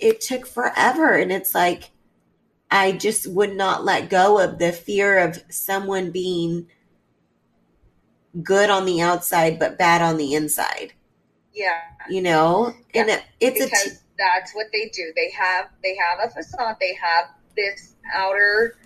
it 0.00 0.20
took 0.20 0.46
forever 0.46 1.14
and 1.14 1.30
it's 1.30 1.54
like 1.54 1.90
I 2.70 2.92
just 2.92 3.26
would 3.26 3.54
not 3.54 3.84
let 3.84 4.10
go 4.10 4.38
of 4.38 4.58
the 4.58 4.72
fear 4.72 5.18
of 5.18 5.42
someone 5.50 6.10
being 6.10 6.68
good 8.42 8.70
on 8.70 8.84
the 8.86 9.00
outside 9.00 9.58
but 9.58 9.78
bad 9.78 10.02
on 10.02 10.16
the 10.16 10.34
inside. 10.34 10.92
yeah. 11.52 11.80
You 12.08 12.22
know, 12.22 12.74
and 12.94 13.10
it, 13.10 13.22
it's 13.40 13.60
a 13.60 13.64
because 13.64 13.84
t- 13.84 13.98
that's 14.18 14.52
what 14.54 14.66
they 14.72 14.90
do. 14.94 15.12
They 15.16 15.30
have 15.30 15.68
they 15.82 15.96
have 15.96 16.30
a 16.30 16.32
facade. 16.32 16.76
They 16.80 16.94
have 16.94 17.26
this 17.56 17.96
outer 18.12 18.78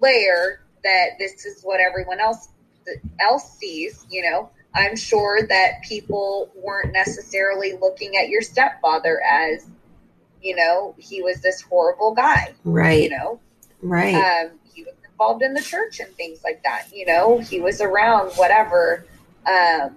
layer 0.00 0.60
that 0.82 1.10
this 1.18 1.46
is 1.46 1.62
what 1.62 1.80
everyone 1.80 2.20
else 2.20 2.48
else 3.20 3.56
sees. 3.58 4.06
You 4.10 4.22
know, 4.30 4.50
I'm 4.74 4.96
sure 4.96 5.46
that 5.46 5.82
people 5.82 6.50
weren't 6.54 6.92
necessarily 6.92 7.74
looking 7.80 8.16
at 8.16 8.28
your 8.28 8.42
stepfather 8.42 9.22
as, 9.22 9.66
you 10.44 10.54
know, 10.54 10.94
he 10.98 11.22
was 11.22 11.40
this 11.40 11.62
horrible 11.62 12.14
guy. 12.14 12.54
right, 12.64 13.04
You 13.04 13.10
know, 13.10 13.40
right, 13.82 14.14
um, 14.14 14.52
he 14.72 14.84
was 14.84 14.94
involved 15.10 15.42
in 15.42 15.54
the 15.54 15.62
church 15.62 16.00
and 16.00 16.14
things 16.14 16.44
like 16.44 16.62
that. 16.62 16.88
You 16.94 17.06
know, 17.06 17.38
he 17.38 17.60
was 17.60 17.80
around 17.80 18.30
whatever. 18.34 19.06
Um, 19.46 19.96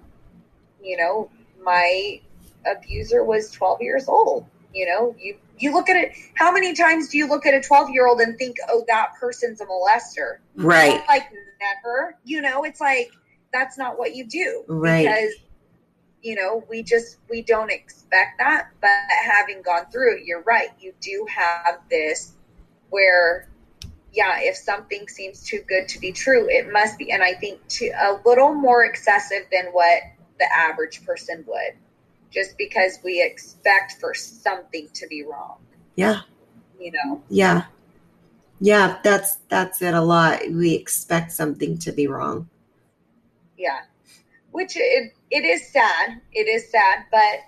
you 0.82 0.96
know, 0.96 1.30
my 1.62 2.20
abuser 2.66 3.22
was 3.22 3.50
12 3.50 3.82
years 3.82 4.08
old. 4.08 4.46
You 4.74 4.86
know, 4.86 5.14
you 5.18 5.36
you 5.58 5.72
look 5.72 5.90
at 5.90 5.96
it. 5.96 6.12
How 6.34 6.50
many 6.50 6.74
times 6.74 7.08
do 7.08 7.18
you 7.18 7.28
look 7.28 7.44
at 7.44 7.52
a 7.52 7.60
12 7.60 7.90
year 7.90 8.06
old 8.06 8.20
and 8.20 8.38
think, 8.38 8.56
oh, 8.70 8.84
that 8.88 9.12
person's 9.20 9.60
a 9.60 9.66
molester? 9.66 10.38
right, 10.56 11.02
Like 11.08 11.24
never. 11.60 12.16
You 12.24 12.40
know, 12.40 12.64
it's 12.64 12.80
like 12.80 13.10
that's 13.52 13.76
not 13.76 13.98
what 13.98 14.14
you 14.14 14.24
do. 14.24 14.64
Right. 14.66 15.04
Because 15.04 15.32
you 16.22 16.34
know, 16.34 16.64
we 16.68 16.82
just 16.82 17.18
we 17.30 17.42
don't 17.42 17.70
expect 17.70 18.38
that. 18.38 18.70
But 18.80 18.90
having 19.08 19.62
gone 19.62 19.86
through 19.92 20.16
it, 20.18 20.24
you're 20.24 20.42
right. 20.42 20.68
You 20.80 20.92
do 21.00 21.26
have 21.30 21.80
this 21.90 22.34
where 22.90 23.48
yeah, 24.12 24.38
if 24.40 24.56
something 24.56 25.06
seems 25.06 25.44
too 25.44 25.62
good 25.68 25.86
to 25.88 26.00
be 26.00 26.12
true, 26.12 26.48
it 26.48 26.72
must 26.72 26.98
be. 26.98 27.12
And 27.12 27.22
I 27.22 27.34
think 27.34 27.60
to 27.68 27.88
a 27.88 28.20
little 28.24 28.54
more 28.54 28.84
excessive 28.84 29.44
than 29.52 29.66
what 29.66 30.02
the 30.38 30.46
average 30.52 31.04
person 31.04 31.44
would, 31.46 31.74
just 32.30 32.56
because 32.56 32.98
we 33.04 33.22
expect 33.22 33.96
for 34.00 34.14
something 34.14 34.88
to 34.94 35.06
be 35.08 35.24
wrong. 35.24 35.58
yeah, 35.94 36.22
You 36.80 36.92
know, 36.92 37.22
yeah, 37.28 37.64
yeah. 38.60 38.98
That's 39.04 39.36
that's 39.48 39.82
it. 39.82 39.94
A 39.94 40.00
lot. 40.00 40.40
We 40.50 40.74
expect 40.74 41.32
something 41.32 41.78
to 41.78 41.92
be 41.92 42.06
wrong. 42.06 42.48
yeah. 43.56 43.80
Which 44.58 44.76
it 44.76 45.12
it 45.30 45.44
is 45.44 45.70
sad. 45.70 46.20
It 46.32 46.48
is 46.48 46.68
sad, 46.68 47.04
but 47.12 47.38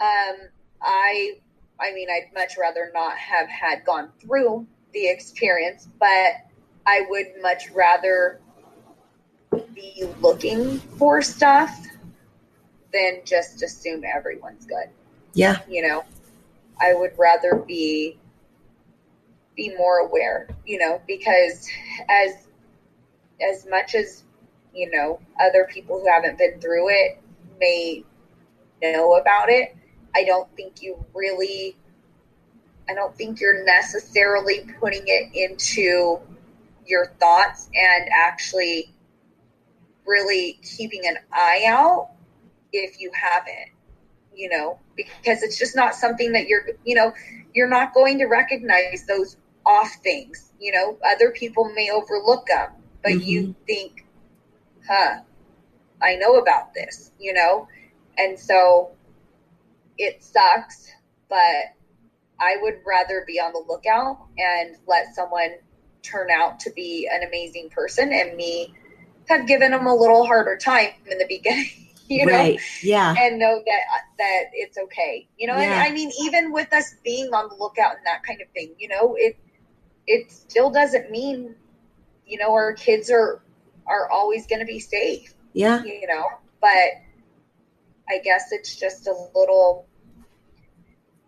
um, 0.00 0.48
I 0.80 1.34
I 1.78 1.92
mean, 1.92 2.08
I'd 2.10 2.32
much 2.32 2.56
rather 2.58 2.90
not 2.94 3.14
have 3.18 3.46
had 3.46 3.84
gone 3.84 4.08
through 4.18 4.66
the 4.94 5.06
experience, 5.06 5.86
but 6.00 6.32
I 6.86 7.04
would 7.10 7.26
much 7.42 7.68
rather 7.72 8.40
be 9.74 10.04
looking 10.22 10.78
for 10.96 11.20
stuff 11.20 11.78
than 12.90 13.20
just 13.26 13.62
assume 13.62 14.02
everyone's 14.04 14.64
good. 14.64 14.88
Yeah, 15.34 15.58
You 15.68 15.86
know, 15.86 16.04
I 16.80 16.94
would 16.94 17.12
rather 17.18 17.56
be 17.56 18.18
be 19.54 19.76
more 19.76 19.98
aware. 19.98 20.48
You 20.64 20.78
know, 20.78 21.02
because 21.06 21.68
as 22.08 22.46
as 23.42 23.66
much 23.68 23.94
as 23.94 24.22
you 24.76 24.90
know 24.90 25.18
other 25.40 25.68
people 25.72 26.00
who 26.00 26.08
haven't 26.08 26.38
been 26.38 26.60
through 26.60 26.88
it 26.90 27.20
may 27.58 28.04
know 28.82 29.14
about 29.14 29.48
it, 29.48 29.74
I 30.14 30.24
don't 30.24 30.48
think 30.56 30.82
you 30.82 31.04
really. 31.14 31.76
I 32.88 32.94
don't 32.94 33.16
think 33.16 33.40
you're 33.40 33.64
necessarily 33.64 34.64
putting 34.78 35.02
it 35.06 35.34
into 35.34 36.20
your 36.86 37.06
thoughts 37.18 37.68
and 37.74 38.08
actually 38.16 38.94
really 40.06 40.60
keeping 40.62 41.02
an 41.04 41.16
eye 41.32 41.64
out 41.66 42.10
if 42.72 43.00
you 43.00 43.10
haven't 43.12 43.70
you 44.36 44.48
know 44.48 44.78
because 44.94 45.42
it's 45.42 45.58
just 45.58 45.74
not 45.74 45.94
something 45.94 46.30
that 46.32 46.46
you're 46.46 46.68
you 46.84 46.94
know 46.94 47.12
you're 47.54 47.68
not 47.68 47.92
going 47.94 48.18
to 48.18 48.26
recognize 48.26 49.04
those 49.08 49.36
off 49.64 49.90
things 50.04 50.52
you 50.60 50.70
know 50.70 50.96
other 51.12 51.30
people 51.30 51.72
may 51.74 51.90
overlook 51.90 52.46
them 52.46 52.70
but 53.02 53.24
you 53.24 53.42
mm-hmm. 53.42 53.64
think 53.66 54.05
huh 54.88 55.20
i 56.02 56.16
know 56.16 56.36
about 56.36 56.74
this 56.74 57.12
you 57.18 57.32
know? 57.32 57.68
And 58.18 58.38
so 58.38 58.92
it 59.98 60.22
sucks 60.22 60.90
but 61.28 61.74
i 62.40 62.56
would 62.60 62.74
rather 62.86 63.24
be 63.26 63.40
on 63.40 63.52
the 63.52 63.64
lookout 63.68 64.26
and 64.38 64.76
let 64.86 65.14
someone 65.14 65.56
turn 66.02 66.30
out 66.30 66.60
to 66.60 66.70
be 66.70 67.08
an 67.12 67.26
amazing 67.26 67.68
person 67.70 68.12
and 68.12 68.36
me 68.36 68.72
have 69.28 69.46
given 69.46 69.72
them 69.72 69.86
a 69.86 69.94
little 69.94 70.24
harder 70.24 70.56
time 70.56 70.90
in 71.10 71.18
the 71.18 71.26
beginning 71.28 71.70
you 72.08 72.24
know? 72.24 72.32
Right. 72.32 72.60
Yeah, 72.82 73.16
and 73.18 73.38
know 73.38 73.60
that 73.66 73.80
that 74.18 74.44
it's 74.52 74.78
okay 74.78 75.26
you 75.38 75.46
know? 75.46 75.54
And 75.54 75.72
i 75.72 75.90
mean 75.90 76.10
even 76.22 76.52
with 76.52 76.72
us 76.72 76.94
being 77.04 77.32
on 77.34 77.48
the 77.48 77.56
lookout 77.56 77.96
and 77.96 78.06
that 78.06 78.22
kind 78.22 78.40
of 78.40 78.48
thing 78.50 78.74
you 78.78 78.88
know? 78.88 79.16
It 79.18 79.36
it 80.06 80.30
still 80.30 80.70
doesn't 80.70 81.10
mean 81.10 81.56
you 82.26 82.38
know, 82.38 82.52
our 82.52 82.72
kids 82.72 83.10
are 83.10 83.40
are 83.88 84.10
always 84.10 84.46
going 84.46 84.60
to 84.60 84.66
be 84.66 84.80
safe. 84.80 85.34
Yeah. 85.52 85.82
You 85.82 86.06
know, 86.06 86.24
but 86.60 87.02
I 88.08 88.18
guess 88.22 88.52
it's 88.52 88.76
just 88.76 89.06
a 89.06 89.14
little 89.34 89.86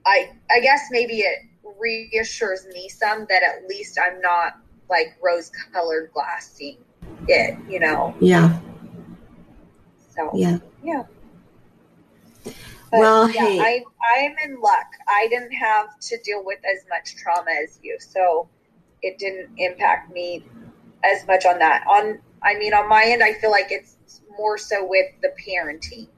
I 0.07 0.33
I 0.51 0.61
guess 0.61 0.89
maybe 0.91 1.21
it 1.21 1.41
reassures 1.79 2.67
me 2.73 2.89
some 2.89 3.27
that 3.29 3.43
at 3.43 3.69
least 3.69 3.99
I'm 4.03 4.21
not 4.21 4.59
like 4.89 5.17
rose 5.23 5.51
colored 5.73 6.11
glassing 6.13 6.79
it, 7.27 7.57
you 7.69 7.81
know. 7.81 8.15
Yeah. 8.21 8.59
So 10.15 10.31
Yeah. 10.35 10.59
yeah. 10.83 11.05
But, 12.91 13.01
Well, 13.01 13.31
yeah, 13.31 13.45
hey. 13.45 13.61
I 13.61 13.85
I'm 14.17 14.35
in 14.45 14.61
luck. 14.61 14.87
I 15.07 15.29
didn't 15.29 15.53
have 15.53 15.99
to 16.01 16.19
deal 16.25 16.43
with 16.43 16.59
as 16.65 16.87
much 16.89 17.17
trauma 17.17 17.51
as 17.63 17.79
you, 17.83 17.99
so 18.01 18.49
it 19.03 19.19
didn't 19.19 19.51
impact 19.59 20.11
me 20.11 20.43
as 21.05 21.27
much 21.27 21.45
on 21.45 21.59
that. 21.59 21.87
On 21.87 22.19
I 22.43 22.57
mean, 22.59 22.75
on 22.75 22.89
my 22.89 23.05
end, 23.05 23.23
I 23.23 23.35
feel 23.35 23.51
like 23.51 23.69
it's 23.71 23.97
more 24.39 24.59
so 24.59 24.87
with 24.87 25.07
the 25.23 25.33
parenting 25.47 26.09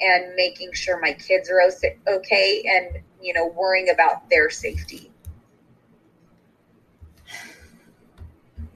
and 0.00 0.34
making 0.34 0.72
sure 0.72 1.00
my 1.00 1.12
kids 1.12 1.50
are 1.50 1.60
okay, 2.08 2.62
and 2.66 3.02
you 3.20 3.32
know, 3.32 3.48
worrying 3.48 3.90
about 3.90 4.28
their 4.28 4.50
safety. 4.50 5.10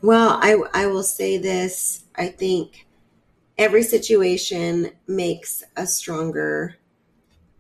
Well, 0.03 0.39
I 0.41 0.57
I 0.73 0.87
will 0.87 1.03
say 1.03 1.37
this. 1.37 2.05
I 2.15 2.29
think 2.29 2.87
every 3.59 3.83
situation 3.83 4.93
makes 5.07 5.65
us 5.77 5.97
stronger. 5.97 6.77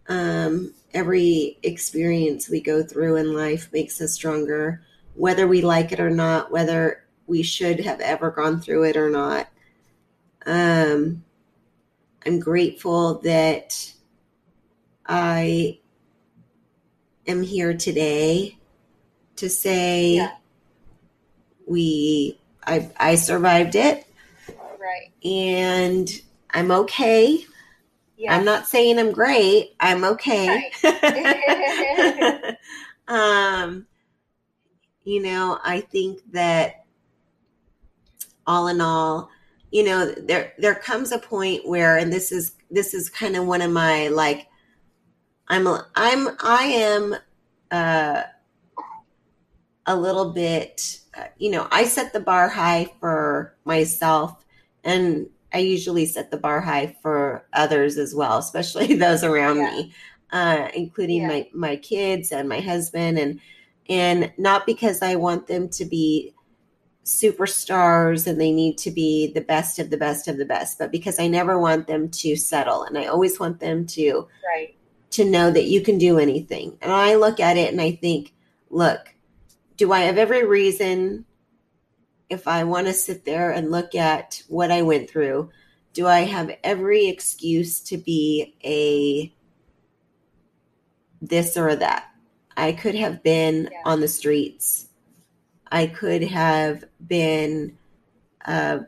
Um, 0.09 0.74
every 0.95 1.59
experience 1.62 2.49
we 2.49 2.61
go 2.61 2.82
through 2.82 3.16
in 3.16 3.34
life 3.34 3.68
makes 3.72 4.01
us 4.01 4.12
stronger, 4.12 4.82
whether 5.14 5.49
we 5.49 5.62
like 5.62 5.91
it 5.91 5.99
or 5.99 6.11
not, 6.11 6.53
whether 6.53 7.05
we 7.27 7.43
should 7.43 7.81
have 7.81 8.01
ever 8.01 8.31
gone 8.31 8.61
through 8.61 8.85
it 8.85 8.97
or 8.97 9.11
not. 9.11 9.49
Um, 10.45 11.24
I'm 12.24 12.39
grateful 12.41 13.20
that 13.20 13.93
I 15.07 15.79
am 17.27 17.43
here 17.43 17.74
today 17.77 18.59
to 19.37 19.49
say 19.49 20.14
Yeah. 20.14 20.33
we 21.66 22.39
I 22.64 22.91
I 22.97 23.14
survived 23.16 23.74
it 23.74 24.07
Right. 24.79 25.11
and 25.24 26.09
I'm 26.51 26.70
okay. 26.70 27.45
Yeah. 28.16 28.35
I'm 28.37 28.45
not 28.45 28.66
saying 28.66 28.99
I'm 28.99 29.12
great. 29.12 29.74
I'm 29.81 30.05
okay. 30.05 30.70
um 33.09 33.87
you 35.05 35.22
know, 35.22 35.59
I 35.62 35.81
think 35.83 36.20
that 36.33 36.86
all 38.47 38.68
in 38.68 38.80
all, 38.80 39.30
you 39.70 39.84
know, 39.84 40.12
there 40.12 40.53
there 40.59 40.74
comes 40.74 41.12
a 41.12 41.18
point 41.18 41.66
where 41.66 41.97
and 41.99 42.12
this 42.12 42.32
is 42.32 42.55
this 42.70 42.94
is 42.94 43.11
kind 43.11 43.36
of 43.36 43.47
one 43.47 43.62
of 43.62 43.70
my 43.70 44.09
like 44.09 44.47
I'm 45.49 45.66
a, 45.66 45.86
I'm 45.94 46.28
I 46.40 46.64
am 46.64 47.16
uh 47.70 48.22
a 49.86 49.97
little 49.97 50.32
bit 50.32 51.01
uh, 51.16 51.26
you 51.38 51.51
know, 51.51 51.66
I 51.70 51.84
set 51.84 52.12
the 52.12 52.20
bar 52.20 52.49
high 52.49 52.92
for 53.01 53.57
myself 53.64 54.44
and 54.84 55.28
I 55.53 55.59
usually 55.59 56.07
set 56.07 56.30
the 56.30 56.36
bar 56.36 56.61
high 56.61 56.97
for 57.03 57.47
others 57.53 57.97
as 57.97 58.14
well, 58.14 58.38
especially 58.38 58.94
those 58.97 59.24
around 59.24 59.57
Yeah. 59.57 59.70
me, 59.70 59.94
uh, 60.30 60.68
including 60.74 61.22
Yeah. 61.22 61.28
my 61.28 61.49
my 61.55 61.76
kids 61.76 62.32
and 62.32 62.49
my 62.49 62.61
husband, 62.61 63.18
and 63.18 63.40
and 63.88 64.32
not 64.36 64.66
because 64.66 65.01
I 65.03 65.14
want 65.16 65.47
them 65.47 65.68
to 65.70 65.84
be 65.84 66.34
superstars 67.07 68.26
and 68.26 68.40
they 68.40 68.52
need 68.52 68.76
to 68.78 68.90
be 68.90 69.32
the 69.32 69.40
best 69.40 69.78
of 69.78 69.90
the 69.90 69.96
best 69.96 70.26
of 70.26 70.36
the 70.36 70.44
best, 70.44 70.78
but 70.78 70.90
because 70.90 71.20
I 71.20 71.28
never 71.28 71.59
want 71.59 71.86
them 71.86 72.11
to 72.11 72.36
settle, 72.36 72.82
and 72.82 72.98
I 72.98 73.07
always 73.07 73.38
want 73.38 73.61
them 73.61 73.86
to 73.86 74.26
right. 74.44 74.74
to 75.11 75.24
know 75.24 75.50
that 75.52 75.66
you 75.66 75.80
can 75.80 75.98
do 75.98 76.18
anything. 76.18 76.76
And 76.82 76.92
I 76.92 77.14
look 77.14 77.38
at 77.38 77.57
it 77.57 77.70
and 77.70 77.80
I 77.80 77.92
think, 77.92 78.34
look, 78.70 79.14
do 79.76 79.92
I 79.92 80.00
have 80.00 80.18
every 80.18 80.44
reason 80.44 81.24
if 82.28 82.48
I 82.48 82.64
want 82.64 82.88
to 82.88 82.92
sit 82.92 83.24
there 83.24 83.52
and 83.52 83.70
look 83.70 83.94
at 83.94 84.42
what 84.48 84.72
I 84.72 84.82
went 84.82 85.09
through, 85.09 85.50
do 85.92 86.09
I 86.09 86.20
have 86.20 86.50
every 86.64 87.07
excuse 87.07 87.80
to 87.82 87.96
be 87.96 88.57
a 88.64 89.32
this 91.22 91.57
or 91.57 91.76
that? 91.76 92.09
I 92.57 92.72
could 92.72 92.96
have 92.96 93.22
been 93.22 93.68
Yeah. 93.70 93.82
on 93.84 94.00
the 94.00 94.09
streets. 94.09 94.86
I 95.70 95.86
could 95.86 96.22
have 96.22 96.84
been 97.06 97.76
a, 98.44 98.80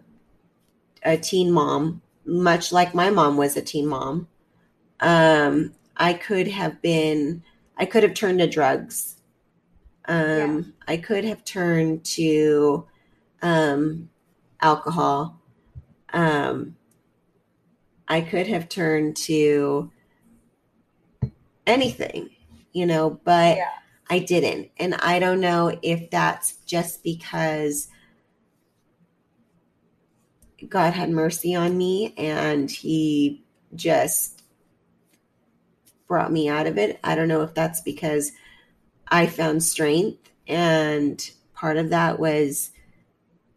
a 1.03 1.17
teen 1.17 1.51
mom, 1.51 2.03
much 2.25 2.73
like 2.73 2.95
my 2.95 3.11
mom 3.11 3.37
was 3.37 3.57
a 3.57 3.63
teen 3.63 3.87
mom. 3.87 4.29
Um, 5.01 5.75
I 5.97 6.13
could 6.13 6.49
have 6.49 6.81
been, 6.83 7.43
I 7.77 7.85
could 7.85 8.03
have 8.03 8.15
turned 8.15 8.39
to 8.39 8.47
drugs. 8.47 9.17
Um, 10.07 10.75
I 10.87 10.97
could 10.97 11.25
have 11.25 11.45
turned 11.45 12.05
to 12.17 12.87
um, 13.43 14.09
alcohol. 14.61 15.41
Um, 16.13 16.77
I 18.09 18.23
could 18.23 18.47
have 18.47 18.69
turned 18.69 19.17
to 19.17 19.91
anything, 21.67 22.31
you 22.73 22.87
know, 22.87 23.11
but 23.11 23.57
Yeah. 23.59 23.69
I 24.11 24.21
didn't. 24.21 24.71
And 24.79 24.95
I 24.95 25.19
don't 25.19 25.41
know 25.41 25.79
if 25.83 26.11
that's 26.11 26.57
just 26.67 27.03
because 27.03 27.89
God 30.69 30.93
had 30.93 31.11
mercy 31.11 31.55
on 31.55 31.77
me 31.77 32.15
and 32.17 32.71
he 32.71 33.45
just 33.75 34.43
brought 36.07 36.33
me 36.33 36.49
out 36.49 36.67
of 36.67 36.79
it. 36.79 36.99
I 37.05 37.15
don't 37.15 37.29
know 37.29 37.43
if 37.43 37.55
that's 37.55 37.83
because 37.83 38.33
I 39.09 39.27
found 39.27 39.63
strength 39.63 40.31
and 40.47 41.31
part 41.53 41.77
of 41.77 41.91
that 41.91 42.19
was 42.19 42.71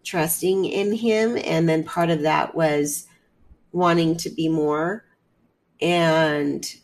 trusting 0.03 0.65
in 0.65 0.93
him 0.93 1.37
and 1.43 1.69
then 1.69 1.83
part 1.83 2.09
of 2.09 2.23
that 2.23 2.55
was 2.55 3.07
wanting 3.71 4.17
to 4.17 4.29
be 4.29 4.49
more 4.49 5.05
and 5.81 6.75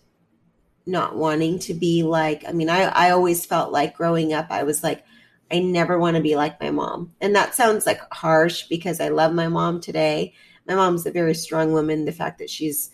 not 0.87 1.15
wanting 1.15 1.59
to 1.59 1.73
be 1.73 2.03
like 2.03 2.43
i 2.47 2.51
mean 2.51 2.69
i 2.69 2.83
i 2.83 3.09
always 3.11 3.45
felt 3.45 3.71
like 3.71 3.95
growing 3.95 4.33
up 4.33 4.47
i 4.49 4.63
was 4.63 4.83
like 4.83 5.03
i 5.51 5.59
never 5.59 5.99
want 5.99 6.15
to 6.15 6.21
be 6.23 6.35
like 6.35 6.59
my 6.59 6.69
mom. 6.71 7.13
And 7.21 7.35
that 7.35 7.55
sounds 7.55 7.85
like 7.85 8.01
harsh 8.13 8.63
because 8.67 8.99
i 8.99 9.09
love 9.09 9.33
my 9.33 9.47
mom 9.47 9.79
today. 9.81 10.33
My 10.67 10.75
mom's 10.75 11.05
a 11.05 11.11
very 11.11 11.33
strong 11.33 11.71
woman. 11.71 12.03
The 12.03 12.11
fact 12.11 12.39
that 12.39 12.49
she's 12.49 12.91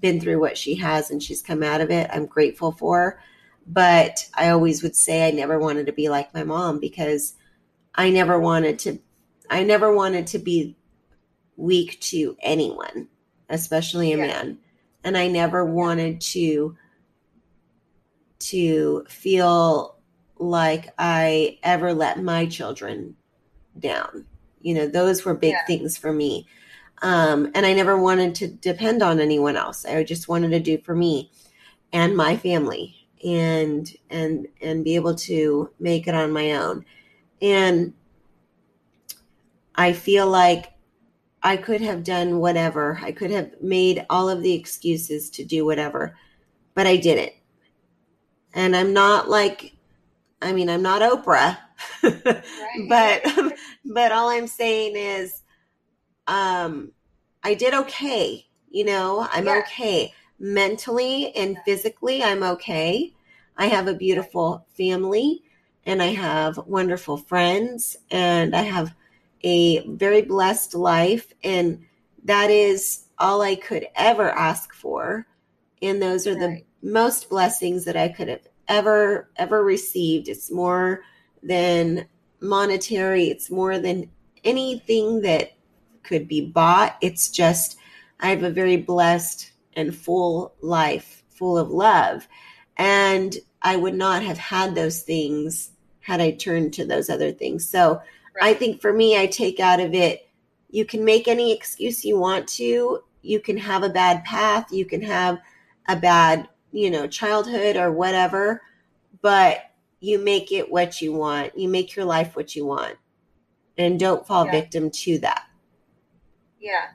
been 0.00 0.20
through 0.20 0.38
what 0.38 0.58
she 0.58 0.74
has 0.74 1.10
and 1.10 1.22
she's 1.22 1.40
come 1.40 1.62
out 1.62 1.80
of 1.80 1.90
it 1.90 2.10
i'm 2.12 2.26
grateful 2.26 2.72
for. 2.72 3.20
But 3.66 4.28
i 4.34 4.50
always 4.50 4.82
would 4.82 4.96
say 4.96 5.26
i 5.26 5.30
never 5.30 5.58
wanted 5.58 5.86
to 5.86 5.92
be 5.92 6.08
like 6.10 6.34
my 6.34 6.44
mom 6.44 6.78
because 6.80 7.34
i 7.94 8.10
never 8.10 8.38
wanted 8.38 8.78
to 8.80 8.98
i 9.50 9.62
never 9.64 9.94
wanted 9.94 10.26
to 10.28 10.38
be 10.38 10.76
weak 11.56 11.98
to 12.00 12.36
anyone 12.42 13.08
especially 13.48 14.12
a 14.12 14.16
Yeah. 14.18 14.26
man. 14.26 14.58
And 15.04 15.16
i 15.16 15.28
never 15.28 15.64
wanted 15.64 16.20
to 16.20 16.76
to 18.48 19.04
feel 19.08 19.96
like 20.36 20.92
I 20.98 21.58
ever 21.62 21.94
let 21.94 22.22
my 22.22 22.46
children 22.46 23.16
down. 23.78 24.26
You 24.60 24.74
know, 24.74 24.86
those 24.86 25.24
were 25.24 25.34
big 25.34 25.52
Yeah. 25.52 25.66
things 25.66 25.96
for 25.96 26.12
me. 26.12 26.46
Um, 27.02 27.50
and 27.54 27.66
I 27.66 27.72
never 27.74 28.00
wanted 28.00 28.34
to 28.36 28.48
depend 28.48 29.02
on 29.02 29.20
anyone 29.20 29.56
else. 29.56 29.84
I 29.84 30.04
just 30.04 30.28
wanted 30.28 30.50
to 30.50 30.60
do 30.60 30.78
for 30.78 30.94
me 30.94 31.30
and 31.92 32.16
my 32.16 32.36
family 32.36 33.08
and 33.24 33.90
and 34.10 34.48
and 34.60 34.84
be 34.84 34.96
able 34.96 35.14
to 35.14 35.70
make 35.78 36.06
it 36.06 36.14
on 36.14 36.32
my 36.32 36.52
own. 36.52 36.84
And 37.40 37.94
I 39.74 39.92
feel 39.92 40.26
like 40.26 40.72
I 41.42 41.56
could 41.56 41.80
have 41.80 42.04
done 42.04 42.38
whatever. 42.38 42.98
I 43.02 43.12
could 43.12 43.30
have 43.30 43.60
made 43.60 44.06
all 44.08 44.30
of 44.30 44.42
the 44.42 44.54
excuses 44.54 45.30
to 45.30 45.44
do 45.44 45.64
whatever, 45.64 46.16
but 46.74 46.86
I 46.86 46.96
didn't 46.96 47.32
and 48.54 48.76
I'm 48.76 48.92
not 48.92 49.28
like 49.28 49.74
I 50.42 50.52
mean 50.52 50.68
I'm 50.70 50.82
not 50.82 51.02
Oprah. 51.02 51.58
But 52.88 53.22
but 53.84 54.12
all 54.12 54.28
I'm 54.30 54.46
saying 54.46 54.96
is 54.96 55.42
um 56.26 56.92
I 57.42 57.54
did 57.54 57.74
okay 57.74 58.46
you 58.74 58.84
know? 58.84 59.26
I'm 59.30 59.46
Yeah. 59.46 59.60
okay. 59.60 60.12
Mentally 60.40 61.34
and 61.36 61.56
physically 61.64 62.22
I'm 62.24 62.42
okay. 62.42 63.14
I 63.56 63.66
have 63.66 63.86
a 63.86 63.94
beautiful 63.94 64.66
family 64.76 65.44
and 65.86 66.02
I 66.02 66.08
have 66.08 66.58
wonderful 66.66 67.16
friends 67.16 67.96
and 68.10 68.54
I 68.56 68.62
have 68.62 68.96
a 69.44 69.86
very 69.86 70.22
blessed 70.22 70.74
life 70.74 71.32
and 71.44 71.86
that 72.24 72.50
is 72.50 73.04
all 73.18 73.42
I 73.42 73.54
could 73.54 73.86
ever 73.94 74.30
ask 74.30 74.74
for 74.74 75.26
and 75.80 76.02
those 76.02 76.26
are 76.26 76.34
the. 76.34 76.63
Most 76.84 77.28
blessings 77.28 77.84
that 77.84 77.96
I 77.96 78.08
could 78.08 78.28
have 78.28 78.46
ever 78.68 79.30
ever 79.36 79.64
received. 79.64 80.28
It's 80.28 80.50
more 80.50 81.02
than 81.42 82.06
monetary. 82.40 83.24
It's 83.24 83.50
more 83.50 83.78
than 83.78 84.10
anything 84.44 85.22
that 85.22 85.52
could 86.02 86.28
be 86.28 86.46
bought. 86.46 86.96
It's 87.00 87.30
just 87.30 87.78
I 88.20 88.28
have 88.28 88.42
a 88.42 88.50
very 88.50 88.76
blessed 88.76 89.52
and 89.74 89.96
full 89.96 90.54
life, 90.60 91.24
full 91.30 91.58
of 91.58 91.70
love. 91.70 92.28
And 92.76 93.36
I 93.62 93.76
would 93.76 93.94
not 93.94 94.22
have 94.22 94.38
had 94.38 94.74
those 94.74 95.02
things 95.02 95.72
had 96.00 96.20
I 96.20 96.32
turned 96.32 96.74
to 96.74 96.84
those 96.84 97.08
other 97.08 97.32
things. 97.32 97.68
So 97.68 97.94
right. 98.40 98.50
I 98.50 98.54
think 98.54 98.80
for 98.80 98.92
me, 98.92 99.18
I 99.18 99.26
take 99.26 99.58
out 99.58 99.80
of 99.80 99.94
it 99.94 100.28
you 100.74 100.84
can 100.84 101.04
make 101.04 101.28
any 101.28 101.52
excuse 101.52 102.04
you 102.04 102.18
want 102.18 102.48
to. 102.48 102.98
You 103.22 103.38
can 103.38 103.56
have 103.58 103.84
a 103.84 103.88
bad 103.88 104.24
path. 104.24 104.72
You 104.72 104.84
can 104.84 105.00
have 105.02 105.38
a 105.86 105.94
bad, 105.94 106.48
you 106.74 106.90
know, 106.90 107.06
childhood 107.06 107.76
or 107.76 107.92
whatever, 107.92 108.60
but 109.22 109.70
you 110.00 110.18
make 110.18 110.50
it 110.50 110.70
what 110.70 111.00
you 111.00 111.12
want. 111.12 111.56
You 111.56 111.68
make 111.68 111.94
your 111.94 112.04
life 112.04 112.34
what 112.34 112.56
you 112.56 112.66
want. 112.66 112.96
And 113.78 113.98
don't 113.98 114.26
fall 114.26 114.44
yeah. 114.46 114.50
victim 114.50 114.90
to 114.90 115.18
that. 115.20 115.44
Yeah. 116.60 116.86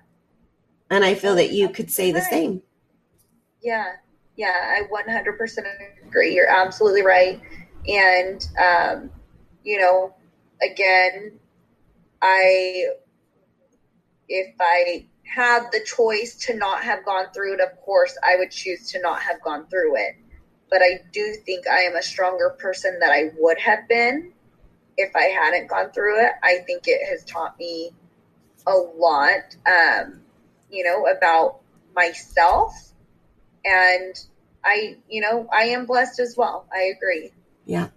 And 0.89 1.05
I 1.05 1.15
feel 1.15 1.36
that 1.36 1.51
you 1.51 1.69
could 1.69 1.89
say 1.89 2.11
the 2.11 2.21
same. 2.21 2.61
Yeah. 3.63 3.93
Yeah. 4.36 4.47
I 4.51 4.82
100% 4.91 5.59
agree. 6.05 6.36
You're 6.36 6.49
absolutely 6.49 7.03
right. 7.03 7.41
And, 7.88 8.45
um, 8.61 9.09
you 9.63 9.80
know, 9.80 10.13
again, 10.61 11.39
I, 12.21 12.86
if 14.27 14.55
I 14.59 15.05
had 15.30 15.69
the 15.71 15.82
choice 15.86 16.36
to 16.36 16.55
not 16.55 16.84
have 16.84 17.05
gone 17.05 17.25
through 17.34 17.55
it, 17.55 17.59
of 17.61 17.80
course, 17.82 18.17
I 18.23 18.36
would 18.38 18.51
choose 18.51 18.91
to 18.91 19.01
not 19.01 19.21
have 19.21 19.41
gone 19.41 19.67
through 19.67 19.97
it. 19.97 20.15
But 20.69 20.82
I 20.82 21.01
do 21.11 21.36
think 21.45 21.67
I 21.67 21.82
am 21.82 21.95
a 21.95 22.01
stronger 22.01 22.55
person 22.59 22.99
that 22.99 23.11
I 23.11 23.32
would 23.38 23.59
have 23.59 23.88
been 23.88 24.34
if 24.97 25.15
I 25.15 25.23
hadn't 25.23 25.67
gone 25.67 25.91
through 25.91 26.23
it. 26.23 26.32
I 26.43 26.59
think 26.67 26.84
it 26.88 27.07
has 27.09 27.23
taught 27.25 27.57
me 27.57 27.91
a 28.67 28.73
lot, 28.73 29.55
um, 29.65 30.21
you 30.69 30.84
know, 30.84 31.07
about 31.07 31.61
myself. 31.95 32.73
And 33.65 34.15
I, 34.63 34.97
you 35.09 35.21
know, 35.21 35.47
I 35.51 35.63
am 35.65 35.86
blessed 35.86 36.19
as 36.19 36.36
well. 36.38 36.65
I 36.73 36.93
agree. 36.95 37.32
Yeah. 37.65 37.89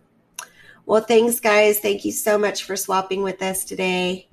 Well, 0.87 1.03
thanks, 1.03 1.41
guys. 1.41 1.80
Thank 1.80 2.05
you 2.05 2.12
so 2.12 2.39
much 2.39 2.64
for 2.64 2.76
swapping 2.76 3.22
with 3.22 3.43
us 3.43 3.64
today. 3.64 4.28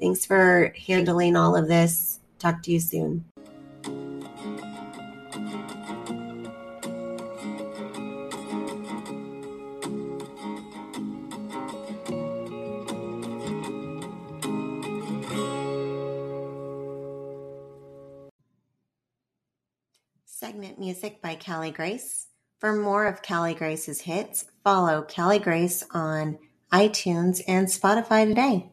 Thanks 0.00 0.26
for 0.26 0.74
handling 0.86 1.36
all 1.36 1.54
of 1.54 1.68
this. 1.68 2.20
Talk 2.42 2.60
to 2.64 2.72
you 2.72 2.80
soon. 2.80 3.24
Segment 20.26 20.80
music 20.80 21.22
by 21.22 21.36
Callie 21.36 21.70
Grace. 21.70 22.26
For 22.58 22.74
more 22.74 23.06
of 23.06 23.22
Callie 23.22 23.54
Grace's 23.54 24.00
hits, 24.00 24.46
follow 24.64 25.02
Callie 25.02 25.38
Grace 25.38 25.84
on 25.92 26.40
iTunes 26.72 27.40
and 27.46 27.68
Spotify 27.68 28.26
today. 28.26 28.72